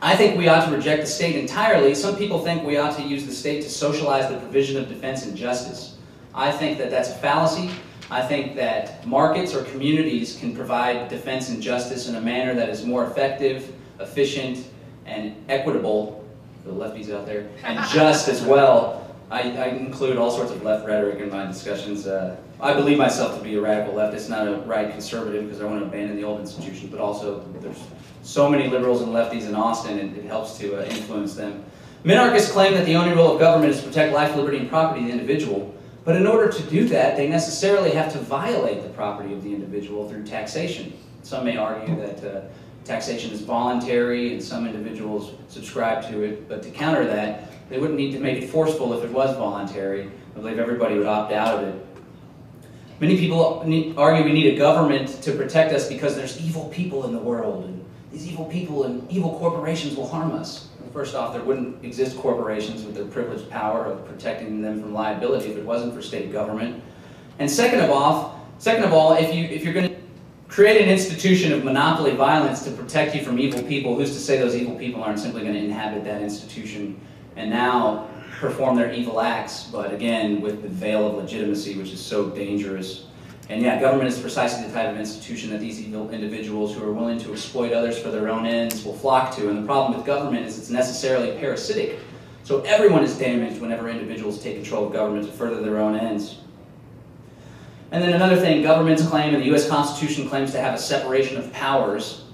I 0.00 0.16
think 0.16 0.38
we 0.38 0.48
ought 0.48 0.64
to 0.64 0.74
reject 0.74 1.02
the 1.02 1.06
state 1.06 1.36
entirely. 1.36 1.94
Some 1.94 2.16
people 2.16 2.42
think 2.42 2.64
we 2.64 2.78
ought 2.78 2.96
to 2.96 3.02
use 3.02 3.26
the 3.26 3.32
state 3.32 3.62
to 3.64 3.68
socialize 3.68 4.30
the 4.30 4.38
provision 4.38 4.82
of 4.82 4.88
defense 4.88 5.26
and 5.26 5.36
justice. 5.36 5.98
I 6.34 6.50
think 6.50 6.78
that 6.78 6.90
that's 6.90 7.10
a 7.10 7.16
fallacy. 7.16 7.68
I 8.10 8.22
think 8.22 8.56
that 8.56 9.06
markets 9.06 9.54
or 9.54 9.64
communities 9.64 10.38
can 10.38 10.56
provide 10.56 11.08
defense 11.08 11.50
and 11.50 11.62
justice 11.62 12.08
in 12.08 12.14
a 12.14 12.22
manner 12.22 12.54
that 12.54 12.70
is 12.70 12.86
more 12.86 13.04
effective, 13.04 13.70
efficient, 14.00 14.66
and 15.04 15.36
equitable, 15.50 16.26
the 16.64 16.72
lefties 16.72 17.14
out 17.14 17.26
there, 17.26 17.50
and 17.64 17.86
just 17.92 18.28
as 18.28 18.40
well. 18.40 19.09
I, 19.30 19.42
I, 19.42 19.66
include 19.68 20.16
all 20.16 20.30
sorts 20.30 20.50
of 20.50 20.62
left 20.62 20.86
rhetoric 20.86 21.20
in 21.20 21.30
my 21.30 21.46
discussions. 21.46 22.06
Uh, 22.06 22.36
I 22.60 22.74
believe 22.74 22.98
myself 22.98 23.38
to 23.38 23.44
be 23.44 23.54
a 23.54 23.60
radical 23.60 23.94
leftist, 23.94 24.28
not 24.28 24.48
a 24.48 24.56
right 24.62 24.90
conservative, 24.90 25.44
because 25.44 25.60
I 25.60 25.66
want 25.66 25.80
to 25.80 25.86
abandon 25.86 26.16
the 26.16 26.24
old 26.24 26.40
institutions, 26.40 26.90
but 26.90 27.00
also 27.00 27.44
there's 27.60 27.78
so 28.22 28.50
many 28.50 28.68
liberals 28.68 29.02
and 29.02 29.12
lefties 29.12 29.46
in 29.46 29.54
Austin, 29.54 30.00
and 30.00 30.16
it 30.16 30.24
helps 30.24 30.58
to 30.58 30.80
uh, 30.80 30.84
influence 30.84 31.34
them. 31.34 31.64
Minarchists 32.04 32.50
claim 32.50 32.74
that 32.74 32.86
the 32.86 32.96
only 32.96 33.14
role 33.14 33.32
of 33.32 33.38
government 33.38 33.72
is 33.72 33.80
to 33.80 33.86
protect 33.86 34.12
life, 34.12 34.34
liberty, 34.34 34.58
and 34.58 34.68
property 34.68 35.02
of 35.02 35.06
the 35.06 35.12
individual. 35.12 35.74
But 36.04 36.16
in 36.16 36.26
order 36.26 36.50
to 36.50 36.62
do 36.64 36.88
that, 36.88 37.16
they 37.16 37.28
necessarily 37.28 37.90
have 37.90 38.12
to 38.12 38.18
violate 38.18 38.82
the 38.82 38.88
property 38.88 39.32
of 39.32 39.44
the 39.44 39.54
individual 39.54 40.08
through 40.08 40.24
taxation. 40.24 40.98
Some 41.22 41.44
may 41.44 41.56
argue 41.56 41.94
that 41.96 42.24
uh, 42.24 42.40
taxation 42.84 43.30
is 43.32 43.42
voluntary 43.42 44.32
and 44.32 44.42
some 44.42 44.66
individuals 44.66 45.32
subscribe 45.48 46.08
to 46.10 46.22
it, 46.22 46.48
but 46.48 46.62
to 46.62 46.70
counter 46.70 47.04
that, 47.06 47.52
they 47.68 47.78
wouldn't 47.78 47.98
need 47.98 48.12
to 48.12 48.20
make 48.20 48.42
it 48.42 48.48
forceful 48.48 48.92
if 48.94 49.04
it 49.04 49.10
was 49.10 49.36
voluntary. 49.36 50.06
I 50.06 50.38
believe 50.38 50.58
everybody 50.58 50.96
would 50.96 51.06
opt 51.06 51.32
out 51.32 51.62
of 51.62 51.68
it. 51.68 51.86
Many 53.00 53.16
people 53.16 53.64
argue 53.96 54.24
we 54.24 54.32
need 54.32 54.54
a 54.54 54.58
government 54.58 55.22
to 55.22 55.32
protect 55.32 55.72
us 55.72 55.88
because 55.88 56.16
there's 56.16 56.40
evil 56.40 56.68
people 56.68 57.06
in 57.06 57.12
the 57.12 57.18
world, 57.18 57.64
and 57.64 57.84
these 58.12 58.28
evil 58.28 58.44
people 58.44 58.84
and 58.84 59.10
evil 59.10 59.38
corporations 59.38 59.96
will 59.96 60.08
harm 60.08 60.32
us. 60.32 60.68
First 60.92 61.14
off, 61.14 61.32
there 61.32 61.42
wouldn't 61.42 61.84
exist 61.84 62.18
corporations 62.18 62.82
with 62.82 62.96
their 62.96 63.04
privileged 63.04 63.48
power 63.48 63.86
of 63.86 64.04
protecting 64.06 64.60
them 64.60 64.80
from 64.80 64.92
liability 64.92 65.52
if 65.52 65.56
it 65.56 65.64
wasn't 65.64 65.94
for 65.94 66.02
state 66.02 66.32
government. 66.32 66.82
And 67.38 67.48
second 67.48 67.80
of 67.80 67.90
all, 67.90 68.44
second 68.58 68.82
of 68.82 68.92
all, 68.92 69.14
if 69.14 69.32
you 69.32 69.44
if 69.44 69.62
you're 69.62 69.72
going 69.72 69.88
to 69.88 69.99
create 70.50 70.82
an 70.82 70.90
institution 70.90 71.52
of 71.52 71.64
monopoly 71.64 72.10
violence 72.10 72.62
to 72.64 72.70
protect 72.72 73.14
you 73.14 73.24
from 73.24 73.38
evil 73.38 73.62
people, 73.62 73.96
who's 73.96 74.12
to 74.12 74.20
say 74.20 74.36
those 74.36 74.54
evil 74.54 74.76
people 74.76 75.02
aren't 75.02 75.18
simply 75.18 75.40
going 75.40 75.54
to 75.54 75.64
inhabit 75.64 76.04
that 76.04 76.20
institution 76.20 77.00
and 77.36 77.48
now 77.48 78.06
perform 78.40 78.76
their 78.76 78.92
evil 78.92 79.20
acts, 79.20 79.64
but 79.64 79.94
again 79.94 80.42
with 80.42 80.60
the 80.62 80.68
veil 80.68 81.06
of 81.06 81.14
legitimacy, 81.14 81.78
which 81.78 81.92
is 81.92 82.00
so 82.00 82.28
dangerous 82.30 83.06
and 83.50 83.62
yeah, 83.62 83.80
government 83.80 84.08
is 84.08 84.16
precisely 84.20 84.64
the 84.64 84.72
type 84.72 84.92
of 84.92 84.96
institution 84.96 85.50
that 85.50 85.58
these 85.58 85.80
evil 85.80 86.08
individuals 86.10 86.72
who 86.72 86.84
are 86.84 86.92
willing 86.92 87.18
to 87.18 87.32
exploit 87.32 87.72
others 87.72 87.98
for 87.98 88.12
their 88.12 88.28
own 88.28 88.46
ends 88.46 88.84
will 88.84 88.94
flock 88.94 89.34
to. 89.34 89.48
And 89.48 89.58
the 89.58 89.66
problem 89.66 89.96
with 89.96 90.06
government 90.06 90.46
is 90.46 90.56
it's 90.56 90.70
necessarily 90.70 91.32
parasitic. 91.32 91.98
So 92.44 92.60
everyone 92.60 93.02
is 93.02 93.18
damaged 93.18 93.60
whenever 93.60 93.88
individuals 93.88 94.40
take 94.40 94.54
control 94.54 94.86
of 94.86 94.92
government 94.92 95.26
to 95.26 95.32
further 95.32 95.60
their 95.60 95.78
own 95.78 95.96
ends. 95.96 96.36
And 97.92 98.02
then 98.02 98.12
another 98.12 98.36
thing, 98.36 98.62
governments 98.62 99.06
claim, 99.06 99.34
and 99.34 99.42
the 99.42 99.46
U.S. 99.46 99.68
Constitution 99.68 100.28
claims 100.28 100.52
to 100.52 100.60
have 100.60 100.74
a 100.74 100.78
separation 100.78 101.36
of 101.36 101.52
powers 101.52 102.24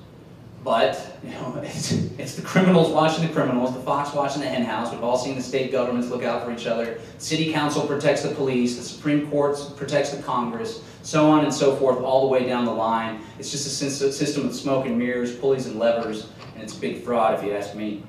but 0.66 1.16
you 1.23 1.31
know, 1.31 1.61
it's, 1.62 1.92
it's, 1.92 2.35
the 2.35 2.42
criminals 2.42 2.90
watching 2.90 3.25
the 3.25 3.33
criminals, 3.33 3.73
the 3.73 3.81
fox 3.83 4.12
watching 4.12 4.40
the 4.40 4.49
henhouse. 4.49 4.90
We've 4.90 5.05
all 5.05 5.16
seen 5.16 5.37
the 5.37 5.42
state 5.42 5.71
governments 5.71 6.09
look 6.09 6.25
out 6.25 6.45
for 6.45 6.53
each 6.53 6.66
other. 6.66 7.01
City 7.19 7.53
council 7.53 7.87
protects 7.87 8.23
the 8.23 8.35
police. 8.35 8.77
The 8.77 8.83
Supreme 8.83 9.31
Court 9.31 9.57
protects 9.77 10.11
the 10.11 10.21
Congress. 10.21 10.83
So 11.05 11.31
on 11.31 11.45
and 11.45 11.55
so 11.55 11.77
forth, 11.77 12.01
all 12.01 12.23
the 12.23 12.27
way 12.27 12.45
down 12.49 12.64
the 12.64 12.73
line. 12.73 13.21
It's 13.38 13.53
just 13.53 13.81
a 13.81 14.11
system 14.11 14.45
of 14.45 14.57
smoke 14.57 14.87
and 14.87 14.99
mirrors, 14.99 15.37
pulleys 15.37 15.66
and 15.66 15.79
levers, 15.79 16.31
and 16.55 16.64
it's 16.64 16.75
big 16.75 17.05
fraud 17.05 17.38
if 17.38 17.45
you 17.45 17.53
ask 17.53 17.77
me. 17.77 18.03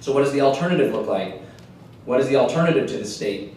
So 0.00 0.12
what 0.12 0.24
does 0.24 0.32
the 0.32 0.40
alternative 0.40 0.92
look 0.92 1.06
like? 1.06 1.40
What 2.04 2.18
is 2.18 2.26
the 2.26 2.34
alternative 2.34 2.88
to 2.88 2.98
the 2.98 3.04
state? 3.04 3.54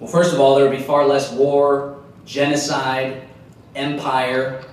Well, 0.00 0.10
first 0.10 0.32
of 0.32 0.40
all, 0.40 0.54
there 0.54 0.68
would 0.68 0.76
be 0.76 0.82
far 0.82 1.06
less 1.06 1.32
war, 1.32 2.02
genocide, 2.24 3.22
empire, 3.74 4.64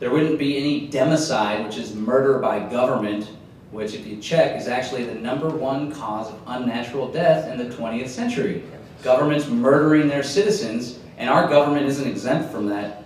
there 0.00 0.10
wouldn't 0.10 0.38
be 0.38 0.56
any 0.56 0.88
democide, 0.88 1.66
which 1.66 1.76
is 1.76 1.94
murder 1.94 2.38
by 2.38 2.58
government, 2.58 3.28
which 3.70 3.94
if 3.94 4.06
you 4.06 4.16
check 4.16 4.58
is 4.58 4.66
actually 4.66 5.04
the 5.04 5.14
number 5.14 5.50
one 5.50 5.92
cause 5.92 6.28
of 6.28 6.40
unnatural 6.46 7.12
death 7.12 7.48
in 7.48 7.58
the 7.58 7.76
20th 7.76 8.08
century. 8.08 8.62
Governments 9.02 9.46
murdering 9.46 10.08
their 10.08 10.22
citizens, 10.22 10.98
and 11.18 11.28
our 11.28 11.46
government 11.48 11.86
isn't 11.86 12.08
exempt 12.08 12.50
from 12.50 12.66
that. 12.68 13.04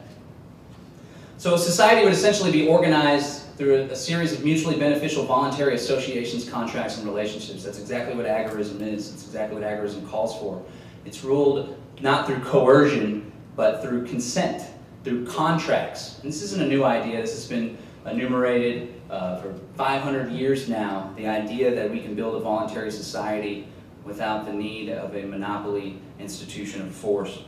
So 1.37 1.56
society 1.56 2.04
would 2.04 2.12
essentially 2.12 2.52
be 2.52 2.68
organized 2.68 3.42
through 3.56 3.82
a, 3.82 3.96
series 3.96 4.32
of 4.32 4.44
mutually 4.44 4.78
beneficial 4.78 5.24
voluntary 5.24 5.74
associations, 5.74 6.48
contracts, 6.48 6.96
and 6.96 7.06
relationships. 7.06 7.64
That's 7.64 7.78
exactly 7.80 8.16
what 8.16 8.26
agorism 8.26 8.80
is. 8.80 9.12
It's 9.12 9.24
exactly 9.24 9.60
what 9.60 9.68
agorism 9.68 10.08
calls 10.08 10.38
for. 10.38 10.62
It's 11.04 11.24
ruled 11.24 11.76
not 12.00 12.26
through 12.26 12.40
coercion, 12.40 13.32
but 13.56 13.82
through 13.82 14.06
consent 14.06 14.64
through 15.04 15.26
contracts. 15.26 16.18
And 16.22 16.32
this 16.32 16.42
isn't 16.42 16.62
a 16.62 16.66
new 16.66 16.82
idea, 16.82 17.20
this 17.20 17.34
has 17.34 17.46
been 17.46 17.76
enumerated 18.06 18.94
uh, 19.10 19.40
for 19.40 19.54
500 19.76 20.32
years 20.32 20.68
now, 20.68 21.12
the 21.16 21.26
idea 21.26 21.74
that 21.74 21.90
we 21.90 22.00
can 22.00 22.14
build 22.14 22.34
a 22.34 22.40
voluntary 22.40 22.90
society 22.90 23.68
without 24.04 24.46
the 24.46 24.52
need 24.52 24.88
of 24.88 25.14
a 25.14 25.22
monopoly 25.22 25.98
institution 26.18 26.82
of 26.82 26.94
force. 26.94 27.42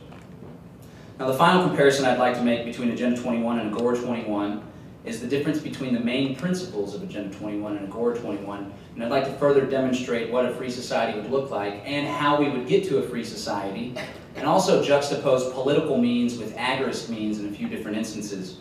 Now 1.19 1.27
the 1.27 1.37
final 1.37 1.67
comparison 1.67 2.05
I'd 2.05 2.19
like 2.19 2.35
to 2.35 2.43
make 2.43 2.63
between 2.63 2.91
Agenda 2.91 3.19
21 3.19 3.59
and 3.59 3.75
Agora 3.75 3.97
21 3.97 4.63
is 5.07 5.21
the 5.21 5.27
difference 5.27 5.59
between 5.59 5.93
the 5.93 5.99
main 5.99 6.35
principles 6.35 6.93
of 6.93 7.01
Agenda 7.01 7.35
21 7.37 7.77
and 7.77 7.87
Agora 7.87 8.17
21, 8.17 8.73
and 8.93 9.03
I'd 9.03 9.09
like 9.09 9.23
to 9.25 9.31
further 9.33 9.65
demonstrate 9.65 10.29
what 10.29 10.45
a 10.45 10.53
free 10.53 10.69
society 10.69 11.17
would 11.19 11.31
look 11.31 11.49
like 11.49 11.81
and 11.85 12.05
how 12.05 12.39
we 12.39 12.49
would 12.49 12.67
get 12.67 12.83
to 12.89 12.97
a 12.97 13.03
free 13.03 13.23
society 13.23 13.95
and 14.35 14.45
also 14.45 14.83
juxtapose 14.83 15.51
political 15.53 15.97
means 15.97 16.37
with 16.37 16.55
agorist 16.55 17.09
means 17.09 17.39
in 17.39 17.47
a 17.47 17.51
few 17.51 17.67
different 17.67 17.97
instances. 17.97 18.57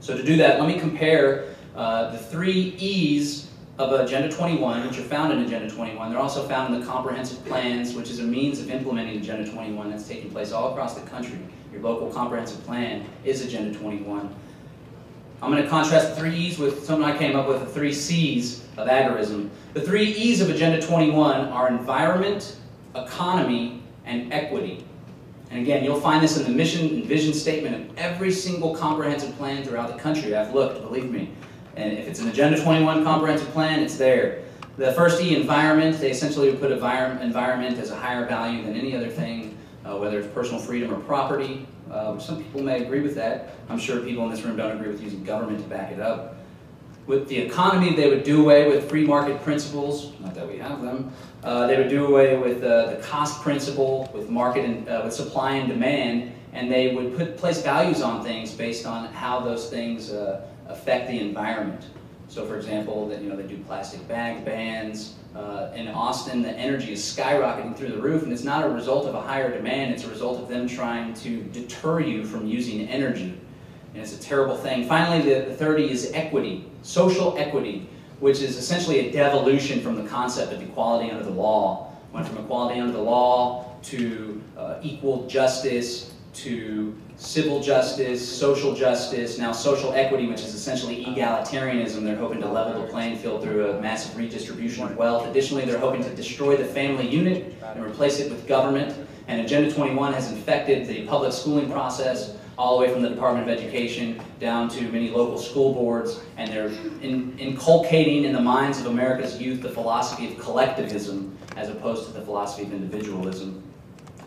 So 0.00 0.16
to 0.16 0.22
do 0.22 0.36
that, 0.36 0.60
let 0.60 0.68
me 0.68 0.78
compare 0.78 1.54
uh, 1.74 2.10
the 2.10 2.18
three 2.18 2.74
E's 2.78 3.50
of 3.78 3.92
Agenda 3.92 4.34
21, 4.34 4.86
which 4.86 4.98
are 4.98 5.02
found 5.02 5.32
in 5.32 5.40
Agenda 5.40 5.72
21. 5.72 6.10
They're 6.10 6.20
also 6.20 6.46
found 6.48 6.74
in 6.74 6.80
the 6.80 6.86
comprehensive 6.86 7.44
plans, 7.44 7.94
which 7.94 8.10
is 8.10 8.20
a 8.20 8.24
means 8.24 8.60
of 8.60 8.70
implementing 8.70 9.18
Agenda 9.18 9.50
21 9.50 9.90
that's 9.90 10.08
taking 10.08 10.30
place 10.30 10.52
all 10.52 10.72
across 10.72 10.94
the 10.94 11.06
country. 11.08 11.38
Your 11.72 11.82
local 11.82 12.10
comprehensive 12.10 12.64
plan 12.64 13.04
is 13.24 13.44
Agenda 13.44 13.76
21. 13.78 14.34
I'm 15.42 15.50
going 15.50 15.62
to 15.62 15.68
contrast 15.68 16.14
the 16.14 16.20
three 16.20 16.34
E's 16.34 16.58
with 16.58 16.84
something 16.84 17.04
I 17.04 17.16
came 17.16 17.36
up 17.36 17.46
with, 17.46 17.60
the 17.60 17.66
three 17.66 17.92
C's 17.92 18.64
of 18.76 18.88
agorism. 18.88 19.50
The 19.74 19.82
three 19.82 20.06
E's 20.06 20.40
of 20.40 20.48
Agenda 20.48 20.80
21 20.80 21.48
are 21.48 21.68
environment, 21.68 22.56
economy, 22.94 23.82
and 24.06 24.32
equity. 24.32 24.84
And 25.50 25.60
again, 25.60 25.84
you'll 25.84 26.00
find 26.00 26.22
this 26.22 26.36
in 26.36 26.44
the 26.44 26.50
mission 26.50 26.88
and 26.88 27.04
vision 27.04 27.32
statement 27.32 27.90
of 27.90 27.98
every 27.98 28.32
single 28.32 28.74
comprehensive 28.74 29.36
plan 29.36 29.62
throughout 29.62 29.92
the 29.92 29.98
country. 29.98 30.34
I've 30.34 30.54
looked, 30.54 30.82
believe 30.82 31.10
me. 31.10 31.30
And 31.76 31.92
if 31.92 32.08
it's 32.08 32.20
an 32.20 32.28
Agenda 32.28 32.60
21 32.60 33.04
comprehensive 33.04 33.48
plan, 33.50 33.80
it's 33.80 33.96
there. 33.96 34.42
The 34.78 34.92
first 34.92 35.22
E, 35.22 35.36
environment, 35.36 35.98
they 35.98 36.10
essentially 36.10 36.54
put 36.56 36.72
environment 36.72 37.78
as 37.78 37.90
a 37.90 37.96
higher 37.96 38.26
value 38.26 38.62
than 38.62 38.74
any 38.74 38.96
other 38.96 39.08
thing, 39.08 39.55
uh, 39.86 39.96
whether 39.96 40.18
it's 40.18 40.32
personal 40.32 40.60
freedom 40.60 40.92
or 40.92 41.00
property. 41.00 41.66
Um, 41.90 42.20
some 42.20 42.42
people 42.42 42.62
may 42.62 42.84
agree 42.84 43.00
with 43.00 43.14
that. 43.14 43.54
I'm 43.68 43.78
sure 43.78 44.00
people 44.00 44.24
in 44.24 44.30
this 44.30 44.42
room 44.42 44.56
don't 44.56 44.76
agree 44.76 44.88
with 44.88 45.02
using 45.02 45.22
government 45.24 45.62
to 45.62 45.68
back 45.68 45.92
it 45.92 46.00
up. 46.00 46.36
With 47.06 47.28
the 47.28 47.38
economy, 47.38 47.94
they 47.94 48.08
would 48.08 48.24
do 48.24 48.42
away 48.42 48.68
with 48.68 48.90
free 48.90 49.04
market 49.06 49.40
principles, 49.42 50.12
not 50.20 50.34
that 50.34 50.48
we 50.48 50.58
have 50.58 50.82
them. 50.82 51.12
Uh, 51.44 51.68
they 51.68 51.76
would 51.76 51.88
do 51.88 52.06
away 52.06 52.36
with 52.36 52.64
uh, 52.64 52.90
the 52.90 52.96
cost 52.96 53.42
principle, 53.42 54.10
with 54.12 54.28
market 54.28 54.64
and 54.64 54.88
uh, 54.88 55.02
with 55.04 55.12
supply 55.12 55.52
and 55.52 55.68
demand, 55.68 56.32
and 56.52 56.70
they 56.70 56.96
would 56.96 57.16
put 57.16 57.36
place 57.36 57.62
values 57.62 58.02
on 58.02 58.24
things 58.24 58.52
based 58.52 58.86
on 58.86 59.06
how 59.12 59.38
those 59.38 59.70
things 59.70 60.10
uh, 60.10 60.48
affect 60.66 61.08
the 61.08 61.20
environment. 61.20 61.84
So, 62.28 62.44
for 62.44 62.56
example, 62.56 63.08
that 63.08 63.22
you 63.22 63.28
know 63.28 63.36
they 63.36 63.46
do 63.46 63.58
plastic 63.58 64.06
bag 64.08 64.44
bans. 64.44 65.14
Uh, 65.36 65.70
in 65.74 65.88
Austin, 65.88 66.40
the 66.40 66.52
energy 66.52 66.92
is 66.92 67.00
skyrocketing 67.00 67.76
through 67.76 67.90
the 67.90 68.00
roof, 68.00 68.22
and 68.22 68.32
it's 68.32 68.44
not 68.44 68.64
a 68.64 68.68
result 68.68 69.06
of 69.06 69.14
a 69.14 69.20
higher 69.20 69.54
demand. 69.54 69.92
It's 69.92 70.04
a 70.04 70.08
result 70.08 70.40
of 70.40 70.48
them 70.48 70.66
trying 70.66 71.12
to 71.14 71.42
deter 71.44 72.00
you 72.00 72.24
from 72.24 72.46
using 72.46 72.88
energy 72.88 73.38
and 73.96 74.04
it's 74.04 74.14
a 74.14 74.20
terrible 74.20 74.58
thing. 74.58 74.86
Finally, 74.86 75.22
the, 75.22 75.46
the 75.46 75.54
30 75.54 75.90
is 75.90 76.12
equity, 76.12 76.66
social 76.82 77.34
equity, 77.38 77.88
which 78.20 78.42
is 78.42 78.58
essentially 78.58 79.08
a 79.08 79.10
devolution 79.10 79.80
from 79.80 79.96
the 79.96 80.06
concept 80.06 80.52
of 80.52 80.60
equality 80.60 81.10
under 81.10 81.24
the 81.24 81.30
law. 81.30 81.90
Went 82.12 82.28
from 82.28 82.36
equality 82.36 82.78
under 82.78 82.92
the 82.92 83.00
law 83.00 83.74
to 83.84 84.42
uh, 84.58 84.78
equal 84.82 85.26
justice 85.26 86.12
to 86.34 86.94
civil 87.16 87.62
justice, 87.62 88.26
social 88.26 88.74
justice, 88.74 89.38
now 89.38 89.52
social 89.52 89.92
equity, 89.94 90.26
which 90.26 90.40
is 90.40 90.54
essentially 90.54 91.04
egalitarianism. 91.04 92.04
They're 92.04 92.16
hoping 92.16 92.40
to 92.42 92.48
level 92.48 92.82
the 92.82 92.88
playing 92.88 93.16
field 93.18 93.42
through 93.42 93.70
a 93.70 93.80
massive 93.80 94.16
redistribution 94.16 94.84
of 94.84 94.96
wealth. 94.96 95.26
Additionally, 95.26 95.64
they're 95.64 95.78
hoping 95.78 96.02
to 96.02 96.14
destroy 96.14 96.56
the 96.56 96.64
family 96.64 97.08
unit 97.08 97.54
and 97.62 97.84
replace 97.84 98.20
it 98.20 98.30
with 98.30 98.46
government. 98.46 98.94
And 99.28 99.40
Agenda 99.40 99.72
21 99.72 100.12
has 100.12 100.30
infected 100.30 100.86
the 100.86 101.06
public 101.06 101.32
schooling 101.32 101.70
process 101.70 102.36
all 102.58 102.78
the 102.78 102.86
way 102.86 102.92
from 102.92 103.02
the 103.02 103.08
Department 103.08 103.48
of 103.48 103.58
Education 103.58 104.20
down 104.40 104.68
to 104.70 104.82
many 104.90 105.10
local 105.10 105.36
school 105.36 105.74
boards, 105.74 106.20
and 106.36 106.50
they're 106.50 106.68
in, 107.02 107.36
inculcating 107.38 108.24
in 108.24 108.32
the 108.32 108.40
minds 108.40 108.80
of 108.80 108.86
America's 108.86 109.40
youth 109.40 109.62
the 109.62 109.68
philosophy 109.68 110.32
of 110.32 110.38
collectivism 110.38 111.36
as 111.56 111.68
opposed 111.68 112.06
to 112.06 112.12
the 112.12 112.20
philosophy 112.20 112.64
of 112.64 112.72
individualism. 112.72 113.62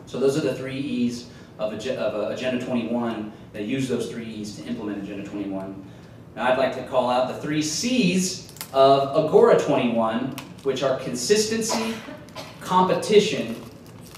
So 0.06 0.20
those 0.20 0.38
are 0.38 0.42
the 0.42 0.56
three 0.56 0.78
E's 0.78 1.30
of, 1.60 1.74
of 1.74 2.16
uh, 2.16 2.34
Agenda 2.34 2.66
21 2.66 3.32
that 3.54 3.66
use 3.66 3.88
those 3.88 4.10
three 4.10 4.26
E's 4.26 4.56
to 4.56 4.66
implement 4.66 5.04
Agenda 5.04 5.28
21. 5.28 5.86
Now 6.36 6.52
I'd 6.52 6.58
like 6.58 6.74
to 6.76 6.84
call 6.88 7.10
out 7.10 7.28
the 7.28 7.40
three 7.42 7.62
C's 7.62 8.52
of 8.74 9.26
Agora 9.26 9.60
21, 9.60 10.36
which 10.64 10.84
are 10.84 10.98
consistency, 11.00 11.94
competition, 12.62 13.62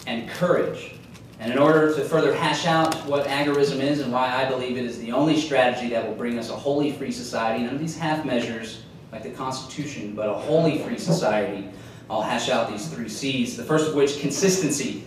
and 0.07 0.29
courage. 0.29 0.95
And 1.39 1.51
in 1.51 1.57
order 1.57 1.95
to 1.95 2.03
further 2.03 2.35
hash 2.35 2.67
out 2.67 2.93
what 3.07 3.25
agorism 3.25 3.79
is 3.79 3.99
and 4.01 4.13
why 4.13 4.27
I 4.31 4.47
believe 4.47 4.77
it 4.77 4.85
is 4.85 4.99
the 4.99 5.11
only 5.11 5.39
strategy 5.39 5.89
that 5.89 6.07
will 6.07 6.13
bring 6.13 6.37
us 6.37 6.51
a 6.51 6.55
wholly 6.55 6.91
free 6.91 7.11
society, 7.11 7.63
none 7.63 7.73
of 7.73 7.79
these 7.79 7.97
half 7.97 8.23
measures 8.23 8.83
like 9.11 9.23
the 9.23 9.31
Constitution, 9.31 10.13
but 10.13 10.29
a 10.29 10.33
wholly 10.33 10.77
free 10.79 10.99
society, 10.99 11.67
I'll 12.09 12.21
hash 12.21 12.49
out 12.49 12.69
these 12.69 12.87
three 12.89 13.09
C's. 13.09 13.57
The 13.57 13.63
first 13.63 13.87
of 13.87 13.95
which, 13.95 14.19
consistency. 14.19 15.03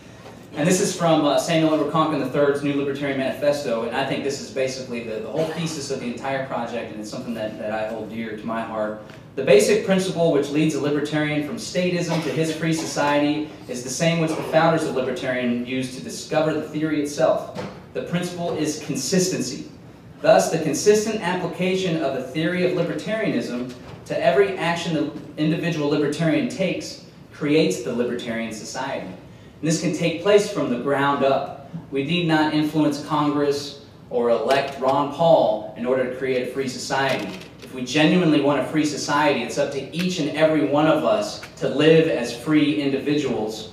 And 0.57 0.69
this 0.69 0.81
is 0.81 0.97
from 0.97 1.25
uh, 1.25 1.37
Samuel 1.37 1.75
Edward 1.75 1.93
III's 2.33 2.63
New 2.63 2.75
Libertarian 2.75 3.19
Manifesto, 3.19 3.83
and 3.89 3.97
I 3.97 4.07
think 4.07 4.23
this 4.23 4.41
is 4.41 4.53
basically 4.53 5.03
the, 5.03 5.17
the 5.17 5.29
whole 5.29 5.47
thesis 5.47 5.91
of 5.91 5.99
the 5.99 6.07
entire 6.07 6.47
project, 6.47 6.93
and 6.93 7.01
it's 7.01 7.11
something 7.11 7.35
that, 7.35 7.59
that 7.59 7.73
I 7.73 7.89
hold 7.89 8.09
dear 8.09 8.37
to 8.37 8.47
my 8.47 8.63
heart. 8.63 9.03
The 9.35 9.43
basic 9.43 9.85
principle 9.85 10.31
which 10.31 10.51
leads 10.51 10.77
a 10.77 10.81
libertarian 10.81 11.45
from 11.45 11.57
statism 11.57 12.23
to 12.23 12.31
his 12.31 12.55
free 12.55 12.73
society 12.73 13.51
is 13.67 13.83
the 13.83 13.91
same 13.91 14.21
which 14.21 14.31
the 14.31 14.45
founders 14.45 14.85
of 14.85 14.95
libertarian 14.95 15.67
used 15.67 15.99
to 15.99 16.05
discover 16.05 16.55
the 16.55 16.63
theory 16.63 17.03
itself. 17.03 17.61
The 17.93 18.05
principle 18.05 18.57
is 18.57 18.79
consistency. 18.79 19.69
Thus, 20.21 20.53
the 20.53 20.61
consistent 20.61 21.21
application 21.21 22.01
of 22.01 22.15
the 22.15 22.23
theory 22.23 22.65
of 22.65 22.79
libertarianism 22.79 23.75
to 24.05 24.25
every 24.25 24.57
action 24.57 24.95
the 24.95 25.11
individual 25.37 25.89
libertarian 25.89 26.49
takes 26.49 27.05
creates 27.33 27.83
the 27.83 27.93
libertarian 27.93 28.53
society. 28.53 29.13
And 29.65 29.73
this 29.73 29.81
can 29.81 29.95
take 29.97 30.21
place 30.21 30.53
from 30.53 30.69
the 30.69 30.79
ground 30.81 31.25
up. 31.25 31.71
We 31.91 32.05
need 32.05 32.29
not 32.29 32.53
influence 32.53 33.03
Congress 33.07 33.83
or 34.11 34.29
elect 34.29 34.79
Ron 34.79 35.15
Paul 35.15 35.73
in 35.79 35.87
order 35.87 36.11
to 36.11 36.19
create 36.19 36.47
a 36.47 36.53
free 36.53 36.69
society. 36.69 37.27
If 37.63 37.73
we 37.73 37.83
genuinely 37.83 38.43
want 38.43 38.61
a 38.61 38.67
free 38.67 38.85
society, 38.85 39.43
it's 39.43 39.57
up 39.57 39.73
to 39.73 39.97
each 39.97 40.19
and 40.19 40.37
every 40.37 40.67
one 40.67 40.87
of 40.87 41.03
us 41.03 41.41
to 41.57 41.69
live 41.71 42.09
as 42.09 42.37
free 42.37 42.83
individuals. 42.83 43.73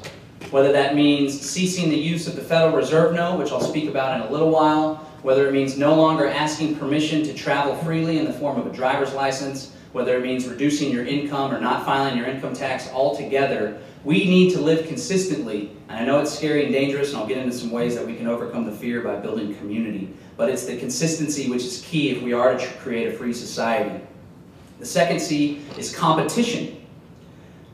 Whether 0.50 0.72
that 0.72 0.96
means 0.96 1.38
ceasing 1.38 1.89
the 1.89 2.00
use 2.00 2.26
of 2.26 2.38
the 2.38 2.42
Federal 2.42 2.74
Reserve 2.74 3.14
note, 3.14 3.38
which 3.38 3.52
I'll 3.52 3.60
speak 3.60 3.89
about 3.89 4.16
in 4.16 4.26
a 4.26 4.32
little 4.32 4.50
while, 4.50 4.96
whether 5.24 5.46
it 5.46 5.52
means 5.52 5.78
no 5.78 5.94
longer 5.94 6.26
asking 6.26 6.78
permission 6.78 7.22
to 7.24 7.34
travel 7.34 7.76
freely 7.76 8.18
in 8.18 8.24
the 8.24 8.32
form 8.32 8.58
of 8.58 8.66
a 8.66 8.72
driver's 8.72 9.14
license, 9.14 9.76
whether 9.92 10.16
it 10.16 10.24
means 10.24 10.48
reducing 10.48 10.89
your 10.89 11.06
income 11.06 11.54
or 11.54 11.60
not 11.60 11.86
filing 11.86 12.18
your 12.18 12.28
income 12.28 12.54
tax 12.54 12.89
altogether, 12.94 13.82
we 14.04 14.26
need 14.26 14.52
to 14.54 14.60
live 14.60 14.88
consistently. 14.88 15.72
And 15.88 15.99
I 15.99 16.06
know 16.06 16.20
it's 16.20 16.34
scary 16.34 16.66
and 16.66 16.74
dangerous, 16.74 17.10
and 17.10 17.18
I'll 17.18 17.28
get 17.28 17.38
into 17.38 17.56
some 17.56 17.72
ways 17.72 17.95
that 17.95 18.06
we 18.06 18.16
can 18.16 18.28
overcome 18.28 18.66
the 18.66 18.72
fear 18.72 19.02
by 19.02 19.18
building 19.18 19.54
community. 19.56 20.14
But 20.38 20.49
it's 20.49 20.66
the 20.66 20.78
consistency 20.78 21.49
which 21.49 21.64
is 21.64 21.86
key 21.86 22.10
if 22.10 22.22
we 22.24 22.34
are 22.34 22.58
to 22.58 22.68
create 22.80 23.14
a 23.14 23.18
free 23.18 23.34
society. 23.34 24.04
The 24.80 24.86
second 24.86 25.20
C 25.20 25.62
is 25.78 25.95
competition. 25.95 26.84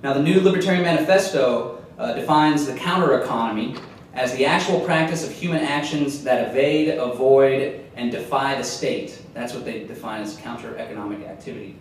Now, 0.03 0.13
the 0.13 0.21
new 0.21 0.41
Libertarian 0.41 0.83
Manifesto 0.83 1.85
uh, 1.97 2.13
defines 2.13 2.65
the 2.65 2.75
counter 2.75 3.21
economy 3.21 3.75
as 4.13 4.35
the 4.35 4.45
actual 4.45 4.81
practice 4.81 5.25
of 5.25 5.31
human 5.31 5.61
actions 5.61 6.23
that 6.23 6.49
evade, 6.49 6.97
avoid, 6.97 7.85
and 7.95 8.11
defy 8.11 8.55
the 8.55 8.63
state. 8.63 9.21
That's 9.33 9.53
what 9.53 9.63
they 9.63 9.85
define 9.85 10.21
as 10.21 10.35
counter 10.37 10.75
economic 10.77 11.21
activity. 11.21 11.77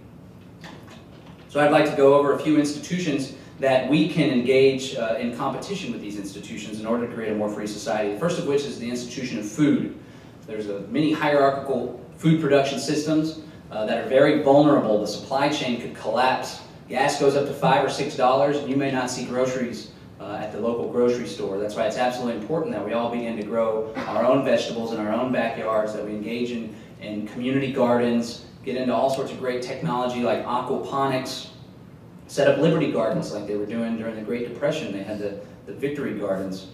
So 1.48 1.60
I'd 1.60 1.72
like 1.72 1.90
to 1.90 1.96
go 1.96 2.14
over 2.14 2.34
a 2.34 2.38
few 2.38 2.58
institutions 2.58 3.34
that 3.58 3.88
we 3.88 4.08
can 4.08 4.30
engage 4.30 4.96
uh, 4.96 5.16
in 5.18 5.34
competition 5.36 5.92
with 5.92 6.00
these 6.00 6.18
institutions 6.18 6.78
in 6.80 6.86
order 6.86 7.06
to 7.06 7.14
create 7.14 7.32
a 7.32 7.34
more 7.34 7.48
free 7.48 7.66
society. 7.66 8.12
The 8.12 8.20
first 8.20 8.38
of 8.38 8.46
which 8.46 8.64
is 8.64 8.78
the 8.78 8.88
institution 8.88 9.38
of 9.38 9.50
food. 9.50 9.98
There's 10.46 10.68
a, 10.68 10.80
many 10.88 11.12
hierarchical 11.12 12.04
food 12.18 12.40
production 12.40 12.78
systems 12.78 13.40
uh, 13.70 13.86
that 13.86 14.04
are 14.04 14.08
very 14.08 14.42
vulnerable. 14.42 15.00
The 15.00 15.06
supply 15.06 15.48
chain 15.48 15.80
could 15.80 15.94
collapse. 15.94 16.60
Gas 16.88 17.18
goes 17.18 17.34
up 17.34 17.46
to 17.46 17.52
five 17.54 17.84
or 17.84 17.88
six 17.88 18.14
dollars, 18.14 18.58
and 18.58 18.68
you 18.68 18.76
may 18.76 18.92
not 18.92 19.10
see 19.10 19.24
groceries 19.24 19.90
uh, 20.20 20.38
at 20.40 20.52
the 20.52 20.60
local 20.60 20.90
grocery 20.90 21.26
store. 21.26 21.58
That's 21.58 21.74
why 21.74 21.86
it's 21.86 21.96
absolutely 21.96 22.40
important 22.40 22.72
that 22.74 22.84
we 22.84 22.92
all 22.92 23.10
begin 23.10 23.36
to 23.36 23.42
grow 23.42 23.92
our 23.96 24.24
own 24.24 24.44
vegetables 24.44 24.92
in 24.92 25.00
our 25.00 25.12
own 25.12 25.32
backyards, 25.32 25.94
that 25.94 26.04
we 26.04 26.12
engage 26.12 26.52
in, 26.52 26.74
in 27.00 27.26
community 27.28 27.72
gardens, 27.72 28.44
get 28.64 28.76
into 28.76 28.94
all 28.94 29.10
sorts 29.10 29.32
of 29.32 29.38
great 29.38 29.62
technology 29.62 30.22
like 30.22 30.44
aquaponics, 30.44 31.48
set 32.28 32.48
up 32.48 32.58
Liberty 32.58 32.90
Gardens 32.90 33.32
like 33.32 33.46
they 33.46 33.56
were 33.56 33.66
doing 33.66 33.96
during 33.96 34.16
the 34.16 34.22
Great 34.22 34.48
Depression. 34.48 34.92
They 34.92 35.02
had 35.02 35.18
the, 35.18 35.40
the 35.66 35.72
Victory 35.72 36.18
Gardens. 36.18 36.68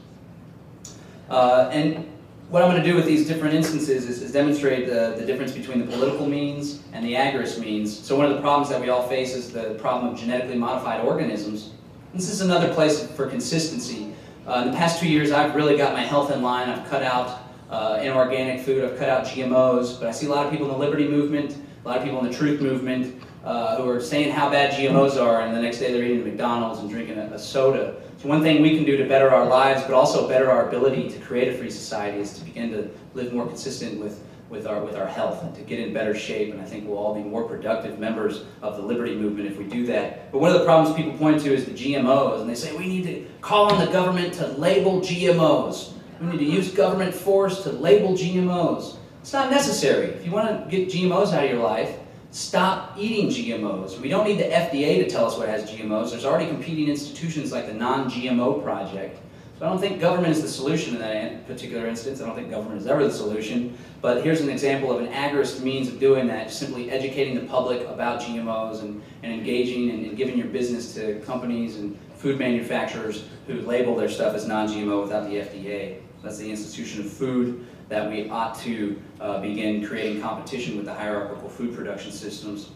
Uh, 1.29 1.69
and 1.73 2.09
what 2.49 2.63
I'm 2.63 2.71
going 2.71 2.83
to 2.83 2.89
do 2.89 2.95
with 2.95 3.07
these 3.07 3.27
different 3.27 3.55
instances 3.55 4.07
is, 4.07 4.21
is 4.21 4.33
demonstrate 4.33 4.87
the, 4.87 5.15
the 5.19 5.25
difference 5.25 5.53
between 5.53 5.79
the 5.79 5.87
political 5.87 6.27
means 6.27 6.83
and 6.93 7.05
the 7.05 7.15
agorist 7.15 7.59
means. 7.59 7.97
So 7.97 8.17
one 8.17 8.27
of 8.27 8.35
the 8.35 8.41
problems 8.41 8.69
that 8.69 8.81
we 8.81 8.91
all 8.91 9.09
face 9.09 9.35
is 9.35 9.53
the 9.53 9.75
problem 9.81 10.13
of 10.13 10.21
genetically 10.21 10.57
modified 10.57 11.03
organisms. 11.03 11.71
This 12.15 12.29
is 12.29 12.43
another 12.43 12.73
place 12.75 13.07
for 13.13 13.27
consistency. 13.27 14.13
Uh, 14.47 14.65
in 14.65 14.71
the 14.71 14.77
past 14.77 15.01
two 15.01 15.09
years, 15.09 15.33
I've 15.33 15.55
really 15.55 15.77
got 15.77 15.95
my 15.95 16.03
health 16.03 16.31
in 16.31 16.43
line. 16.43 16.69
I've 16.69 16.87
cut 16.91 17.03
out 17.03 17.43
uh, 17.71 18.01
inorganic 18.03 18.61
food, 18.61 18.85
I've 18.85 18.99
cut 18.99 19.09
out 19.09 19.25
GMOs, 19.25 19.99
but 19.99 20.09
I 20.09 20.11
see 20.11 20.27
a 20.27 20.29
lot 20.29 20.45
of 20.45 20.53
people 20.53 20.67
in 20.67 20.73
the 20.73 20.79
liberty 20.79 21.09
movement, 21.09 21.57
a 21.85 21.89
lot 21.89 21.97
of 21.97 22.05
people 22.05 22.19
in 22.23 22.31
the 22.31 22.37
truth 22.37 22.61
movement, 22.61 23.23
uh, 23.45 23.77
who 23.77 23.89
are 23.89 24.01
saying 24.01 24.31
how 24.31 24.49
bad 24.49 24.73
GMOs 24.73 25.21
are, 25.21 25.41
and 25.41 25.55
the 25.55 25.61
next 25.61 25.79
day 25.79 25.93
they're 25.93 26.05
eating 26.05 26.25
McDonald's 26.25 26.81
and 26.81 26.89
drinking 26.89 27.19
a, 27.19 27.25
a, 27.27 27.39
soda. 27.39 27.97
So 28.19 28.29
one 28.29 28.43
thing 28.43 28.63
we 28.63 28.77
can 28.77 28.85
do 28.85 28.97
to 28.97 29.09
better 29.09 29.31
our 29.31 29.47
lives, 29.47 29.83
but 29.83 29.93
also 29.93 30.29
better 30.29 30.51
our 30.51 30.69
ability 30.69 31.11
to 31.11 31.19
create 31.19 31.49
a 31.49 31.59
free 31.59 31.71
society, 31.71 32.19
is 32.19 32.39
to 32.39 32.45
begin 32.45 32.71
to 32.71 32.89
live 33.15 33.33
more 33.33 33.47
consistent 33.47 33.99
with, 33.99 34.23
with, 34.49 34.67
our, 34.67 34.81
with 34.85 34.95
our 34.95 35.09
health 35.09 35.43
and 35.43 35.53
to 35.57 35.61
get 35.63 35.81
in 35.81 35.93
better 35.93 36.15
shape. 36.15 36.53
And 36.53 36.61
I 36.61 36.65
think 36.65 36.87
we'll 36.87 36.99
all 36.99 37.15
be 37.15 37.23
more 37.23 37.43
productive 37.43 37.99
members 37.99 38.45
of 38.63 38.77
the 38.77 38.83
liberty 38.83 39.17
movement 39.17 39.49
if 39.49 39.59
we 39.59 39.65
do 39.65 39.87
that. 39.87 40.31
But 40.31 40.41
one 40.41 40.53
of 40.53 40.59
the 40.61 40.65
problems 40.65 40.95
people 40.95 41.19
point 41.19 41.41
to 41.43 41.53
is 41.53 41.65
the 41.65 41.73
GMOs, 41.73 42.43
and 42.43 42.49
they 42.49 42.55
say 42.55 42.77
we 42.77 42.87
need 42.87 43.05
to 43.05 43.27
call 43.41 43.73
on 43.73 43.85
the 43.85 43.91
government 43.91 44.35
to 44.35 44.47
label 44.47 45.01
GMOs. 45.01 45.95
We 46.21 46.29
need 46.29 46.39
to 46.39 46.45
use 46.45 46.71
government 46.71 47.13
force 47.13 47.65
to 47.65 47.73
label 47.73 48.13
GMOs. 48.13 48.99
It's 49.21 49.33
not 49.33 49.51
necessary. 49.51 50.07
If 50.07 50.25
you 50.25 50.31
want 50.31 50.71
to 50.71 50.77
get 50.77 50.89
GMOs 50.89 51.33
out 51.33 51.45
of 51.45 51.51
your 51.51 51.61
life, 51.61 51.99
stop 52.33 52.97
eating 52.99 53.29
GMOs. 53.29 54.01
We 54.01 54.09
don't 54.09 54.27
need 54.27 54.39
the 54.39 54.45
FDA 54.45 55.05
to 55.05 55.09
tell 55.09 55.27
us 55.27 55.37
what 55.37 55.49
has 55.49 55.71
GMOs. 55.71 56.11
There's 56.11 56.25
already 56.25 56.49
competing 56.49 56.89
institutions 56.89 57.53
like 57.53 57.67
the 57.67 57.75
Non-GMO 57.75 58.63
Project. 58.63 59.21
So 59.59 59.67
I 59.67 59.69
don't 59.69 59.79
think 59.79 60.01
government 60.01 60.33
is 60.33 60.41
the 60.41 60.49
solution 60.49 60.95
in 60.95 61.01
that 61.03 61.47
particular 61.47 61.87
instance. 61.87 62.23
I 62.23 62.27
don't 62.27 62.35
think 62.35 62.51
government 62.51 62.81
is 62.81 62.87
ever 62.87 63.05
the 63.05 63.13
solution. 63.13 63.77
But 64.01 64.25
here's 64.25 64.41
an 64.41 64.49
example 64.49 64.91
of 64.91 65.03
an 65.03 65.13
agorist 65.13 65.61
means 65.61 65.89
of 65.89 66.01
doing 66.01 66.27
that, 66.29 66.51
simply 66.51 66.91
educating 66.91 67.35
the 67.35 67.43
public 67.43 67.87
about 67.87 68.23
GMOs 68.23 68.81
and, 68.81 69.03
and 69.23 69.33
engaging 69.33 69.91
and, 69.91 70.07
and 70.07 70.17
giving 70.17 70.39
your 70.39 70.49
business 70.49 70.95
to 70.95 71.21
companies 71.21 71.77
and 71.77 71.99
food 72.17 72.39
manufacturers 72.39 73.25
who 73.47 73.61
label 73.61 73.95
their 73.95 74.09
stuff 74.09 74.35
as 74.35 74.49
non-GMO 74.49 75.03
without 75.03 75.29
the 75.29 75.37
FDA. 75.37 76.01
That's 76.23 76.39
the 76.39 76.51
Institution 76.51 77.05
of 77.05 77.13
Food 77.13 77.67
that 77.93 78.11
we 78.11 78.27
ought 78.31 78.59
to 78.59 78.99
uh, 79.21 79.39
begin 79.41 79.87
creating 79.87 80.23
competition 80.23 80.79
with 80.79 80.87
the 80.87 80.95
hierarchical 80.95 81.47
food 81.47 81.77
production 81.77 82.11
systems. 82.11 82.71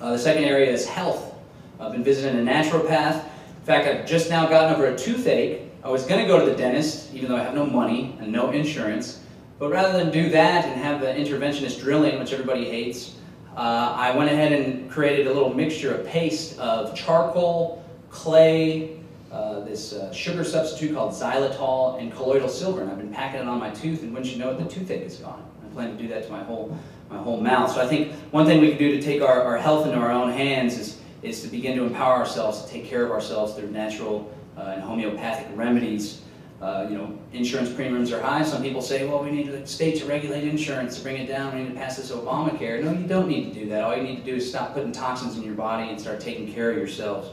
Uh, 0.00 0.10
the 0.10 0.18
second 0.18 0.42
area 0.42 0.68
is 0.68 0.84
health. 0.84 1.36
I've 1.78 1.92
been 1.92 2.02
visiting 2.02 2.40
a 2.40 2.42
naturopath. 2.50 3.24
In 3.24 3.64
fact, 3.64 3.86
I've 3.86 4.04
just 4.04 4.30
now 4.30 4.48
gotten 4.48 4.74
over 4.74 4.86
a 4.86 4.98
toothache. 4.98 5.60
I 5.84 5.90
was 5.90 6.04
going 6.06 6.20
to 6.20 6.26
go 6.26 6.44
to 6.44 6.50
the 6.50 6.56
dentist, 6.56 7.14
even 7.14 7.28
though 7.28 7.36
I 7.36 7.44
have 7.44 7.54
no 7.54 7.64
money 7.64 8.16
and 8.18 8.32
no 8.32 8.50
insurance. 8.50 9.20
But 9.60 9.70
rather 9.70 9.96
than 9.96 10.10
do 10.10 10.28
that 10.30 10.64
and 10.64 10.80
have 10.80 11.00
the 11.00 11.06
interventionist 11.06 11.78
drilling, 11.78 12.18
which 12.18 12.32
everybody 12.32 12.64
hates, 12.64 13.14
uh, 13.56 13.94
I 13.96 14.16
went 14.16 14.28
ahead 14.28 14.50
and 14.50 14.90
created 14.90 15.28
a 15.28 15.32
little 15.32 15.54
mixture 15.54 15.94
of 15.94 16.04
paste 16.04 16.58
of 16.58 16.96
charcoal, 16.96 17.84
clay, 18.10 18.98
uh, 19.32 19.60
this 19.60 19.94
uh, 19.94 20.12
sugar 20.12 20.44
substitute 20.44 20.94
called 20.94 21.12
xylitol 21.12 21.98
and 21.98 22.12
colloidal 22.12 22.48
silver, 22.48 22.82
and 22.82 22.90
I've 22.90 22.98
been 22.98 23.12
packing 23.12 23.40
it 23.40 23.48
on 23.48 23.58
my 23.58 23.70
tooth, 23.70 24.02
and 24.02 24.12
wouldn't 24.12 24.30
you 24.30 24.38
know 24.38 24.50
it, 24.50 24.58
the 24.58 24.66
toothache 24.66 25.02
is 25.02 25.16
gone. 25.16 25.42
I 25.64 25.72
plan 25.72 25.96
to 25.96 26.02
do 26.02 26.06
that 26.08 26.26
to 26.26 26.30
my 26.30 26.42
whole, 26.42 26.76
my 27.08 27.16
whole 27.16 27.40
mouth. 27.40 27.72
So 27.72 27.80
I 27.80 27.86
think 27.86 28.12
one 28.30 28.44
thing 28.44 28.60
we 28.60 28.68
can 28.68 28.78
do 28.78 28.94
to 28.94 29.00
take 29.00 29.22
our, 29.22 29.42
our 29.42 29.56
health 29.56 29.86
into 29.86 29.98
our 29.98 30.10
own 30.10 30.32
hands 30.32 30.76
is, 30.78 31.00
is 31.22 31.40
to 31.42 31.48
begin 31.48 31.76
to 31.78 31.84
empower 31.84 32.14
ourselves 32.16 32.62
to 32.62 32.70
take 32.70 32.84
care 32.84 33.06
of 33.06 33.10
ourselves 33.10 33.54
through 33.54 33.70
natural 33.70 34.30
uh, 34.58 34.72
and 34.74 34.82
homeopathic 34.82 35.46
remedies. 35.56 36.20
Uh, 36.60 36.86
you 36.88 36.96
know, 36.96 37.18
insurance 37.32 37.72
premiums 37.72 38.12
are 38.12 38.20
high. 38.20 38.44
Some 38.44 38.62
people 38.62 38.82
say, 38.82 39.08
well, 39.08 39.24
we 39.24 39.30
need 39.30 39.48
the 39.48 39.66
state 39.66 39.98
to 40.00 40.04
regulate 40.04 40.44
insurance 40.44 40.96
to 40.98 41.02
bring 41.02 41.16
it 41.16 41.26
down. 41.26 41.56
We 41.56 41.62
need 41.62 41.70
to 41.70 41.74
pass 41.74 41.96
this 41.96 42.12
Obamacare. 42.12 42.84
No, 42.84 42.92
you 42.92 43.06
don't 43.06 43.28
need 43.28 43.52
to 43.52 43.60
do 43.60 43.68
that. 43.70 43.82
All 43.82 43.96
you 43.96 44.02
need 44.02 44.18
to 44.18 44.24
do 44.24 44.36
is 44.36 44.48
stop 44.48 44.74
putting 44.74 44.92
toxins 44.92 45.36
in 45.36 45.42
your 45.42 45.54
body 45.54 45.88
and 45.88 46.00
start 46.00 46.20
taking 46.20 46.52
care 46.52 46.70
of 46.70 46.76
yourselves. 46.76 47.30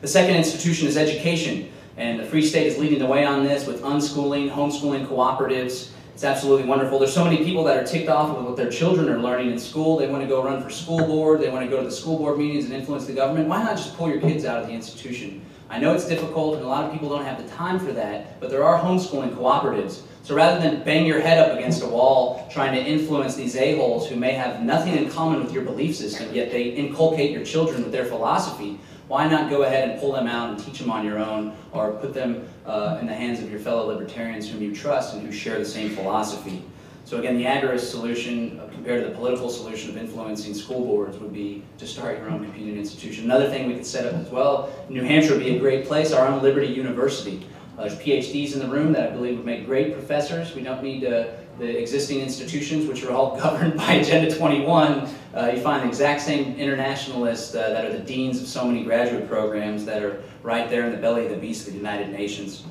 The 0.00 0.08
second 0.08 0.36
institution 0.36 0.88
is 0.88 0.96
education. 0.96 1.70
And 1.98 2.18
the 2.18 2.24
Free 2.24 2.40
State 2.40 2.66
is 2.66 2.78
leading 2.78 2.98
the 2.98 3.06
way 3.06 3.26
on 3.26 3.44
this 3.44 3.66
with 3.66 3.82
unschooling, 3.82 4.50
homeschooling 4.50 5.06
cooperatives. 5.06 5.90
It's 6.14 6.24
absolutely 6.24 6.66
wonderful. 6.66 6.98
There's 6.98 7.12
so 7.12 7.24
many 7.24 7.44
people 7.44 7.64
that 7.64 7.76
are 7.76 7.84
ticked 7.84 8.08
off 8.08 8.34
with 8.34 8.46
what 8.46 8.56
their 8.56 8.70
children 8.70 9.10
are 9.10 9.18
learning 9.18 9.50
in 9.50 9.58
school. 9.58 9.98
They 9.98 10.08
want 10.08 10.22
to 10.22 10.28
go 10.28 10.42
run 10.42 10.62
for 10.62 10.70
school 10.70 11.06
board. 11.06 11.40
They 11.40 11.50
want 11.50 11.66
to 11.66 11.70
go 11.70 11.82
to 11.82 11.84
the 11.84 11.94
school 11.94 12.16
board 12.16 12.38
meetings 12.38 12.64
and 12.64 12.72
influence 12.72 13.06
the 13.06 13.12
government. 13.12 13.48
Why 13.48 13.62
not 13.62 13.76
just 13.76 13.94
pull 13.98 14.08
your 14.08 14.20
kids 14.20 14.46
out 14.46 14.62
of 14.62 14.68
the 14.68 14.72
institution? 14.72 15.42
I 15.68 15.78
know 15.78 15.94
it's 15.94 16.08
difficult 16.08 16.56
and 16.56 16.64
a 16.64 16.66
lot 16.66 16.84
of 16.84 16.92
people 16.92 17.10
don't 17.10 17.24
have 17.24 17.42
the 17.42 17.48
time 17.50 17.78
for 17.78 17.92
that, 17.92 18.40
but 18.40 18.48
there 18.48 18.64
are 18.64 18.82
homeschooling 18.82 19.34
cooperatives. 19.34 20.00
So 20.22 20.34
rather 20.34 20.60
than 20.60 20.82
bang 20.82 21.06
your 21.06 21.20
head 21.20 21.38
up 21.38 21.56
against 21.56 21.82
a 21.82 21.86
wall 21.86 22.48
trying 22.50 22.74
to 22.74 22.82
influence 22.82 23.34
these 23.34 23.54
a-holes 23.56 24.08
who 24.08 24.16
may 24.16 24.32
have 24.32 24.62
nothing 24.62 24.96
in 24.96 25.10
common 25.10 25.44
with 25.44 25.52
your 25.52 25.64
belief 25.64 25.96
system, 25.96 26.32
yet 26.34 26.50
they 26.50 26.70
inculcate 26.70 27.30
your 27.30 27.44
children 27.44 27.82
with 27.82 27.92
their 27.92 28.04
philosophy, 28.06 28.80
why 29.10 29.26
not 29.26 29.50
go 29.50 29.64
ahead 29.64 29.88
and 29.88 29.98
pull 29.98 30.12
them 30.12 30.28
out 30.28 30.50
and 30.50 30.58
teach 30.64 30.78
them 30.78 30.88
on 30.88 31.04
your 31.04 31.18
own 31.18 31.52
or 31.72 31.90
put 31.94 32.14
them 32.14 32.48
uh, 32.64 32.96
in 33.00 33.08
the 33.08 33.12
hands 33.12 33.40
of 33.40 33.50
your 33.50 33.58
fellow 33.58 33.84
libertarians 33.88 34.48
whom 34.48 34.62
you 34.62 34.72
trust 34.72 35.14
and 35.14 35.26
who 35.26 35.32
share 35.32 35.58
the 35.58 35.64
same 35.64 35.90
philosophy? 35.90 36.62
So 37.04 37.18
again, 37.18 37.36
the 37.36 37.42
agorist 37.42 37.90
solution 37.90 38.60
uh, 38.60 38.68
compared 38.68 39.02
to 39.02 39.10
the 39.10 39.16
political 39.16 39.50
solution 39.50 39.90
of 39.90 39.96
influencing 39.96 40.54
school 40.54 40.86
boards 40.86 41.18
would 41.18 41.32
be 41.32 41.64
to 41.78 41.88
start 41.88 42.18
your 42.18 42.30
own 42.30 42.44
computing 42.44 42.78
institution. 42.78 43.24
Another 43.24 43.50
thing 43.50 43.66
we 43.66 43.74
could 43.74 43.84
set 43.84 44.06
up 44.06 44.14
as 44.14 44.30
well, 44.30 44.72
New 44.88 45.02
Hampshire 45.02 45.32
would 45.32 45.42
be 45.42 45.56
a 45.56 45.58
great 45.58 45.86
place, 45.86 46.12
our 46.12 46.28
own 46.28 46.40
Liberty 46.40 46.68
University. 46.68 47.44
Uh, 47.76 47.88
there's 47.88 47.98
PhDs 47.98 48.52
in 48.52 48.60
the 48.60 48.68
room 48.68 48.92
that 48.92 49.10
I 49.10 49.12
believe 49.12 49.38
would 49.38 49.44
make 49.44 49.66
great 49.66 49.92
professors. 49.92 50.54
We 50.54 50.62
don't 50.62 50.84
need 50.84 51.04
uh, 51.04 51.32
the 51.58 51.80
existing 51.82 52.20
institutions, 52.20 52.86
which 52.86 53.02
are 53.02 53.10
all 53.10 53.36
governed 53.40 53.76
by 53.76 53.94
Agenda 53.94 54.32
21. 54.32 55.08
Uh, 55.34 55.52
you 55.54 55.60
find 55.60 55.84
the 55.84 55.88
exact 55.88 56.20
same 56.20 56.56
internationalists 56.56 57.54
uh, 57.54 57.68
that 57.70 57.84
are 57.84 57.92
the 57.92 58.00
deans 58.00 58.40
of 58.40 58.48
so 58.48 58.64
many 58.64 58.82
graduate 58.82 59.28
programs 59.28 59.84
that 59.84 60.02
are 60.02 60.22
right 60.42 60.68
there 60.68 60.84
in 60.86 60.90
the 60.90 60.98
belly 60.98 61.24
of 61.24 61.30
the 61.30 61.36
beast 61.36 61.68
of 61.68 61.72
the 61.72 61.78
United 61.78 62.10
Nations. 62.10 62.64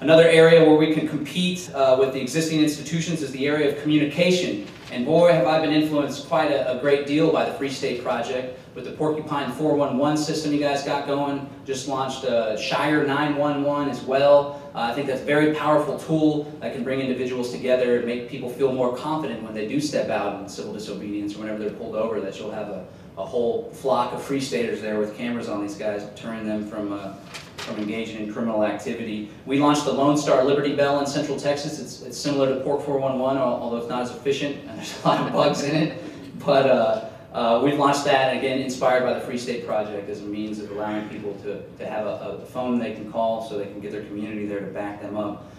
Another 0.00 0.28
area 0.28 0.64
where 0.64 0.76
we 0.76 0.94
can 0.94 1.08
compete 1.08 1.70
uh, 1.74 1.96
with 1.98 2.12
the 2.12 2.20
existing 2.20 2.62
institutions 2.62 3.20
is 3.20 3.32
the 3.32 3.46
area 3.46 3.74
of 3.74 3.82
communication. 3.82 4.66
And 4.90 5.04
boy, 5.04 5.32
have 5.32 5.46
I 5.46 5.60
been 5.60 5.72
influenced 5.72 6.28
quite 6.28 6.50
a, 6.50 6.78
a, 6.78 6.80
great 6.80 7.06
deal 7.06 7.30
by 7.30 7.44
the 7.44 7.52
Free 7.54 7.68
State 7.68 8.02
Project 8.02 8.58
with 8.74 8.84
the 8.84 8.92
Porcupine 8.92 9.50
411 9.52 10.16
system 10.16 10.52
you 10.52 10.60
guys 10.60 10.82
got 10.84 11.06
going. 11.06 11.46
Just 11.66 11.88
launched 11.88 12.24
uh, 12.24 12.56
Shire 12.56 13.06
911 13.06 13.90
as 13.90 14.00
well. 14.02 14.67
Uh, 14.78 14.82
I 14.82 14.94
think 14.94 15.08
that's 15.08 15.22
a 15.22 15.24
very 15.24 15.56
powerful 15.56 15.98
tool 15.98 16.44
that 16.60 16.72
can 16.72 16.84
bring 16.84 17.00
individuals 17.00 17.50
together 17.50 17.96
and 17.96 18.06
make 18.06 18.28
people 18.28 18.48
feel 18.48 18.70
more 18.70 18.96
confident 18.96 19.42
when 19.42 19.52
they 19.52 19.66
do 19.66 19.80
step 19.80 20.08
out 20.08 20.40
in 20.40 20.48
civil 20.48 20.72
disobedience 20.72 21.34
or 21.34 21.40
whenever 21.40 21.58
they're 21.58 21.70
pulled 21.70 21.96
over 21.96 22.20
that 22.20 22.38
you'll 22.38 22.52
have 22.52 22.68
a, 22.68 22.86
a 23.16 23.26
whole 23.26 23.72
flock 23.72 24.12
of 24.12 24.22
Free 24.22 24.38
Staters 24.40 24.80
there 24.80 25.00
with 25.00 25.16
cameras 25.16 25.48
on 25.48 25.62
these 25.62 25.74
guys, 25.74 26.04
deterring 26.04 26.46
them 26.46 26.64
from 26.64 26.92
uh, 26.92 27.14
from 27.56 27.78
engaging 27.78 28.22
in 28.22 28.32
criminal 28.32 28.64
activity. 28.64 29.30
We 29.46 29.58
launched 29.58 29.84
the 29.84 29.92
Lone 29.92 30.16
Star 30.16 30.44
Liberty 30.44 30.76
Bell 30.76 31.00
in 31.00 31.06
Central 31.06 31.40
Texas. 31.40 31.80
It's, 31.80 32.02
it's 32.02 32.16
similar 32.16 32.54
to 32.54 32.60
Pork 32.60 32.80
411, 32.82 33.42
although 33.42 33.78
it's 33.78 33.88
not 33.88 34.02
as 34.02 34.12
efficient, 34.12 34.58
and 34.68 34.78
there's 34.78 35.02
a 35.02 35.08
lot 35.08 35.26
of 35.26 35.32
bugs 35.32 35.64
in 35.64 35.74
it. 35.74 36.38
But 36.38 36.70
uh, 36.70 37.08
uh, 37.32 37.60
we've 37.62 37.78
launched 37.78 38.04
that, 38.04 38.36
again, 38.36 38.60
inspired 38.60 39.02
by 39.02 39.14
the 39.14 39.20
Free 39.20 39.38
State 39.38 39.66
Project 39.66 40.08
as 40.08 40.20
a 40.20 40.24
means 40.24 40.58
of 40.58 40.70
allowing 40.70 41.08
people 41.08 41.34
to, 41.42 41.62
to 41.78 41.86
have 41.86 42.06
a, 42.06 42.38
a 42.42 42.46
phone 42.46 42.78
they 42.78 42.92
can 42.92 43.10
call 43.12 43.48
so 43.48 43.58
they 43.58 43.66
can 43.66 43.80
get 43.80 43.92
their 43.92 44.04
community 44.04 44.46
there 44.46 44.60
to 44.60 44.66
back 44.66 45.02
them 45.02 45.16
up. 45.16 45.50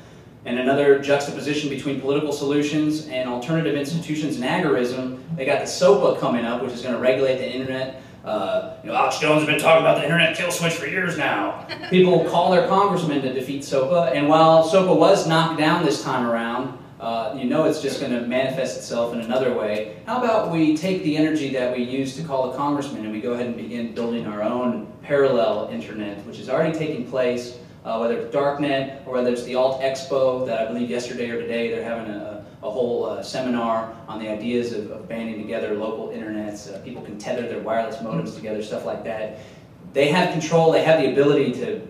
And 0.46 0.58
another 0.58 1.00
juxtaposition 1.00 1.70
between 1.70 2.00
political 2.00 2.32
solutions 2.32 3.08
and 3.08 3.30
alternative 3.30 3.76
institutions 3.76 4.40
and 4.40 4.46
agorism, 4.46 5.20
they 5.36 5.46
got 5.46 5.60
the 5.60 5.68
SOPA 5.68 6.20
coming 6.20 6.46
up, 6.46 6.62
which 6.64 6.72
is 6.72 6.82
going 6.82 6.96
to 6.96 7.02
regulate 7.02 7.38
the 7.38 7.52
internet 7.52 8.02
uh, 8.24 8.76
you 8.84 8.90
know, 8.90 8.96
Alex 8.96 9.20
Jones 9.20 9.42
has 9.42 9.48
been 9.48 9.60
talking 9.60 9.82
about 9.82 9.98
the 9.98 10.04
internet 10.04 10.36
kill 10.36 10.52
switch 10.52 10.74
for 10.74 10.88
years 10.88 11.18
now. 11.18 11.66
People 11.90 12.26
call 12.26 12.52
their 12.52 12.68
congressman 12.68 13.22
to 13.22 13.34
defeat 13.34 13.64
SOPA, 13.64 14.12
and 14.14 14.28
while 14.28 14.64
SOPA 14.64 14.94
was 14.94 15.28
knocked 15.28 15.58
down 15.58 15.86
this 15.86 16.04
time 16.04 16.26
around, 16.26 16.78
uh, 17.00 17.34
you 17.38 17.46
know 17.46 17.64
it's 17.64 17.82
just 17.82 18.02
going 18.02 18.12
to 18.12 18.22
manifest 18.28 18.78
itself 18.78 19.14
in 19.14 19.22
another 19.22 19.54
way. 19.54 20.02
How 20.06 20.18
about 20.18 20.52
we 20.52 20.76
take 20.76 21.02
the 21.04 21.16
energy 21.16 21.50
that 21.54 21.76
we 21.76 21.84
use 21.84 22.16
to 22.18 22.24
call 22.24 22.52
the 22.52 22.58
congressman 22.58 23.06
and 23.06 23.14
we 23.14 23.22
go 23.22 23.34
ahead 23.34 23.46
and 23.46 23.56
begin 23.56 23.94
building 23.94 24.28
our 24.28 24.42
own 24.42 24.92
parallel 25.02 25.70
internet, 25.72 26.26
which 26.26 26.40
is 26.40 26.50
already 26.50 26.78
taking 26.78 27.10
place, 27.10 27.58
uh, 27.86 27.98
whether 27.98 28.18
it's 28.18 28.36
Darknet 28.36 29.08
or 29.08 29.14
whether 29.14 29.32
it's 29.32 29.44
the 29.44 29.56
Alt 29.56 29.82
Expo 29.82 30.46
that 30.46 30.60
I 30.60 30.66
believe 30.72 30.90
yesterday 30.90 31.30
or 31.30 31.40
today 31.42 31.72
they're 31.72 31.84
having 31.84 32.12
a, 32.12 32.46
a 32.64 32.70
whole 32.70 33.06
uh, 33.06 33.24
seminar 33.24 33.96
on 34.10 34.20
the 34.20 34.28
ideas 34.28 34.74
of, 34.74 34.92
of 34.92 35.08
banding 35.08 35.42
together 35.42 35.76
local 35.76 36.10
internets. 36.10 36.74
Uh, 36.74 36.80
people 36.80 37.02
can 37.02 37.18
tether 37.18 37.48
their 37.48 37.62
wireless 37.62 37.96
modems 37.98 38.36
together, 38.36 38.62
stuff 38.62 38.86
like 38.86 39.06
that. 39.06 39.40
They 39.94 40.10
have 40.10 40.32
control, 40.34 40.74
they 40.74 40.84
have 40.84 41.02
the 41.02 41.12
ability 41.12 41.54
to 41.54 41.82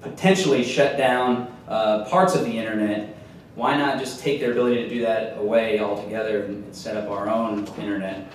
potentially 0.00 0.64
shut 0.64 0.96
down 0.96 1.56
uh, 1.68 2.04
parts 2.06 2.34
of 2.34 2.44
the 2.44 2.58
internet. 2.58 3.16
Why 3.60 3.76
not 3.76 3.98
just 3.98 4.20
take 4.20 4.40
their 4.40 4.52
ability 4.52 4.76
to 4.84 4.88
do 4.88 5.02
that 5.02 5.36
away 5.36 5.80
altogether 5.80 6.44
and 6.44 6.74
set 6.74 6.96
up 6.96 7.10
our 7.10 7.28
own 7.28 7.66
internet? 7.78 8.32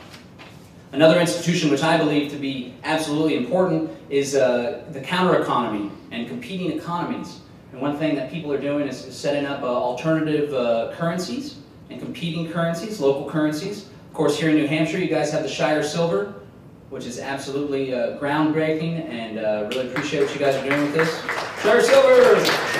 Another 0.91 1.19
institution 1.19 1.71
which 1.71 1.81
I 1.81 1.97
believe 1.97 2.29
to 2.29 2.37
be 2.37 2.75
absolutely 2.83 3.35
important 3.35 3.89
is 4.11 4.35
uh, 4.35 4.83
the 4.91 5.01
counter 5.01 5.41
economy 5.41 5.89
and 6.11 6.27
competing 6.27 6.73
economies. 6.73 7.39
And 7.71 7.81
one 7.81 7.97
thing 7.97 8.13
that 8.17 8.29
people 8.29 8.53
are 8.53 8.61
doing 8.61 8.87
is, 8.87 8.99
setting 8.99 9.47
up 9.47 9.63
uh, 9.63 9.65
alternative 9.65 10.53
uh, 10.53 10.93
currencies 10.93 11.57
and 11.89 11.99
competing 11.99 12.51
currencies, 12.51 12.99
local 12.99 13.27
currencies. 13.27 13.85
Of 13.85 14.13
course, 14.13 14.39
here 14.39 14.51
in 14.51 14.57
New 14.57 14.67
Hampshire, 14.67 14.99
you 14.99 15.09
guys 15.09 15.31
have 15.31 15.41
the 15.41 15.49
Shire 15.49 15.81
Silver, 15.81 16.35
which 16.91 17.07
is 17.07 17.17
absolutely 17.17 17.95
uh, 17.95 18.19
groundbreaking, 18.19 19.09
and 19.09 19.39
uh, 19.39 19.69
really 19.71 19.89
appreciate 19.89 20.21
what 20.21 20.33
you 20.35 20.39
guys 20.39 20.53
are 20.53 20.69
doing 20.69 20.81
with 20.83 20.93
this. 20.93 21.19
Shire 21.63 21.81
Silver! 21.81 22.74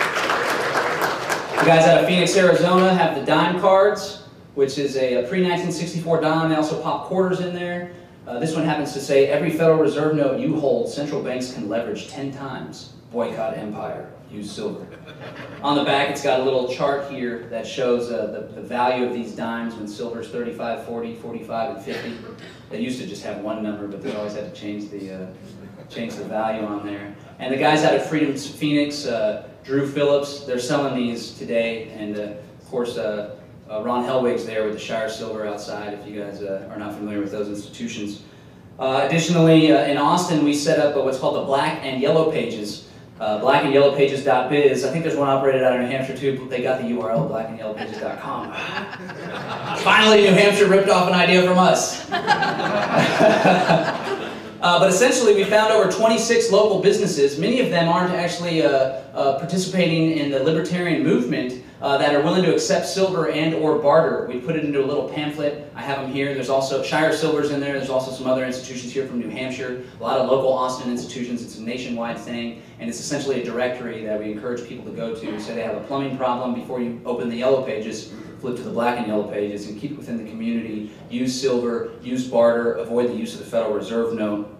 You 1.65 1.71
guys 1.71 1.87
out 1.87 2.03
of 2.03 2.07
Phoenix, 2.07 2.37
Arizona 2.37 2.93
have 2.93 3.15
the 3.15 3.25
dime 3.25 3.59
cards, 3.59 4.21
which 4.53 4.77
is 4.77 4.97
a, 4.97 5.23
a 5.23 5.27
pre-1964 5.27 6.21
dime. 6.21 6.49
They 6.51 6.55
also 6.55 6.79
pop 6.79 7.07
quarters 7.07 7.39
in 7.39 7.55
there. 7.55 7.91
Uh, 8.27 8.37
this 8.37 8.53
one 8.53 8.63
happens 8.63 8.93
to 8.93 9.01
say, 9.01 9.29
every 9.29 9.49
Federal 9.49 9.79
Reserve 9.79 10.15
note 10.15 10.39
you 10.39 10.59
hold, 10.59 10.91
central 10.91 11.23
banks 11.23 11.53
can 11.53 11.67
leverage 11.67 12.07
10 12.07 12.31
times. 12.33 12.93
Boycott 13.11 13.57
empire 13.57 14.11
use 14.29 14.51
silver. 14.51 14.85
On 15.63 15.75
the 15.75 15.83
back, 15.83 16.11
it's 16.11 16.21
got 16.21 16.39
a 16.39 16.43
little 16.43 16.71
chart 16.71 17.11
here 17.11 17.47
that 17.49 17.65
shows 17.65 18.11
uh, 18.11 18.27
the, 18.27 18.61
the 18.61 18.67
value 18.67 19.03
of 19.03 19.15
these 19.15 19.31
dimes 19.31 19.73
when 19.73 19.87
silver's 19.87 20.29
35, 20.29 20.85
40, 20.85 21.15
45, 21.15 21.77
and 21.77 21.83
50. 21.83 22.17
They 22.69 22.79
used 22.79 23.01
to 23.01 23.07
just 23.07 23.23
have 23.23 23.39
one 23.39 23.63
number, 23.63 23.87
but 23.87 24.03
they 24.03 24.13
always 24.15 24.35
had 24.35 24.53
to 24.53 24.61
change 24.61 24.91
the, 24.91 25.11
uh, 25.11 25.27
change 25.89 26.13
the 26.13 26.25
value 26.25 26.63
on 26.63 26.85
there. 26.85 27.15
And 27.39 27.51
the 27.51 27.57
guys 27.57 27.83
out 27.83 27.95
of 27.95 28.05
Freedom 28.05 28.37
Phoenix, 28.37 29.07
uh, 29.07 29.49
Drew 29.65 29.87
Phillips, 29.87 30.45
they're 30.45 30.59
selling 30.59 30.95
these 30.95 31.31
today. 31.33 31.89
And 31.89 32.17
uh, 32.17 32.21
of 32.21 32.69
course, 32.69 32.97
uh, 32.97 33.35
uh, 33.69 33.81
Ron 33.83 34.03
Helwig's 34.05 34.45
there 34.45 34.63
with 34.63 34.73
the 34.73 34.79
Shire 34.79 35.09
Silver 35.09 35.47
outside, 35.47 35.93
if 35.93 36.05
you 36.07 36.21
guys 36.21 36.43
are 36.43 36.77
not 36.77 36.93
familiar 36.93 37.19
with 37.19 37.31
those 37.31 37.49
institutions. 37.49 38.21
additionally, 38.79 39.67
in 39.69 39.97
Austin, 39.97 40.43
we 40.45 40.53
set 40.53 40.79
up 40.79 40.95
what's 41.03 41.17
called 41.17 41.35
the 41.35 41.45
Black 41.45 41.79
and 41.83 41.99
Yellow 41.99 42.31
Pages. 42.31 42.85
Uh, 43.17 43.39
blackandyellowpages.biz. 43.39 44.83
I 44.83 44.91
think 44.91 45.05
there's 45.05 45.15
one 45.15 45.29
operated 45.29 45.63
out 45.63 45.73
of 45.73 45.81
New 45.81 45.87
Hampshire 45.87 46.17
too. 46.17 46.47
They 46.49 46.61
got 46.61 46.81
the 46.81 46.87
URL 46.89 47.29
blackandyellowpages.com. 47.29 48.51
Finally, 49.83 50.23
New 50.23 50.33
Hampshire 50.33 50.67
ripped 50.67 50.89
off 50.89 51.07
an 51.07 51.13
idea 51.13 51.41
from 51.43 51.57
us. 51.57 52.05
uh, 54.65 54.79
but 54.79 54.89
essentially, 54.89 55.35
we 55.35 55.43
found 55.43 55.71
over 55.71 55.91
26 55.91 56.51
local 56.51 56.79
businesses. 56.81 57.37
Many 57.37 57.61
of 57.61 57.69
them 57.69 57.87
aren't 57.87 58.13
actually 58.13 58.63
uh, 58.63 58.69
uh 59.13 59.37
participating 59.37 60.17
in 60.17 60.31
the 60.31 60.39
libertarian 60.43 61.03
movement, 61.03 61.63
uh, 61.85 61.99
that 61.99 62.15
are 62.15 62.21
willing 62.23 62.43
to 62.43 62.51
accept 62.51 62.87
silver 62.87 63.29
and 63.29 63.53
or 63.53 63.77
barter. 63.77 64.25
We 64.27 64.39
put 64.39 64.55
it 64.55 64.65
into 64.65 64.83
a 64.83 64.87
little 64.87 65.07
pamphlet. 65.07 65.71
I 65.75 65.81
have 65.81 66.01
them 66.01 66.11
here. 66.11 66.33
There's 66.33 66.49
also 66.49 66.81
Shire 66.81 67.13
Silver's 67.13 67.51
in 67.51 67.59
there. 67.59 67.73
There's 67.73 67.91
also 67.91 68.11
some 68.11 68.25
other 68.25 68.43
institutions 68.43 68.91
here 68.91 69.05
from 69.05 69.19
New 69.19 69.29
Hampshire, 69.29 69.83
a 69.99 70.03
lot 70.03 70.17
of 70.17 70.27
local 70.27 70.51
Austin 70.51 70.89
institutions. 70.89 71.43
It's 71.43 71.57
a 71.57 71.61
nationwide 71.61 72.17
thing, 72.17 72.63
and 72.79 72.89
it's 72.89 72.99
essentially 72.99 73.41
a 73.41 73.45
directory 73.45 74.03
that 74.03 74.19
we 74.19 74.31
encourage 74.31 74.67
people 74.67 74.85
to 74.85 74.91
go 74.91 75.13
to. 75.13 75.39
Say 75.39 75.53
they 75.53 75.61
have 75.61 75.77
a 75.77 75.81
plumbing 75.81 76.17
problem 76.17 76.55
before 76.55 76.81
you 76.81 77.01
open 77.05 77.29
the 77.29 77.37
yellow 77.37 77.61
pages, 77.61 78.11
flip 78.39 78.55
to 78.55 78.63
the 78.63 78.71
black 78.71 78.97
and 78.97 79.07
yellow 79.07 79.29
pages 79.29 79.67
and 79.67 79.79
keep 79.79 79.91
it 79.91 79.97
within 79.97 80.17
the 80.17 80.29
community. 80.29 80.91
Use 81.09 81.39
silver, 81.39 81.91
use 82.01 82.27
barter, 82.27 82.73
avoid 82.73 83.09
the 83.09 83.15
use 83.15 83.33
of 83.33 83.41
the 83.41 83.45
Federal 83.45 83.73
Reserve 83.73 84.13
note. 84.13 84.54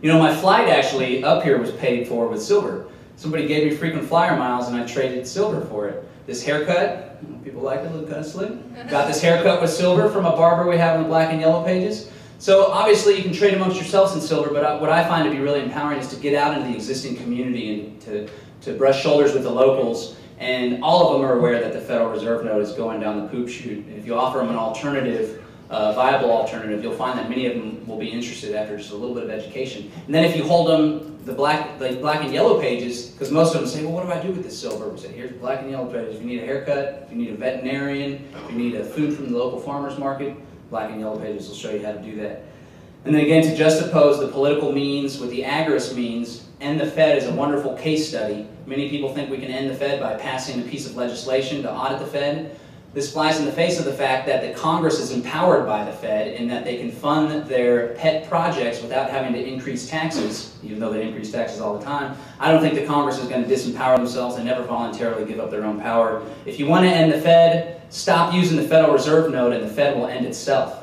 You 0.00 0.12
know, 0.12 0.18
my 0.18 0.34
flight 0.34 0.68
actually 0.68 1.24
up 1.24 1.42
here 1.42 1.58
was 1.58 1.72
paid 1.72 2.06
for 2.06 2.28
with 2.28 2.40
silver. 2.40 2.86
Somebody 3.16 3.48
gave 3.48 3.68
me 3.68 3.76
frequent 3.76 4.06
flyer 4.06 4.36
miles 4.36 4.68
and 4.68 4.76
I 4.76 4.86
traded 4.86 5.26
silver 5.26 5.60
for 5.66 5.88
it. 5.88 6.08
This 6.26 6.44
haircut, 6.44 7.18
people 7.42 7.62
like 7.62 7.80
it, 7.80 7.92
look 7.92 8.08
kind 8.08 8.20
of 8.20 8.26
slick. 8.26 8.52
Got 8.88 9.08
this 9.08 9.20
haircut 9.20 9.60
with 9.60 9.70
silver 9.70 10.08
from 10.08 10.24
a 10.24 10.30
barber 10.30 10.70
we 10.70 10.76
have 10.76 10.96
in 10.96 11.02
the 11.02 11.08
black 11.08 11.32
and 11.32 11.40
yellow 11.40 11.64
pages. 11.64 12.12
So 12.38 12.66
obviously 12.66 13.16
you 13.16 13.22
can 13.24 13.32
trade 13.32 13.54
amongst 13.54 13.74
yourselves 13.74 14.14
in 14.14 14.20
silver, 14.20 14.50
but 14.50 14.80
what 14.80 14.90
I 14.90 15.02
find 15.08 15.24
to 15.24 15.30
be 15.34 15.42
really 15.42 15.60
empowering 15.60 15.98
is 15.98 16.06
to 16.10 16.16
get 16.16 16.34
out 16.34 16.56
into 16.56 16.68
the 16.68 16.74
existing 16.76 17.16
community 17.16 17.80
and 17.80 18.00
to, 18.02 18.28
to 18.60 18.74
brush 18.74 19.02
shoulders 19.02 19.32
with 19.32 19.42
the 19.42 19.50
locals. 19.50 20.16
And 20.38 20.84
all 20.84 21.08
of 21.08 21.14
them 21.14 21.28
are 21.28 21.36
aware 21.36 21.60
that 21.60 21.72
the 21.72 21.80
Federal 21.80 22.10
Reserve 22.10 22.44
note 22.44 22.62
is 22.62 22.70
going 22.70 23.00
down 23.00 23.20
the 23.20 23.26
poop 23.26 23.48
chute. 23.48 23.84
If 23.88 24.06
you 24.06 24.14
offer 24.14 24.38
them 24.38 24.50
an 24.50 24.56
alternative, 24.56 25.37
uh, 25.70 25.92
viable 25.92 26.30
alternative, 26.30 26.82
you'll 26.82 26.94
find 26.94 27.18
that 27.18 27.28
many 27.28 27.46
of 27.46 27.54
them 27.54 27.86
will 27.86 27.98
be 27.98 28.08
interested 28.08 28.54
after 28.54 28.76
just 28.76 28.90
a 28.90 28.96
little 28.96 29.14
bit 29.14 29.24
of 29.24 29.30
education. 29.30 29.90
And 30.06 30.14
then 30.14 30.24
if 30.24 30.36
you 30.36 30.44
hold 30.44 30.68
them 30.68 31.22
the 31.24 31.32
black, 31.32 31.78
the 31.78 31.92
black 31.96 32.22
and 32.22 32.32
yellow 32.32 32.60
pages, 32.60 33.06
because 33.06 33.30
most 33.30 33.54
of 33.54 33.60
them 33.60 33.68
say, 33.68 33.84
well, 33.84 33.92
what 33.92 34.06
do 34.06 34.12
I 34.12 34.20
do 34.20 34.32
with 34.32 34.42
this 34.42 34.58
silver? 34.58 34.88
We 34.88 34.98
say, 34.98 35.12
here's 35.12 35.30
the 35.30 35.38
black 35.38 35.60
and 35.60 35.70
yellow 35.70 35.90
pages. 35.90 36.16
If 36.16 36.22
you 36.22 36.28
need 36.28 36.42
a 36.42 36.46
haircut, 36.46 37.02
if 37.04 37.12
you 37.12 37.18
need 37.18 37.30
a 37.30 37.36
veterinarian, 37.36 38.26
if 38.34 38.50
you 38.50 38.56
need 38.56 38.74
a 38.76 38.84
food 38.84 39.14
from 39.14 39.30
the 39.30 39.36
local 39.36 39.60
farmer's 39.60 39.98
market, 39.98 40.36
black 40.70 40.90
and 40.90 41.00
yellow 41.00 41.18
pages 41.18 41.48
will 41.48 41.54
show 41.54 41.70
you 41.70 41.84
how 41.84 41.92
to 41.92 42.02
do 42.02 42.16
that. 42.16 42.44
And 43.04 43.14
then 43.14 43.22
again, 43.22 43.42
to 43.42 43.54
juxtapose 43.54 44.20
the 44.20 44.28
political 44.28 44.72
means 44.72 45.18
with 45.18 45.30
the 45.30 45.42
agorist 45.42 45.94
means, 45.94 46.48
End 46.60 46.80
the 46.80 46.90
Fed 46.90 47.16
is 47.16 47.26
a 47.26 47.32
wonderful 47.32 47.76
case 47.76 48.08
study. 48.08 48.46
Many 48.66 48.90
people 48.90 49.14
think 49.14 49.30
we 49.30 49.38
can 49.38 49.50
end 49.50 49.70
the 49.70 49.74
Fed 49.74 50.00
by 50.00 50.16
passing 50.16 50.60
a 50.60 50.64
piece 50.64 50.86
of 50.86 50.96
legislation 50.96 51.62
to 51.62 51.72
audit 51.72 52.00
the 52.00 52.06
Fed. 52.06 52.58
This 52.98 53.12
flies 53.12 53.38
in 53.38 53.44
the 53.44 53.52
face 53.52 53.78
of 53.78 53.84
the 53.84 53.92
fact 53.92 54.26
that 54.26 54.42
the 54.42 54.58
Congress 54.58 54.98
is 54.98 55.12
empowered 55.12 55.66
by 55.66 55.84
the 55.84 55.92
Fed 55.92 56.34
in 56.34 56.48
that 56.48 56.64
they 56.64 56.78
can 56.78 56.90
fund 56.90 57.48
their 57.48 57.94
pet 57.94 58.28
projects 58.28 58.82
without 58.82 59.08
having 59.08 59.32
to 59.34 59.40
increase 59.40 59.88
taxes, 59.88 60.56
even 60.64 60.80
though 60.80 60.92
they 60.92 61.06
increase 61.06 61.30
taxes 61.30 61.60
all 61.60 61.78
the 61.78 61.84
time. 61.84 62.16
I 62.40 62.50
don't 62.50 62.60
think 62.60 62.74
the 62.74 62.84
Congress 62.84 63.20
is 63.20 63.28
going 63.28 63.44
to 63.44 63.48
disempower 63.48 63.98
themselves 63.98 64.34
and 64.34 64.44
never 64.44 64.64
voluntarily 64.64 65.24
give 65.26 65.38
up 65.38 65.52
their 65.52 65.64
own 65.64 65.80
power. 65.80 66.26
If 66.44 66.58
you 66.58 66.66
want 66.66 66.86
to 66.86 66.90
end 66.90 67.12
the 67.12 67.20
Fed, 67.20 67.80
stop 67.88 68.34
using 68.34 68.56
the 68.56 68.66
Federal 68.66 68.94
Reserve 68.94 69.30
note 69.30 69.52
and 69.52 69.62
the 69.62 69.72
Fed 69.72 69.96
will 69.96 70.08
end 70.08 70.26
itself. 70.26 70.82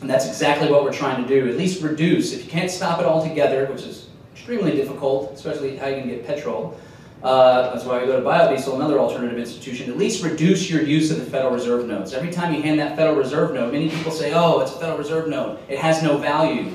And 0.00 0.08
that's 0.08 0.28
exactly 0.28 0.70
what 0.70 0.84
we're 0.84 0.92
trying 0.92 1.20
to 1.20 1.28
do, 1.28 1.48
at 1.48 1.56
least 1.56 1.82
reduce. 1.82 2.32
If 2.32 2.44
you 2.44 2.48
can't 2.48 2.70
stop 2.70 3.00
it 3.00 3.06
altogether, 3.06 3.66
which 3.66 3.82
is 3.82 4.06
extremely 4.32 4.70
difficult, 4.70 5.32
especially 5.32 5.78
how 5.78 5.88
you 5.88 5.96
can 5.96 6.10
get 6.10 6.24
petrol, 6.24 6.78
uh, 7.22 7.74
that's 7.74 7.84
why 7.84 8.00
we 8.00 8.06
go 8.06 8.20
to 8.20 8.24
biodiesel, 8.24 8.76
another 8.76 8.98
alternative 9.00 9.38
institution. 9.38 9.90
At 9.90 9.98
least 9.98 10.22
reduce 10.22 10.70
your 10.70 10.82
use 10.82 11.10
of 11.10 11.18
the 11.18 11.24
Federal 11.24 11.52
Reserve 11.52 11.86
notes. 11.86 12.12
Every 12.12 12.30
time 12.30 12.54
you 12.54 12.62
hand 12.62 12.78
that 12.78 12.96
Federal 12.96 13.16
Reserve 13.16 13.54
note, 13.54 13.72
many 13.72 13.90
people 13.90 14.12
say, 14.12 14.32
oh, 14.34 14.60
it's 14.60 14.72
a 14.72 14.78
Federal 14.78 14.98
Reserve 14.98 15.28
note. 15.28 15.60
It 15.68 15.78
has 15.78 16.02
no 16.02 16.18
value. 16.18 16.72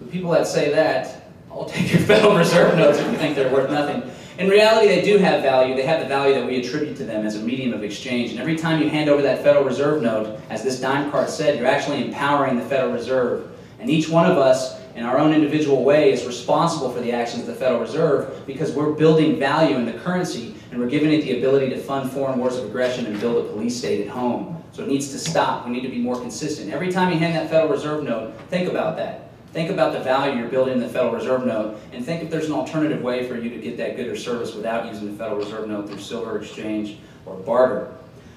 The 0.00 0.06
people 0.06 0.30
that 0.30 0.46
say 0.46 0.70
that, 0.72 1.30
I'll 1.50 1.66
take 1.66 1.92
your 1.92 2.00
Federal 2.06 2.36
Reserve 2.36 2.76
notes 2.78 2.98
if 2.98 3.10
you 3.10 3.18
think 3.18 3.36
they're 3.36 3.52
worth 3.52 3.70
nothing. 3.70 4.10
In 4.38 4.48
reality, 4.48 4.88
they 4.88 5.02
do 5.02 5.18
have 5.18 5.42
value. 5.42 5.74
They 5.74 5.86
have 5.86 6.00
the 6.00 6.08
value 6.08 6.34
that 6.34 6.46
we 6.46 6.58
attribute 6.58 6.96
to 6.98 7.04
them 7.04 7.26
as 7.26 7.36
a 7.36 7.40
medium 7.40 7.74
of 7.74 7.82
exchange. 7.82 8.30
And 8.30 8.40
every 8.40 8.56
time 8.56 8.82
you 8.82 8.88
hand 8.88 9.10
over 9.10 9.20
that 9.22 9.42
Federal 9.42 9.64
Reserve 9.64 10.02
note, 10.02 10.40
as 10.48 10.62
this 10.62 10.80
dime 10.80 11.10
card 11.10 11.28
said, 11.28 11.58
you're 11.58 11.68
actually 11.68 12.02
empowering 12.02 12.56
the 12.56 12.64
Federal 12.64 12.92
Reserve. 12.92 13.50
And 13.78 13.90
each 13.90 14.08
one 14.08 14.30
of 14.30 14.38
us 14.38 14.80
in 14.96 15.04
our 15.04 15.18
own 15.18 15.34
individual 15.34 15.84
way 15.84 16.10
is 16.10 16.24
responsible 16.24 16.90
for 16.90 17.00
the 17.00 17.12
actions 17.12 17.42
of 17.42 17.48
the 17.48 17.54
Federal 17.54 17.80
Reserve 17.82 18.46
because 18.46 18.72
we're 18.72 18.92
building 18.92 19.38
value 19.38 19.76
in 19.76 19.84
the 19.84 19.92
currency 19.92 20.54
and 20.70 20.80
we're 20.80 20.88
giving 20.88 21.12
it 21.12 21.20
the 21.20 21.36
ability 21.36 21.68
to 21.68 21.78
fund 21.78 22.10
foreign 22.10 22.38
wars 22.38 22.56
of 22.56 22.64
aggression 22.64 23.04
and 23.04 23.20
build 23.20 23.44
a 23.44 23.48
police 23.50 23.76
state 23.76 24.00
at 24.00 24.08
home. 24.08 24.64
So 24.72 24.82
it 24.82 24.88
needs 24.88 25.10
to 25.10 25.18
stop. 25.18 25.66
We 25.66 25.72
need 25.72 25.82
to 25.82 25.90
be 25.90 25.98
more 25.98 26.18
consistent. 26.18 26.72
Every 26.72 26.90
time 26.90 27.12
you 27.12 27.18
hand 27.18 27.34
that 27.34 27.50
Federal 27.50 27.72
Reserve 27.72 28.04
note, 28.04 28.34
think 28.48 28.70
about 28.70 28.96
that. 28.96 29.30
Think 29.52 29.70
about 29.70 29.92
the 29.92 30.00
value 30.00 30.38
you're 30.38 30.48
building 30.48 30.74
in 30.74 30.80
the 30.80 30.88
Federal 30.88 31.12
Reserve 31.12 31.46
note 31.46 31.78
and 31.92 32.04
think 32.04 32.22
if 32.22 32.30
there's 32.30 32.46
an 32.46 32.52
alternative 32.52 33.02
way 33.02 33.28
for 33.28 33.36
you 33.36 33.50
to 33.50 33.58
get 33.58 33.76
that 33.76 33.96
good 33.96 34.06
or 34.06 34.16
service 34.16 34.54
without 34.54 34.86
using 34.86 35.10
the 35.10 35.16
Federal 35.16 35.38
Reserve 35.38 35.68
note 35.68 35.88
through 35.88 35.98
silver 35.98 36.38
exchange 36.38 36.98
or 37.26 37.36
barter. 37.36 37.92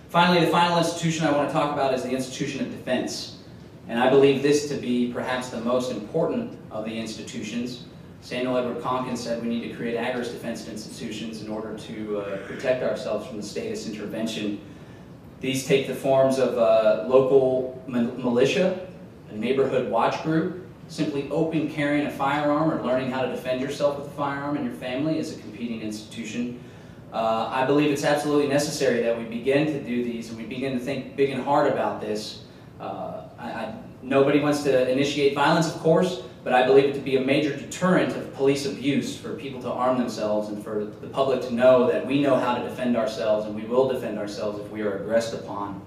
Finally, 0.10 0.44
the 0.44 0.52
final 0.52 0.78
institution 0.78 1.26
I 1.26 1.32
want 1.32 1.48
to 1.48 1.54
talk 1.54 1.72
about 1.72 1.94
is 1.94 2.04
the 2.04 2.12
institution 2.12 2.66
of 2.66 2.72
defense. 2.72 3.39
And 3.90 4.00
I 4.00 4.08
believe 4.08 4.44
this 4.44 4.70
to 4.70 4.76
be 4.76 5.12
perhaps 5.12 5.50
the 5.50 5.60
most 5.62 5.92
important 5.92 6.56
of 6.70 6.86
the 6.86 6.98
institutions. 6.98 7.86
Samuel 8.22 8.58
Edward 8.58 8.84
Konkin 8.84 9.18
said 9.18 9.42
we 9.42 9.50
need 9.50 9.68
to 9.68 9.74
create 9.76 9.98
agorist 9.98 10.32
defense 10.32 10.68
institutions 10.68 11.42
in 11.42 11.50
order 11.50 11.76
to 11.76 12.20
uh, 12.20 12.38
protect 12.46 12.84
ourselves 12.84 13.26
from 13.26 13.38
the 13.38 13.44
statist 13.44 13.88
intervention. 13.88 14.62
These 15.42 15.66
take 15.66 15.88
the 15.88 15.96
forms 15.96 16.38
of 16.38 16.56
a 16.58 17.08
local 17.10 17.82
militia, 17.88 18.88
a 19.32 19.36
neighborhood 19.36 19.90
watch 19.90 20.22
group, 20.22 20.68
simply 20.88 21.28
open 21.32 21.72
carrying 21.72 22.06
a 22.06 22.12
firearm 22.12 22.72
or 22.72 22.84
learning 22.84 23.10
how 23.10 23.24
to 23.24 23.32
defend 23.32 23.60
yourself 23.60 23.98
with 23.98 24.08
a 24.08 24.12
firearm 24.12 24.56
and 24.56 24.66
your 24.66 24.76
family 24.76 25.18
is 25.18 25.36
a 25.36 25.40
competing 25.40 25.82
institution. 25.82 26.62
Uh, 27.12 27.50
I 27.52 27.66
believe 27.66 27.92
it's 27.92 28.04
absolutely 28.04 28.50
necessary 28.50 29.02
that 29.02 29.18
we 29.18 29.24
begin 29.24 29.66
to 29.68 29.82
do 29.84 30.04
these 30.04 30.30
and 30.30 30.38
we 30.38 30.46
begin 30.46 30.78
to 30.78 30.80
think 30.80 31.16
big 31.16 31.32
and 31.32 31.44
hard 31.44 31.72
about 31.72 32.02
this. 32.02 32.44
Uh, 32.80 33.24
I, 33.38 33.52
I, 33.52 33.74
nobody 34.02 34.40
wants 34.40 34.64
to 34.64 34.90
initiate 34.90 35.36
violence, 35.36 35.74
of 35.74 35.82
course, 35.82 36.22
but 36.44 36.54
I 36.54 36.66
believe 36.66 36.86
it 36.86 36.94
to 36.94 37.00
be 37.00 37.18
a 37.18 37.22
major 37.22 37.56
deterrent 37.56 38.16
of 38.16 38.34
police 38.34 38.66
abuse 38.66 39.18
for 39.18 39.34
people 39.36 39.62
to 39.64 39.70
arm 39.70 39.98
themselves 39.98 40.50
and 40.50 40.64
for 40.64 40.86
the 40.86 41.08
public 41.08 41.42
to 41.42 41.54
know 41.54 41.92
that 41.92 42.06
we 42.06 42.22
know 42.22 42.38
how 42.38 42.56
to 42.56 42.64
defend 42.64 42.96
ourselves 42.96 43.46
and 43.46 43.56
we 43.56 43.64
will 43.64 43.90
defend 43.90 44.18
ourselves 44.18 44.60
if 44.60 44.72
we 44.72 44.82
are 44.82 45.00
aggressed 45.00 45.34
upon. 45.34 45.82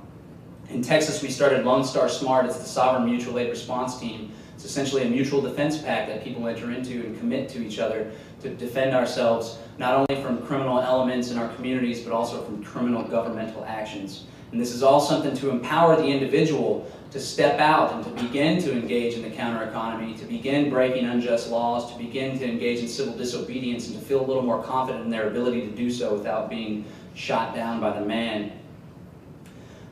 In 0.68 0.82
Texas, 0.82 1.22
we 1.22 1.30
started 1.30 1.64
Lone 1.64 1.84
Star 1.84 2.08
SMART. 2.08 2.46
It's 2.46 2.58
the 2.58 2.64
Sovereign 2.64 3.04
Mutual 3.04 3.38
Aid 3.38 3.50
Response 3.50 3.98
Team. 3.98 4.32
It's 4.54 4.64
essentially 4.64 5.02
a 5.02 5.08
mutual 5.10 5.40
defense 5.40 5.78
pact 5.78 6.08
that 6.08 6.22
people 6.22 6.46
enter 6.46 6.70
into 6.70 7.04
and 7.04 7.18
commit 7.18 7.48
to 7.50 7.64
each 7.64 7.78
other 7.78 8.12
to 8.42 8.54
defend 8.54 8.94
ourselves 8.94 9.58
not 9.78 9.94
only 9.94 10.22
from 10.22 10.46
criminal 10.46 10.80
elements 10.80 11.30
in 11.30 11.38
our 11.38 11.48
communities, 11.54 12.02
but 12.02 12.12
also 12.12 12.44
from 12.44 12.62
criminal 12.62 13.02
governmental 13.02 13.64
actions. 13.64 14.24
And 14.52 14.60
this 14.60 14.72
is 14.72 14.82
all 14.82 15.00
something 15.00 15.34
to 15.38 15.50
empower 15.50 15.96
the 15.96 16.06
individual 16.06 16.90
to 17.10 17.20
step 17.20 17.58
out 17.58 17.92
and 17.92 18.04
to 18.04 18.22
begin 18.22 18.60
to 18.62 18.72
engage 18.72 19.14
in 19.14 19.22
the 19.22 19.30
counter 19.30 19.64
economy, 19.64 20.14
to 20.14 20.24
begin 20.26 20.70
breaking 20.70 21.06
unjust 21.06 21.50
laws, 21.50 21.90
to 21.92 21.98
begin 21.98 22.38
to 22.38 22.48
engage 22.48 22.80
in 22.80 22.88
civil 22.88 23.14
disobedience, 23.14 23.88
and 23.88 23.98
to 23.98 24.04
feel 24.04 24.20
a 24.20 24.26
little 24.26 24.42
more 24.42 24.62
confident 24.62 25.04
in 25.04 25.10
their 25.10 25.28
ability 25.28 25.62
to 25.62 25.70
do 25.70 25.90
so 25.90 26.14
without 26.14 26.48
being 26.48 26.84
shot 27.14 27.54
down 27.54 27.80
by 27.80 27.98
the 27.98 28.04
man. 28.04 28.52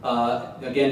Uh, 0.03 0.53
again, 0.63 0.91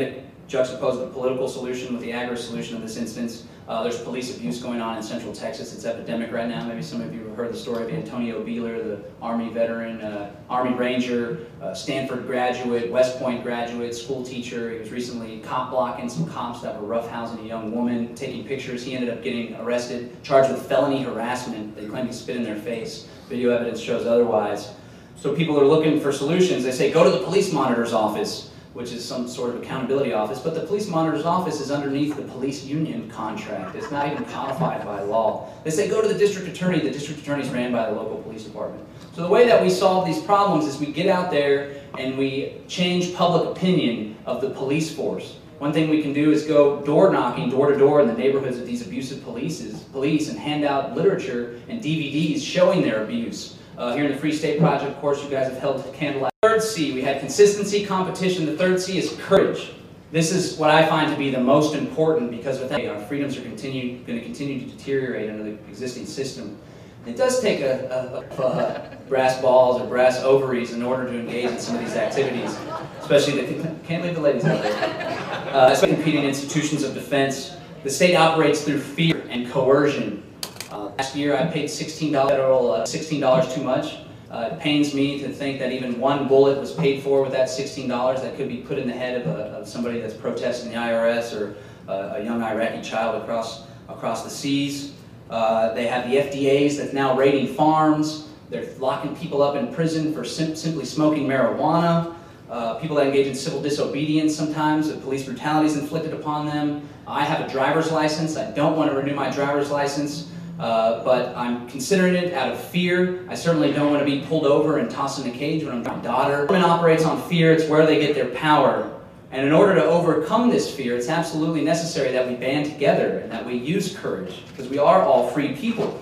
to 0.49 0.57
juxtapose 0.57 0.99
the 0.99 1.07
political 1.07 1.49
solution 1.49 1.93
with 1.93 2.03
the 2.03 2.11
agorist 2.11 2.47
solution 2.47 2.77
in 2.77 2.83
this 2.83 2.97
instance, 2.97 3.45
uh, 3.69 3.83
there's 3.83 4.01
police 4.01 4.35
abuse 4.35 4.63
going 4.63 4.81
on 4.81 4.97
in 4.97 5.03
central 5.03 5.31
Texas. 5.31 5.75
It's 5.75 5.85
epidemic 5.85 6.33
right 6.33 6.49
now. 6.49 6.67
Maybe 6.67 6.81
some 6.81 7.03
of 7.03 7.15
you 7.15 7.27
have 7.27 7.37
heard 7.37 7.53
the 7.53 7.57
story 7.57 7.85
of 7.85 7.91
Antonio 7.91 8.43
Buehler, 8.43 8.83
the 8.83 9.05
Army 9.21 9.51
veteran, 9.51 10.01
uh, 10.01 10.35
Army 10.49 10.75
Ranger, 10.75 11.47
uh, 11.61 11.75
Stanford 11.75 12.27
graduate, 12.27 12.91
West 12.91 13.19
Point 13.19 13.43
graduate, 13.43 13.95
school 13.95 14.25
teacher. 14.25 14.71
He 14.71 14.79
was 14.79 14.91
recently 14.91 15.41
cop 15.41 15.71
blocking 15.71 16.09
some 16.09 16.27
cops 16.31 16.63
that 16.63 16.81
were 16.81 16.89
roughhousing 16.89 17.45
a 17.45 17.47
young 17.47 17.71
woman, 17.71 18.15
taking 18.15 18.47
pictures. 18.47 18.83
He 18.83 18.95
ended 18.95 19.11
up 19.11 19.23
getting 19.23 19.55
arrested, 19.57 20.23
charged 20.23 20.51
with 20.51 20.67
felony 20.67 21.03
harassment. 21.03 21.77
They 21.77 21.85
claim 21.87 22.07
he 22.07 22.13
spit 22.15 22.37
in 22.37 22.45
their 22.45 22.57
face. 22.57 23.07
Video 23.29 23.51
evidence 23.51 23.81
shows 23.81 24.07
otherwise. 24.07 24.73
So 25.17 25.35
people 25.37 25.61
are 25.61 25.67
looking 25.67 26.01
for 26.01 26.11
solutions. 26.11 26.65
They 26.65 26.73
say, 26.73 26.91
go 26.91 27.05
to 27.05 27.11
the 27.11 27.23
police 27.23 27.53
monitor's 27.53 27.93
office 27.93 28.51
which 28.79 28.93
is 28.93 29.05
some 29.05 29.27
sort 29.27 29.53
of 29.53 29.61
accountability 29.61 30.13
office, 30.13 30.39
but 30.39 30.55
the 30.55 30.61
police 30.61 30.87
monitor's 30.87 31.25
office 31.25 31.61
is 31.61 31.73
underneath 31.73 32.15
the 32.15 32.23
police 32.23 32.65
union 32.65 33.11
contract. 33.11 33.75
It's 33.75 33.91
not 33.91 34.07
even 34.07 34.25
codified 34.27 34.85
by 34.85 35.01
law. 35.01 35.49
They 35.65 35.71
say 35.71 35.89
go 35.89 36.01
to 36.01 36.07
the 36.07 36.17
district 36.17 36.47
attorney. 36.47 36.79
The 36.79 36.93
district 36.93 37.21
attorney 37.21 37.43
is 37.43 37.51
ran 37.51 37.73
by 37.73 37.91
the 37.91 37.97
local 37.97 38.19
police 38.19 38.45
department. 38.45 38.87
So 39.17 39.23
the 39.23 39.29
way 39.29 39.49
that 39.49 39.61
we 39.61 39.69
solve 39.69 40.07
these 40.07 40.23
problems 40.23 40.65
is 40.65 40.79
we 40.79 40.93
get 40.93 41.09
out 41.09 41.33
there 41.33 41.83
and 41.99 42.17
we 42.17 42.59
change 42.69 43.17
public 43.17 43.51
opinion 43.51 44.17
of 44.27 44.41
the 44.41 44.51
police 44.51 44.95
force. 44.95 45.39
One 45.59 45.73
thing 45.73 45.91
we 45.91 46.01
can 46.01 46.13
do 46.13 46.31
is 46.31 46.45
go 46.45 46.81
door 46.83 47.13
knocking, 47.13 47.51
door 47.51 47.73
to 47.73 47.77
door 47.77 48.01
in 48.01 48.07
the 48.07 48.15
neighborhoods 48.15 48.59
of 48.59 48.67
these 48.67 48.87
abusive 48.87 49.19
polices, 49.25 49.91
police 49.91 50.29
and 50.29 50.39
hand 50.39 50.65
out 50.65 50.95
literature 50.95 51.61
and 51.69 51.83
DVDs 51.83 52.41
showing 52.45 52.83
their 52.83 53.03
abuse. 53.03 53.57
Uh, 53.77 53.97
here 53.97 54.05
in 54.05 54.13
the 54.13 54.19
Free 54.19 54.33
State 54.33 54.61
Project, 54.61 54.93
of 54.93 55.01
course, 55.01 55.21
you 55.25 55.29
guys 55.29 55.49
have 55.49 55.59
held 55.59 55.93
candlelight. 55.95 56.38
Third 56.49 56.63
C, 56.63 56.95
we 56.95 57.03
had 57.03 57.21
consistency, 57.21 57.85
competition. 57.85 58.47
The 58.47 58.57
third 58.57 58.81
C 58.81 58.97
is 58.97 59.15
courage. 59.21 59.73
This 60.13 60.33
is 60.33 60.57
what 60.57 60.71
I 60.71 60.87
find 60.87 61.11
to 61.13 61.19
be 61.19 61.31
the 61.31 61.39
most 61.39 61.75
important 61.75 62.31
because 62.31 62.59
without 62.59 62.83
our 62.87 62.99
freedoms 63.03 63.37
are 63.37 63.43
continue, 63.43 63.99
going 64.07 64.19
to 64.19 64.25
continue 64.25 64.61
to 64.61 64.65
deteriorate 64.65 65.29
under 65.29 65.43
the 65.43 65.51
existing 65.69 66.07
system. 66.07 66.57
It 67.05 67.19
does 67.19 67.43
take 67.43 67.61
a, 67.61 68.25
a, 68.39 68.43
a, 68.43 68.97
brass 69.11 69.43
balls 69.43 69.79
or 69.79 69.87
brass 69.89 70.21
ovaries 70.23 70.73
in 70.73 70.83
order 70.83 71.05
to 71.09 71.21
engage 71.21 71.51
in 71.51 71.59
some 71.59 71.77
of 71.77 71.83
these 71.83 71.97
activities, 71.97 72.57
especially 73.03 73.45
the, 73.45 73.75
can't 73.85 74.03
leave 74.03 74.15
the 74.15 74.21
ladies 74.23 74.47
out 74.47 74.63
there. 74.63 75.53
Uh, 75.53 75.79
competing 75.79 76.25
institutions 76.25 76.83
of 76.83 76.95
defense. 76.95 77.59
The 77.85 77.91
state 77.91 78.17
operates 78.17 78.65
through 78.65 78.81
fear 78.81 79.23
and 79.29 79.51
coercion. 79.51 80.23
Uh, 80.71 80.93
last 80.97 81.15
year 81.15 81.37
I 81.37 81.45
paid 81.45 81.67
$16 81.67 82.11
federal, 82.27 82.73
uh, 82.73 82.85
$16 82.85 83.55
too 83.55 83.63
much. 83.63 83.99
Uh, 84.31 84.51
it 84.53 84.59
pains 84.59 84.93
me 84.93 85.19
to 85.19 85.33
think 85.33 85.59
that 85.59 85.73
even 85.73 85.99
one 85.99 86.29
bullet 86.29 86.59
was 86.59 86.73
paid 86.73 87.03
for 87.03 87.23
with 87.23 87.33
that 87.33 87.49
$16 87.49 87.89
that 88.21 88.37
could 88.37 88.49
be 88.49 88.59
put 88.59 88.79
in 88.79 88.87
the 88.87 88.93
head 88.93 89.23
of, 89.23 89.27
a, 89.27 89.45
of 89.59 89.67
somebody 89.67 90.01
that's 90.01 90.15
protesting 90.15 90.71
the 90.71 90.77
IRS 90.77 91.35
or 91.35 91.57
uh, 91.89 92.17
a 92.17 92.25
young 92.25 92.43
Iraqi 92.43 92.83
child 92.83 93.23
across, 93.23 93.65
across 93.89 94.25
the 94.25 94.31
seas. 94.31 94.93
Uh, 95.31 95.73
they 95.73 95.87
have 95.87 96.09
the 96.11 96.17
FDAs 96.17 96.77
that's 96.77 96.93
now 96.93 97.17
raiding 97.17 97.55
farms. 97.55 98.29
They're 98.51 98.69
locking 98.79 99.17
people 99.17 99.43
up 99.43 99.57
in 99.57 99.73
prison 99.73 100.13
for 100.13 100.25
sim 100.25 100.55
simply 100.55 100.85
smoking 100.85 101.27
marijuana. 101.27 102.15
Uh, 102.51 102.75
people 102.77 102.97
that 102.97 103.07
engage 103.07 103.27
in 103.27 103.35
civil 103.35 103.61
disobedience 103.61 104.35
sometimes, 104.35 104.89
the 104.89 104.97
police 104.99 105.25
brutality 105.25 105.67
is 105.67 105.77
inflicted 105.77 106.15
upon 106.15 106.47
them. 106.47 106.87
I 107.07 107.25
have 107.25 107.47
a 107.47 107.51
driver's 107.51 107.91
license. 107.91 108.37
I 108.37 108.51
don't 108.53 108.77
want 108.77 108.91
to 108.91 108.97
renew 108.97 109.15
my 109.15 109.31
driver's 109.31 109.71
license. 109.71 110.31
Uh, 110.59 111.05
but 111.05 111.37
I'm 111.37 111.69
considering 111.69 112.15
it 112.15 112.35
out 112.35 112.51
of 112.51 112.59
fear. 112.59 113.25
I 113.29 113.37
certainly 113.37 113.73
don't 113.73 113.93
want 113.93 114.01
to 114.01 114.05
be 114.05 114.27
pulled 114.27 114.45
over 114.45 114.79
and 114.79 114.91
tossed 114.91 115.25
in 115.25 115.31
a 115.31 115.37
cage 115.37 115.63
when 115.63 115.73
I'm 115.73 115.83
my 115.85 116.03
daughter. 116.03 116.47
Women 116.47 116.65
operates 116.69 117.05
on 117.05 117.23
fear. 117.29 117.53
It's 117.53 117.69
where 117.69 117.87
they 117.87 118.01
get 118.01 118.15
their 118.17 118.35
power. 118.35 118.93
And 119.31 119.47
in 119.47 119.53
order 119.53 119.75
to 119.77 119.85
overcome 119.85 120.51
this 120.51 120.75
fear, 120.75 120.97
it's 120.97 121.09
absolutely 121.09 121.63
necessary 121.63 122.11
that 122.13 122.27
we 122.27 122.35
band 122.35 122.67
together 122.67 123.19
and 123.19 123.31
that 123.31 123.45
we 123.45 123.55
use 123.55 123.95
courage, 123.97 124.43
because 124.49 124.69
we 124.69 124.79
are 124.79 125.03
all 125.03 125.29
free 125.31 125.55
people. 125.55 126.01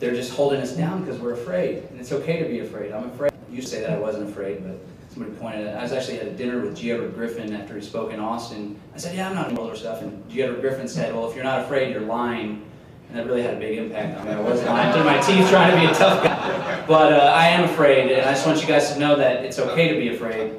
they're 0.00 0.14
just 0.14 0.32
holding 0.32 0.60
us 0.60 0.72
down 0.72 1.04
because 1.04 1.20
we're 1.20 1.34
afraid. 1.34 1.84
And 1.90 2.00
it's 2.00 2.10
okay 2.10 2.42
to 2.42 2.48
be 2.48 2.60
afraid. 2.60 2.90
I'm 2.90 3.10
afraid. 3.10 3.32
You 3.50 3.62
say 3.62 3.80
that 3.82 3.90
I 3.90 3.98
wasn't 3.98 4.28
afraid, 4.30 4.64
but 4.64 4.78
somebody 5.10 5.34
pointed 5.36 5.68
out. 5.68 5.76
I 5.76 5.82
was 5.82 5.92
actually 5.92 6.20
at 6.20 6.26
a 6.26 6.32
dinner 6.32 6.60
with 6.60 6.76
G. 6.76 6.92
Edward 6.92 7.14
Griffin 7.14 7.52
after 7.52 7.74
he 7.74 7.82
spoke 7.82 8.12
in 8.12 8.18
Austin. 8.18 8.80
I 8.94 8.98
said, 8.98 9.14
yeah, 9.14 9.28
I'm 9.28 9.34
not 9.34 9.56
all 9.58 9.68
this 9.68 9.80
stuff. 9.80 10.00
And 10.02 10.28
G. 10.30 10.42
Edward 10.42 10.62
Griffin 10.62 10.88
said, 10.88 11.14
well, 11.14 11.28
if 11.28 11.34
you're 11.34 11.44
not 11.44 11.60
afraid, 11.60 11.92
you're 11.92 12.00
lying. 12.00 12.64
And 13.10 13.18
that 13.18 13.26
really 13.26 13.42
had 13.42 13.54
a 13.54 13.58
big 13.58 13.76
impact 13.76 14.20
on 14.20 14.26
me. 14.26 14.32
I 14.32 14.40
was 14.40 14.62
lying 14.62 15.04
my 15.04 15.18
teeth 15.18 15.50
trying 15.50 15.72
to 15.72 15.80
be 15.80 15.86
a 15.86 15.94
tough 15.94 16.22
guy. 16.22 16.84
But 16.86 17.12
uh, 17.12 17.32
I 17.34 17.48
am 17.48 17.64
afraid, 17.64 18.12
and 18.12 18.24
I 18.24 18.32
just 18.32 18.46
want 18.46 18.60
you 18.60 18.68
guys 18.68 18.92
to 18.92 19.00
know 19.00 19.16
that 19.16 19.44
it's 19.44 19.58
okay 19.58 19.92
to 19.92 19.98
be 19.98 20.14
afraid. 20.14 20.54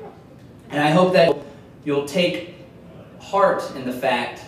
And 0.70 0.84
I 0.84 0.90
hope 0.90 1.14
that 1.14 1.34
you'll 1.86 2.06
take 2.06 2.56
heart 3.22 3.64
in 3.78 3.86
the 3.86 3.94
fact 3.94 4.42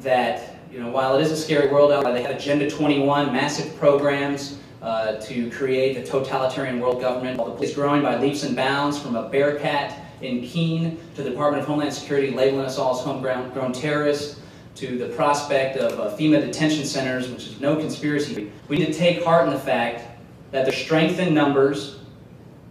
that, 0.00 0.56
you 0.70 0.80
know, 0.80 0.90
while 0.90 1.16
it 1.16 1.22
is 1.22 1.30
a 1.30 1.36
scary 1.36 1.72
world 1.72 1.92
out 1.92 2.04
there, 2.04 2.12
they 2.12 2.22
have 2.22 2.36
Agenda 2.36 2.68
21, 2.68 3.32
massive 3.32 3.74
programs 3.78 4.58
uh, 4.82 5.14
to 5.16 5.50
create 5.50 5.96
a 5.96 6.04
totalitarian 6.04 6.78
world 6.78 7.00
government. 7.00 7.38
The 7.38 7.44
police 7.44 7.74
growing 7.74 8.02
by 8.02 8.18
leaps 8.18 8.42
and 8.42 8.54
bounds 8.54 8.98
from 8.98 9.16
a 9.16 9.30
bearcat 9.30 9.98
in 10.20 10.42
Keene 10.42 10.98
to 11.14 11.22
the 11.22 11.30
Department 11.30 11.62
of 11.62 11.68
Homeland 11.68 11.94
Security 11.94 12.32
labeling 12.32 12.66
us 12.66 12.78
all 12.78 12.98
as 12.98 13.02
homegrown 13.02 13.72
terrorists 13.72 14.39
to 14.76 14.98
the 14.98 15.08
prospect 15.08 15.76
of 15.76 15.98
uh, 15.98 16.16
FEMA 16.16 16.40
detention 16.40 16.84
centers, 16.84 17.28
which 17.28 17.46
is 17.46 17.60
no 17.60 17.76
conspiracy. 17.76 18.50
We 18.68 18.78
need 18.78 18.86
to 18.86 18.94
take 18.94 19.24
heart 19.24 19.46
in 19.46 19.52
the 19.52 19.60
fact 19.60 20.04
that 20.50 20.64
there's 20.64 20.78
strength 20.78 21.18
in 21.18 21.34
numbers, 21.34 21.98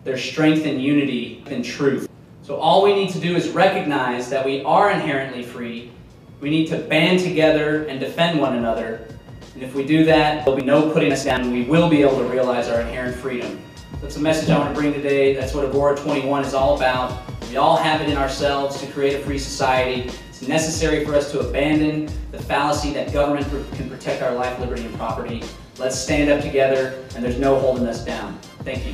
there's 0.04 0.24
strength 0.24 0.66
in 0.66 0.80
unity 0.80 1.44
and 1.48 1.64
truth. 1.64 2.10
So 2.42 2.56
all 2.56 2.84
we 2.84 2.94
need 2.94 3.12
to 3.12 3.20
do 3.20 3.36
is 3.36 3.50
recognize 3.50 4.30
that 4.30 4.46
we 4.46 4.64
are 4.64 4.92
inherently 4.92 5.44
free. 5.44 5.92
We 6.42 6.50
need 6.50 6.68
to 6.70 6.80
band 6.80 7.20
together 7.20 7.84
and 7.84 8.00
defend 8.00 8.40
one 8.40 8.56
another. 8.56 9.08
And 9.54 9.62
if 9.62 9.76
we 9.76 9.86
do 9.86 10.06
that, 10.06 10.46
there'll 10.46 10.60
be 10.60 10.66
no 10.66 10.90
putting 10.92 11.12
us 11.12 11.26
down. 11.26 11.52
We 11.52 11.64
will 11.64 11.90
be 11.90 12.02
able 12.02 12.18
to 12.18 12.24
realize 12.24 12.70
our 12.70 12.82
inherent 12.82 13.16
freedom. 13.18 13.62
That's 14.02 14.16
the 14.16 14.22
message 14.22 14.50
I 14.50 14.58
want 14.58 14.74
to 14.74 14.80
bring 14.80 14.94
today. 14.94 15.36
That's 15.36 15.54
what 15.54 15.66
Agora 15.66 15.98
21 15.98 16.46
is 16.46 16.54
all 16.54 16.78
about. 16.78 17.20
We 17.50 17.58
all 17.58 17.76
have 17.76 18.00
it 18.02 18.10
in 18.10 18.18
ourselves 18.18 18.80
to 18.80 18.88
create 18.88 19.20
a 19.20 19.24
free 19.26 19.38
society. 19.38 20.10
It's 20.40 20.48
necessary 20.48 21.04
for 21.04 21.16
us 21.16 21.34
to 21.34 21.42
abandon 21.42 22.10
the 22.32 22.40
fallacy 22.40 22.94
that 22.94 23.12
government 23.12 23.46
can 23.76 23.90
protect 23.90 24.24
our 24.24 24.34
life, 24.34 24.58
liberty, 24.58 24.86
and 24.86 24.96
property. 24.96 25.44
Let's 25.78 26.00
stand 26.00 26.30
up 26.30 26.40
together, 26.40 27.06
and 27.14 27.22
there's 27.22 27.38
no 27.38 27.60
holding 27.60 27.86
us 27.86 28.06
down. 28.06 28.40
Thank 28.64 28.86
you. 28.86 28.94